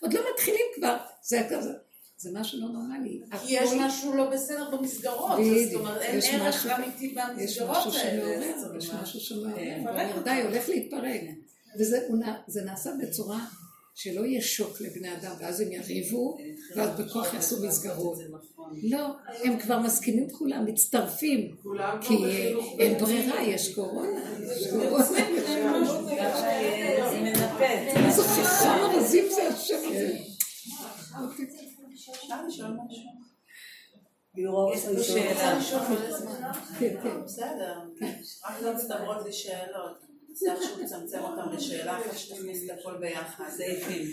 [0.00, 1.72] עוד לא מתחילים כבר, זה כזה.
[2.20, 3.20] זה משהו לא נורמלי.
[3.46, 5.38] כי יש משהו לא בסדר במסגרות,
[5.70, 8.46] זאת אומרת אין ערך אמיתי במסגרות האלה.
[8.78, 11.20] יש משהו שמעורר, והמרדאי הולך להתפרק.
[11.78, 13.46] וזה נעשה בצורה
[14.00, 16.38] שלא יהיה שוק לבני אדם, ואז הם יריבו,
[16.76, 18.18] ואז בכוח יעשו מסגרות.
[18.82, 19.06] לא,
[19.44, 21.56] הם כבר מסכימים כולם, מצטרפים,
[22.00, 22.14] כי
[22.78, 24.20] אין ברירה, יש קורונה.
[28.06, 30.18] איזה חכם הרזים זה השם הזה.
[36.78, 37.24] כן, כן.
[37.24, 37.78] בסדר,
[38.46, 40.07] רק לא מצטברות לי שאלות.
[40.38, 43.48] זה איכשהו לצמצם אותם לשאלה אחת שתכניס את הכל ביחד.
[43.48, 44.06] סעיפים.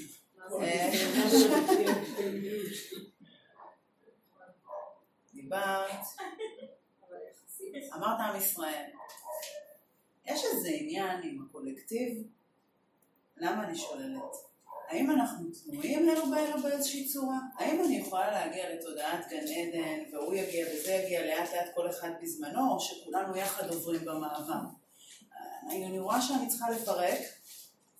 [5.33, 5.89] דיברת,
[7.95, 8.85] אמרת עם ישראל.
[10.25, 12.23] יש איזה עניין עם הקולקטיב?
[13.37, 14.35] למה אני שוללת?
[14.87, 17.37] האם אנחנו תלויים אלו באלו באיזושהי צורה?
[17.55, 22.09] האם אני יכולה להגיע לתודעת גן עדן, והוא יגיע וזה יגיע לאט לאט כל אחד
[22.21, 24.84] בזמנו, או שכולנו יחד עוברים במעבר?
[25.69, 27.19] אני רואה שאני צריכה לפרק,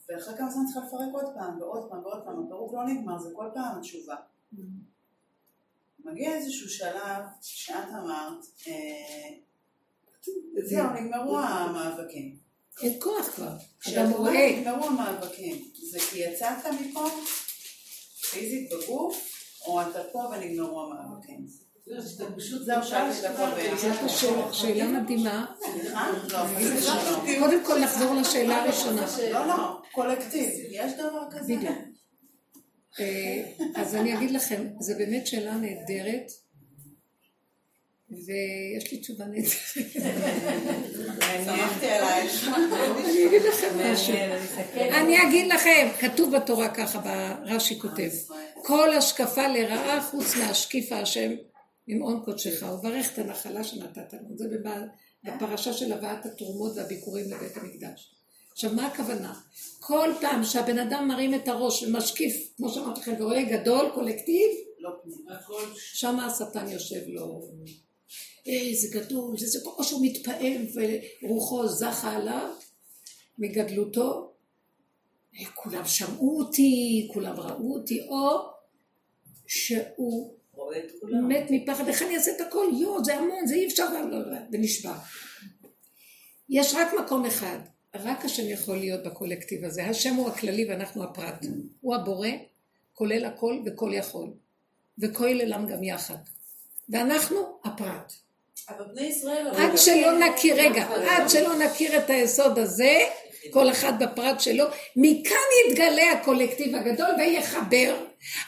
[0.09, 3.29] ואחרי כמה זמן צריכה לפרק עוד פעם, ועוד פעם, ועוד פעם, הפירוק לא נגמר, זה
[3.35, 4.15] כל פעם התשובה.
[6.05, 9.37] מגיע איזשהו שלב שאת אמרת, אה,
[10.63, 12.37] זהו, נגמרו המאבקים.
[12.81, 13.57] אין כוח כבר.
[13.93, 14.59] אדם רואה.
[14.59, 15.71] נגמרו המאבקים.
[15.91, 17.05] זה כי יצאת מפה,
[18.31, 19.29] פיזית בגוף,
[19.67, 21.64] או אתה פה ונגמרו המאבקים.
[21.87, 22.21] זאת
[24.53, 25.45] שאלה מדהימה.
[26.29, 26.39] לא,
[27.39, 29.05] קודם כל נחזור לשאלה הראשונה.
[29.31, 30.49] לא, לא, קולקטיב.
[30.69, 31.55] יש דבר כזה?
[31.55, 31.71] בדיוק.
[32.99, 33.43] אה,
[33.75, 36.31] אז אני אגיד לכם, זו באמת שאלה נהדרת,
[38.09, 39.47] ויש לי תשובה נהדרת.
[41.45, 42.49] שמחתי עלייך.
[43.05, 44.13] אני אגיד לכם משהו.
[44.73, 48.09] אני אגיד לכם, כתוב בתורה ככה, רש"י כותב,
[48.55, 51.31] כל השקפה לרעה חוץ להשקיף השם
[51.87, 54.37] ממעון קודשך, וברך את הנחלה שנתת לנו.
[54.37, 54.45] זה
[55.23, 58.15] בפרשה של הבאת התרומות והביקורים לבית המקדש.
[58.51, 59.39] עכשיו, מה הכוונה?
[59.79, 64.89] כל פעם שהבן אדם מרים את הראש ומשקיף, כמו שאמרתי לכם, ורואה גדול, קולקטיב, לא
[65.75, 67.41] שם השטן יושב לו.
[68.45, 70.65] איזה גדול, וזה או שהוא מתפעם
[71.23, 72.49] ורוחו זכה עליו
[73.37, 74.33] מגדלותו,
[75.53, 78.37] כולם שמעו אותי, כולם ראו אותי, או
[79.47, 80.34] שהוא
[81.27, 82.65] מת מפחד, איך אני אעשה את הכל?
[82.79, 83.85] יואו, זה המון, זה אי אפשר,
[84.51, 84.93] ונשבע.
[86.49, 87.59] יש רק מקום אחד,
[87.95, 89.85] רק השם יכול להיות בקולקטיב הזה.
[89.85, 91.45] השם הוא הכללי ואנחנו הפרט.
[91.81, 92.29] הוא הבורא,
[92.93, 94.29] כולל הכל וכל יכול.
[94.99, 96.15] וכל עולם גם יחד.
[96.89, 98.13] ואנחנו הפרט.
[98.69, 99.47] אבל בני ישראל...
[99.47, 102.97] עד שלא נכיר, רגע, עד שלא נכיר את היסוד הזה,
[103.51, 104.65] כל אחד בפרט שלו,
[104.95, 105.35] מכאן
[105.69, 107.95] יתגלה הקולקטיב הגדול ויחבר.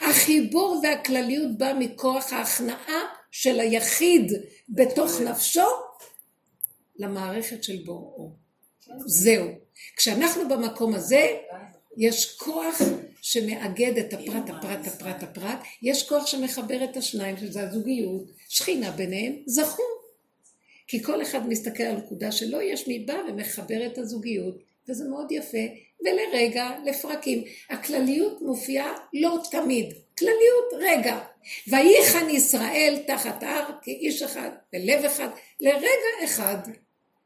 [0.00, 3.00] החיבור והכלליות בא מכוח ההכנעה
[3.30, 4.32] של היחיד
[4.68, 5.68] בתוך נפשו
[6.98, 8.32] למערכת של בוראו.
[9.06, 9.48] זהו.
[9.96, 11.26] כשאנחנו במקום הזה,
[11.96, 12.82] יש כוח
[13.22, 19.36] שמאגד את הפרט, הפרט, הפרט, הפרט, יש כוח שמחבר את השניים, שזה הזוגיות, שכינה ביניהם,
[19.46, 19.82] זכו.
[20.86, 25.32] כי כל אחד מסתכל על נקודה שלו, יש מי בא ומחבר את הזוגיות, וזה מאוד
[25.32, 25.58] יפה,
[26.00, 27.44] ולרגע, לפרקים.
[27.70, 31.18] הכלליות מופיעה לא תמיד, כלליות רגע.
[31.68, 35.28] ויחן ישראל תחת הר כאיש אחד, בלב אחד,
[35.60, 36.58] לרגע אחד.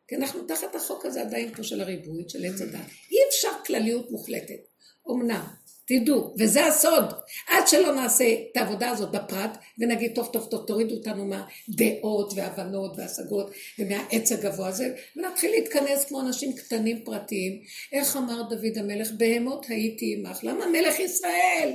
[0.08, 2.80] כי אנחנו תחת החוק הזה עדיין פה של הריבוי, של עץ הדת.
[3.10, 4.68] אי אפשר כלליות מוחלטת.
[5.10, 5.44] אמנם,
[5.92, 7.04] תדעו, וזה הסוד,
[7.48, 12.92] עד שלא נעשה את העבודה הזאת בפרט, ונגיד טוב טוב טוב תורידו אותנו מהדעות והבנות
[12.96, 17.60] והשגות ומהעץ הגבוה הזה, ונתחיל להתכנס כמו אנשים קטנים פרטיים.
[17.92, 21.72] איך אמר דוד המלך, בהמות הייתי עמך, למה מלך ישראל?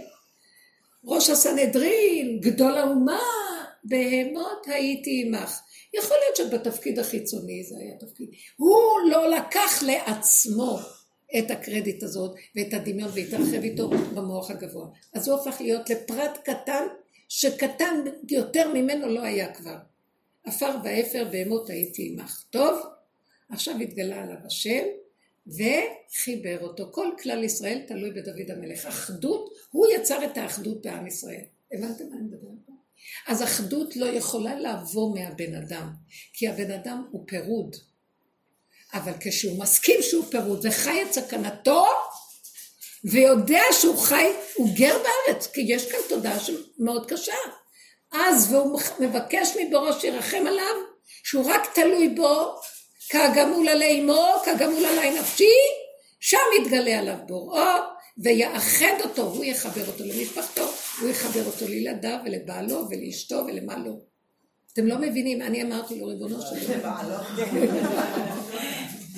[1.06, 3.22] ראש הסנהדרין, גדול האומה,
[3.84, 5.60] בהמות הייתי עמך.
[5.94, 8.30] יכול להיות שבתפקיד החיצוני זה היה תפקיד.
[8.58, 10.80] הוא לא לקח לעצמו
[11.40, 14.88] את הקרדיט הזאת ואת הדמיון והתרחב איתו במוח הגבוה.
[15.14, 16.84] אז הוא הפך להיות לפרט קטן
[17.30, 19.78] שקטן יותר ממנו לא היה כבר.
[20.44, 22.44] עפר ואפר בהמות הייתי עמך.
[22.50, 22.82] טוב,
[23.50, 24.84] עכשיו התגלה עליו השם
[25.48, 26.90] וחיבר אותו.
[26.92, 28.86] כל כלל ישראל תלוי בדוד המלך.
[28.86, 31.44] אחדות, הוא יצר את האחדות בעם ישראל.
[31.72, 32.78] הבנתם מה אני מדברת?
[33.28, 35.94] אז אחדות לא יכולה לבוא מהבן אדם,
[36.34, 37.76] כי הבן אדם הוא פירוד.
[38.94, 41.86] אבל כשהוא מסכים שהוא פירוד וחי את סכנתו,
[43.04, 46.38] ויודע שהוא חי, הוא גר בארץ, כי יש כאן תודעה
[46.80, 47.34] מאוד קשה.
[48.12, 50.76] אז, והוא מבקש מבורו שירחם עליו,
[51.24, 52.56] שהוא רק תלוי בו,
[53.10, 55.56] כגמול עלי אמו, כגמול עלי נפשי,
[56.20, 60.64] שם יתגלה עליו בוראו, ויאחד אותו, הוא יחבר אותו למשפחתו,
[61.02, 63.92] הוא יחבר אותו לילדיו ולבעלו ולאשתו ולמה לא.
[64.80, 67.24] אתם לא מבינים, אני אמרתי לו, ריבונו של עולם.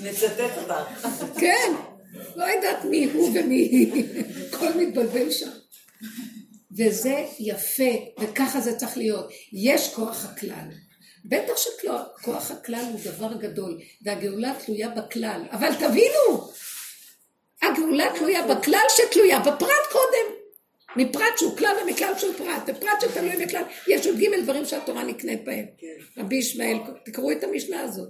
[0.03, 1.07] נצטט אותך.
[1.39, 1.73] כן,
[2.35, 4.05] לא יודעת מי הוא ומי היא,
[4.49, 5.49] הכל מתבלבל שם.
[6.77, 9.29] וזה יפה, וככה זה צריך להיות.
[9.53, 10.67] יש כוח הכלל.
[11.25, 15.41] בטח שכוח הכלל הוא דבר גדול, והגאולה תלויה בכלל.
[15.51, 16.49] אבל תבינו,
[17.61, 20.38] הגאולה תלויה בכלל שתלויה בפרט קודם.
[20.95, 25.43] מפרט שהוא כלל ומכלל שהוא פרט, ופרט שתלוי בכלל, יש עוד ג' דברים שהתורה נקנית
[25.43, 25.65] בהם.
[25.77, 26.21] כן.
[26.21, 28.09] רבי ישמעאל, תקראו את המשנה הזאת.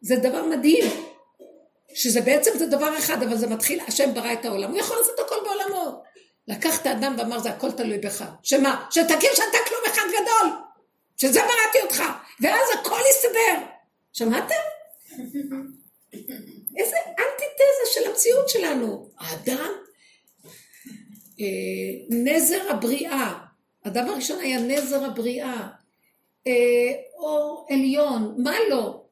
[0.00, 0.84] זה דבר מדהים,
[1.94, 5.18] שזה בעצם זה דבר אחד, אבל זה מתחיל, השם ברא את העולם, הוא יכול לעשות
[5.20, 6.02] הכל בעולמו.
[6.48, 8.24] לקח את האדם ואמר, זה הכל תלוי בך.
[8.42, 8.86] שמה?
[8.90, 10.52] שתכיר שאתה כלום אחד גדול,
[11.16, 12.02] שזה בראתי אותך,
[12.40, 13.66] ואז הכל יסתדר.
[14.12, 14.54] שמעתם?
[16.78, 19.10] איזה אנטיתזה של המציאות שלנו.
[19.18, 19.70] האדם,
[22.10, 23.34] נזר הבריאה,
[23.84, 25.68] הדבר הראשון היה נזר הבריאה,
[26.46, 29.04] אה, אור עליון, מה לא?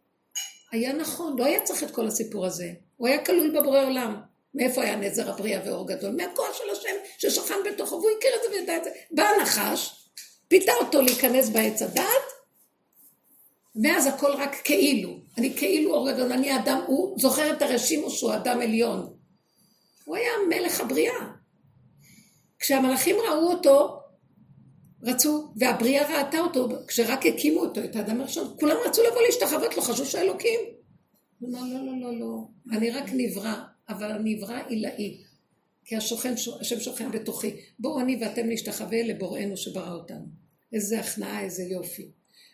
[0.73, 2.71] היה נכון, לא היה צריך את כל הסיפור הזה.
[2.97, 4.21] הוא היה כלול בבורא עולם.
[4.55, 6.11] מאיפה היה נזר הבריאה ואור גדול?
[6.11, 8.91] מהכוח של השם ששכן בתוכו, והוא הכיר את זה וידע את זה.
[9.11, 10.09] בא הנחש,
[10.49, 12.05] פיתה אותו להיכנס בעץ הדת,
[13.83, 15.19] ואז הכל רק כאילו.
[15.39, 19.15] אני כאילו אור גדול, אני אדם, הוא זוכר את הרשימוס שהוא אדם עליון.
[20.05, 21.42] הוא היה מלך הבריאה.
[22.63, 24.01] כשהמלאכים ראו אותו,
[25.03, 29.83] רצו, והבריאה ראתה אותו, כשרק הקימו אותו, את האדם הראשון, כולם רצו לבוא להשתחוות לו,
[29.83, 30.61] חשבו שאלוקים.
[31.39, 32.45] הוא אמר, לא, לא, לא, לא,
[32.77, 33.55] אני רק נברא,
[33.89, 35.19] אבל הנברא עילאי,
[35.85, 37.57] כי השוכן, השם שוכן בתוכי.
[37.79, 40.27] בואו אני ואתם נשתחווה לבוראנו שברא אותנו.
[40.73, 42.11] איזה הכנעה, איזה יופי.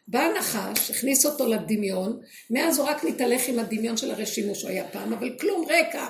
[0.09, 2.21] בא הנחש, הכניס אותו לדמיון,
[2.51, 6.07] מאז הוא רק מתהלך עם הדמיון של הרשימו שהוא היה פעם, אבל כלום, רקע.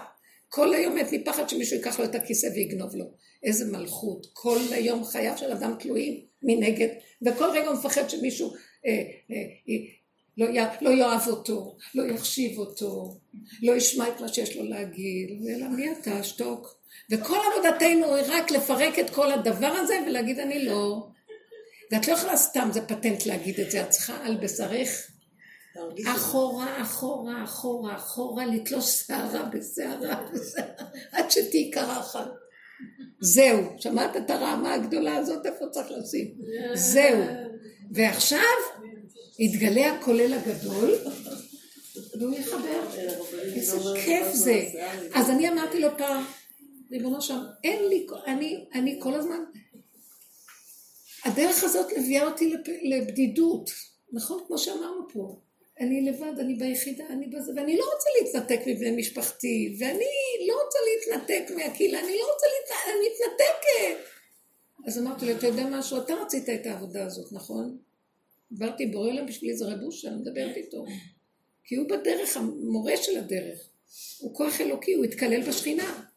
[0.49, 3.05] כל היום מת מפחד שמישהו ייקח לו את הכיסא ויגנוב לו.
[3.43, 4.27] איזה מלכות.
[4.33, 6.89] כל היום חייו של אדם תלויים מנגד,
[7.23, 8.55] וכל רגע הוא מפחד שמישהו
[8.87, 8.93] אה,
[9.31, 9.37] אה,
[9.69, 9.75] אה,
[10.39, 13.17] לא, י, לא יאהב אותו, לא יחשיב אותו,
[13.63, 16.79] לא ישמע את מה שיש לו להגיד, אלא מי אתה, שתוק.
[17.11, 21.07] וכל עבודתנו היא רק לפרק את כל הדבר הזה ולהגיד אני לא.
[21.93, 25.11] ואת לא יכולה סתם, זה פטנט להגיד את זה, את צריכה על בשרך
[26.07, 30.29] אחורה, אחורה, אחורה, אחורה, לתלוש שערה בשערה,
[31.13, 32.29] עד שתהיי קרחת.
[33.21, 36.35] זהו, שמעת את הרעמה הגדולה הזאת, איפה צריך לשים?
[36.75, 37.25] זהו.
[37.91, 38.39] ועכשיו
[39.39, 40.95] יתגלה הכולל הגדול,
[42.21, 42.83] והוא יחבר.
[43.55, 44.65] איזה כיף זה.
[45.15, 46.25] אז אני אמרתי לו פעם,
[46.91, 49.39] ריבונו שם, אין לי, אני, אני כל הזמן,
[51.25, 53.71] הדרך הזאת מביאה אותי לבדידות,
[54.13, 54.45] נכון?
[54.47, 55.41] כמו שאמרנו פה.
[55.81, 60.05] אני לבד, אני ביחידה, אני בזה, ואני לא רוצה להתנתק מבני משפחתי, ואני
[60.49, 64.11] לא רוצה להתנתק מהקהילה, אני לא רוצה להתנתק, אני מתנתקת.
[64.87, 67.79] אז אמרתי לו, אתה יודע משהו, אתה רצית את העבודה הזאת, נכון?
[68.53, 70.85] דיברתי בורא לה בשבילי זה רב אושר, מדברת איתו.
[71.65, 73.69] כי הוא בדרך, המורה של הדרך.
[74.19, 76.08] הוא כוח אלוקי, הוא התקלל בשכינה.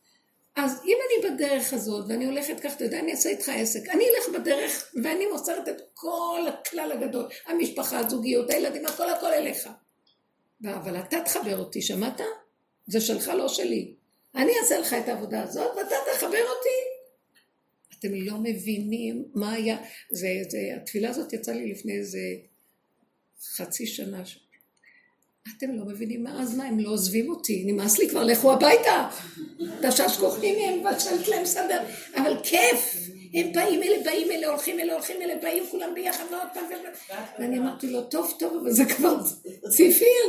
[0.56, 3.90] אז אם אני בדרך הזאת, ואני הולכת כך, אתה יודע, אני אעשה איתך עסק.
[3.90, 7.30] אני אלך בדרך, ואני מוסרת את כל הכלל הגדול.
[7.45, 9.69] המשפחה, הזוגיות, הילדים, הכל הכל אליך.
[10.65, 12.22] אבל אתה תחבר אותי, שמעת?
[12.88, 13.95] זה שלך, לא שלי.
[14.36, 17.02] אני אעשה לך את העבודה הזאת, ואתה תחבר אותי.
[17.99, 19.78] אתם לא מבינים מה היה.
[20.10, 22.19] זה, זה, התפילה הזאת יצאה לי לפני איזה
[23.41, 24.23] חצי שנה.
[25.58, 29.10] אתם לא מבינים מה, אז מה, הם לא עוזבים אותי, נמאס לי כבר, לכו הביתה.
[29.82, 31.84] דשש כוחים הם, ושלט להם סדר,
[32.16, 32.96] אבל כיף.
[33.34, 36.64] הם באים אלה, באים אלה, הולכים אלה, הולכים אלה, באים כולם ביחד ועוד פעם
[37.40, 39.18] ואני אמרתי לו, טוב, טוב, אבל זה כבר
[39.70, 40.26] ציפיר.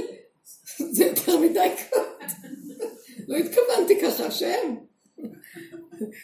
[0.91, 2.31] זה יותר מדי כבוד.
[3.29, 4.77] לא התכוונתי ככה, השם.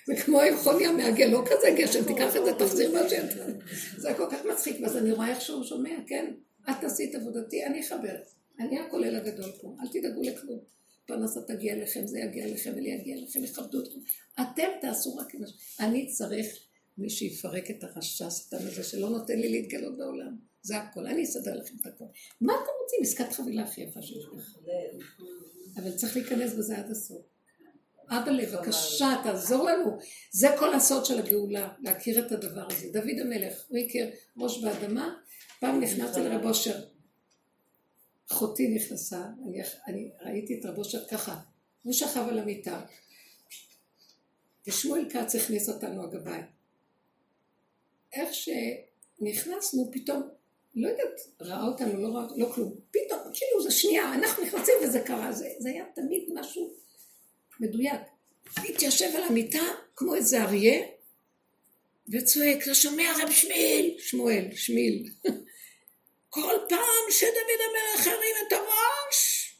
[0.06, 3.44] זה כמו חוני המעגל, לא כזה גשם, תיקח את זה, תחזיר מה שאתה...
[3.96, 6.30] זה כל כך מצחיק, ואז אני רואה איך שהוא שומע, כן?
[6.70, 8.14] את תעשי את עבודתי, אני אחבר.
[8.58, 10.60] אני הכולל הגדול פה, אל תדאגו לכלום.
[11.06, 13.98] פרנסה תגיע אליכם, זה יגיע אליכם, אלי יגיע אליכם, יכבדו אתכם.
[14.40, 15.46] אתם תעשו רק מה
[15.80, 16.46] אני צריך
[16.98, 20.36] מי שיפרק את הרשע השטן הזה שלא נותן לי להתגלות בעולם.
[20.62, 22.04] זה הכל, אני אסדר לכם את הכל.
[22.40, 22.98] מה אתם רוצים?
[23.02, 24.56] עסקת חבילה הכי יפה שיש לך.
[25.76, 27.22] אבל צריך להיכנס בזה עד הסוף.
[28.08, 29.98] אבא בבקשה, תעזור לנו.
[30.32, 32.88] זה כל הסוד של הגאולה, להכיר את הדבר הזה.
[32.92, 35.14] דוד המלך, הוא הכיר ראש באדמה,
[35.60, 36.80] פעם נכנסתי לרב אושר.
[38.32, 41.40] אחותי נכנסה, אני, אני ראיתי את רב אושר ככה,
[41.82, 42.80] הוא שכב על המיטה,
[44.66, 46.40] ושמואל כץ הכניס אותנו הגבאי.
[48.12, 50.22] איך שנכנסנו, פתאום,
[50.74, 55.00] לא יודעת, ראה אותנו, לא ראה, לא כלום, פתאום, כאילו זה שנייה, אנחנו נכנסים וזה
[55.00, 56.72] קרה, זה, זה היה תמיד משהו
[57.60, 58.00] מדויק.
[58.56, 59.62] התיישב על המיטה
[59.96, 60.86] כמו איזה אריה,
[62.12, 65.10] וצועק, לא שומע רב שמיל, שמואל, שמיל.
[66.30, 69.52] כל פעם שדוד המלך הרים את הראש,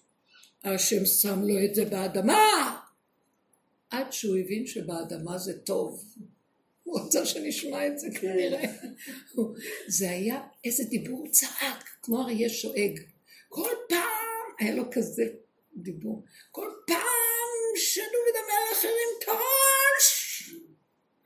[0.65, 2.81] השם שם לו את זה באדמה,
[3.90, 6.05] עד שהוא הבין שבאדמה זה טוב.
[6.82, 8.62] הוא רוצה שנשמע את זה כנראה.
[9.89, 13.01] זה היה איזה דיבור צעק, כמו אריה שואג.
[13.49, 15.24] כל פעם היה לו כזה
[15.77, 16.24] דיבור.
[16.51, 20.53] כל פעם שדוד המלך הרים את הראש,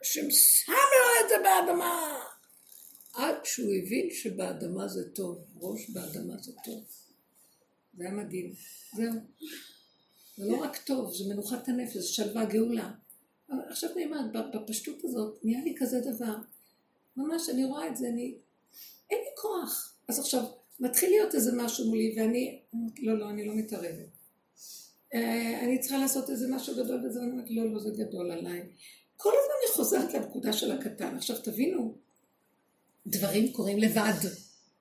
[0.03, 2.25] השם שם לו את זה באדמה.
[3.13, 6.85] עד שהוא הבין שבאדמה זה טוב, ראש באדמה זה טוב.
[7.97, 8.53] זה היה מדהים.
[8.97, 9.13] זהו.
[10.37, 12.93] זה לא רק טוב, זה מנוחת הנפש, זה שלווה, גאולה.
[13.69, 16.35] עכשיו אני אומרת, בפשטות הזאת נהיה לי כזה דבר.
[17.17, 18.35] ממש, אני רואה את זה, אני...
[19.11, 19.97] אין לי כוח.
[20.09, 20.45] אז עכשיו,
[20.81, 22.61] מתחיל להיות איזה משהו מולי, ואני...
[23.03, 24.09] לא, לא, אני לא מתערבת.
[25.15, 27.21] אה, אני צריכה לעשות איזה משהו גדול וזה,
[27.51, 28.63] לא, לא, זה גדול עליי.
[29.17, 31.17] כל הזמן אני חוזרת לנקודה של הקטן.
[31.17, 31.95] עכשיו, תבינו,
[33.07, 34.13] דברים קורים לבד.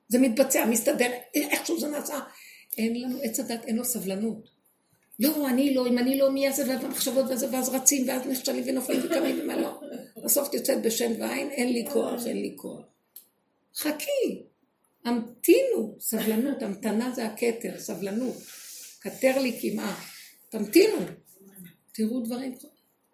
[0.10, 2.20] זה מתבצע, מסתדר, איכשהו זה נעשה.
[2.78, 4.50] אין לנו עץ הדת, אין לו סבלנות.
[5.20, 9.02] לא, אני לא, אם אני לא, מי יעשה והמחשבות וזה, ואז רצים, ואז נכשלים ונופלים
[9.06, 9.82] וקמים ומה לא.
[10.24, 12.82] בסוף תצאת בשן ועין, אין לי כוח, אין לי כוח.
[13.76, 14.44] חכי,
[15.06, 18.36] המתינו, סבלנות, המתנה זה הכתר, סבלנות.
[19.02, 20.04] כתר לי קמעה.
[20.50, 20.98] תמתינו,
[21.94, 22.56] תראו דברים.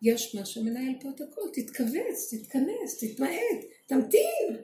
[0.02, 4.58] יש מה שמנהל פה את הכל, תתכווץ, תתכנס, תתמעט, תמתין.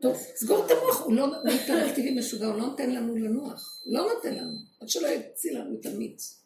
[0.00, 4.08] טוב, סגור את המוח, הוא לא מתערב טבעי משוגע, הוא לא נותן לנו לנוח, לא
[4.14, 6.42] נותן לנו, עד שלא יציל לנו את המיץ.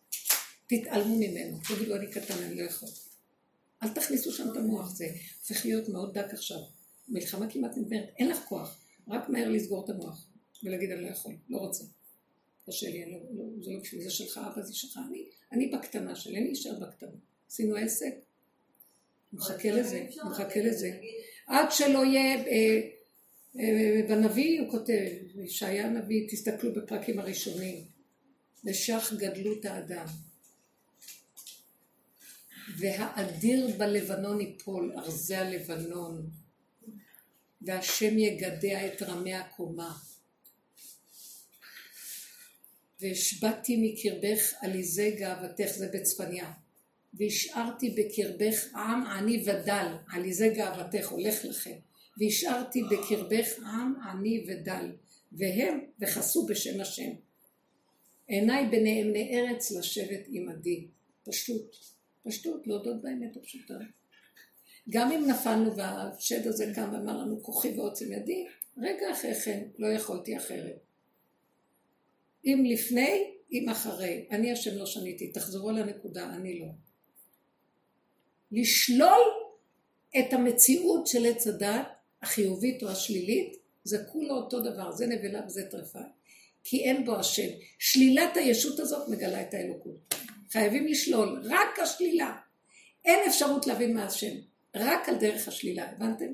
[0.66, 2.88] תתעלמו ממנו, תגידו אני קטן, אני לא יכול.
[3.82, 5.06] אל תכניסו שם את המוח, זה
[5.40, 6.58] צריך להיות מאוד דק עכשיו.
[7.08, 10.26] מלחמה כמעט נגמרת, אין לך כוח, רק מהר לסגור את המוח
[10.62, 11.84] ולהגיד אני לא יכול, לא רוצה.
[12.66, 16.16] קשה לי, לא, לא, זה לא בשביל זה שלך, אבא זה שלך, אני, אני בקטנה
[16.16, 17.16] שלי, אני אשאר בקטנה.
[17.48, 18.14] עשינו עסק,
[19.32, 20.90] מחכה לזה, מחכה לזה.
[21.46, 22.80] עד שלא יהיה, אה,
[23.60, 25.08] אה, בנביא הוא כותב,
[25.44, 27.84] ישעיה הנביא, תסתכלו בפרקים הראשונים,
[28.64, 30.06] לשך גדלות האדם.
[32.78, 36.30] והאדיר בלבנון ייפול, ארזי הלבנון.
[37.62, 39.96] והשם יגדע את רמי הקומה.
[43.00, 46.52] והשבתי מקרבך עליזי גאוותך, זה בצפניה.
[47.14, 51.76] והשארתי בקרבך עם עני ודל, עליזי גאוותך הולך לכם.
[52.18, 54.92] והשארתי בקרבך עם עני ודל,
[55.32, 57.10] והם וחסו בשם השם.
[58.26, 60.86] עיניי בנאמני ארץ לשבת עמדי.
[61.24, 61.76] פשטות.
[62.22, 63.74] פשטות, להודות באמת הפשוטה.
[64.90, 68.46] גם אם נפלנו והשד הזה קם ואמר לנו כוחי ועוצם ידי,
[68.78, 70.78] רגע אחרי כן לא יכולתי אחרת.
[72.44, 74.26] אם לפני, אם אחרי.
[74.30, 76.66] אני השם לא שניתי, תחזרו לנקודה, אני לא.
[78.52, 79.22] לשלול
[80.18, 81.86] את המציאות של עץ הדת,
[82.22, 85.98] החיובית או השלילית, זה כולו אותו דבר, זה נבלה וזה טרפה.
[86.64, 87.48] כי אין בו השם.
[87.78, 90.14] שלילת הישות הזאת מגלה את האלוקות.
[90.50, 92.36] חייבים לשלול, רק השלילה.
[93.04, 94.36] אין אפשרות להבין מה השם,
[94.76, 96.32] רק על דרך השלילה, הבנתם?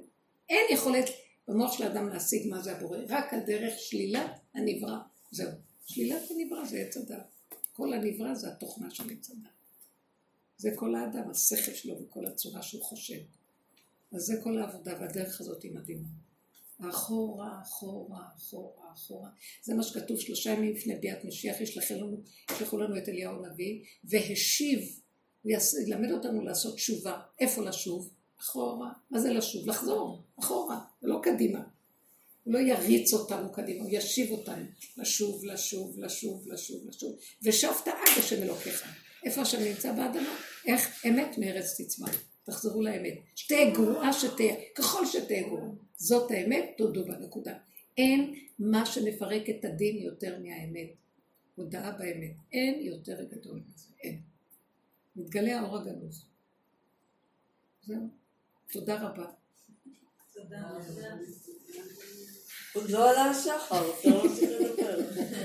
[0.49, 1.05] אין יכולת
[1.49, 4.97] במוח של האדם להשיג מה זה הבורא, רק על דרך שלילת הנברא,
[5.31, 5.51] זהו.
[5.87, 7.35] שלילת הנברא זה עץ הדת.
[7.73, 9.56] כל הנברא זה התוכנה של עץ הדת.
[10.59, 13.19] זה כל האדם, השכל שלו וכל הצורה שהוא חושב.
[14.13, 16.09] אז זה כל העבודה, והדרך הזאת היא מדהימה.
[16.81, 19.29] אחורה, אחורה, אחורה, אחורה.
[19.63, 22.23] זה מה שכתוב שלושה ימים לפני ביאת משיח, ישלחו לנו,
[22.53, 24.81] ישלחו לנו את אליהו הנביא, והשיב,
[25.87, 27.21] ילמד אותנו לעשות תשובה.
[27.41, 28.11] איפה לשוב?
[28.41, 28.93] אחורה.
[29.11, 29.69] מה זה לשוב?
[29.69, 31.63] לחזור, אחורה, ולא קדימה.
[32.45, 34.65] הוא לא יריץ אותנו קדימה, הוא ישיב אותנו.
[34.97, 37.17] לשוב, לשוב, לשוב, לשוב, לשוב.
[37.43, 39.06] ושבת עד השם אלוקיך.
[39.27, 40.37] איפה השם נמצא באדמה?
[40.67, 42.23] איך אמת מארץ תצמח.
[42.45, 43.19] תחזרו לאמת.
[43.35, 45.69] שתהיה גרועה שתהיה, ככל שתהיה גרועה.
[45.97, 47.59] זאת האמת, תודו בנקודה.
[47.99, 50.91] אין מה שמפרק את הדין יותר מהאמת.
[51.55, 52.33] הודעה באמת.
[52.53, 53.89] אין יותר גדול מזה.
[54.03, 54.21] אין.
[55.17, 56.27] מתגלה האור הגנוז.
[57.87, 58.09] זהו.
[58.73, 59.27] תודה רבה.
[60.35, 60.63] תודה.
[62.75, 65.27] עוד לא עלה השחר, אתה לא רוצה לדבר.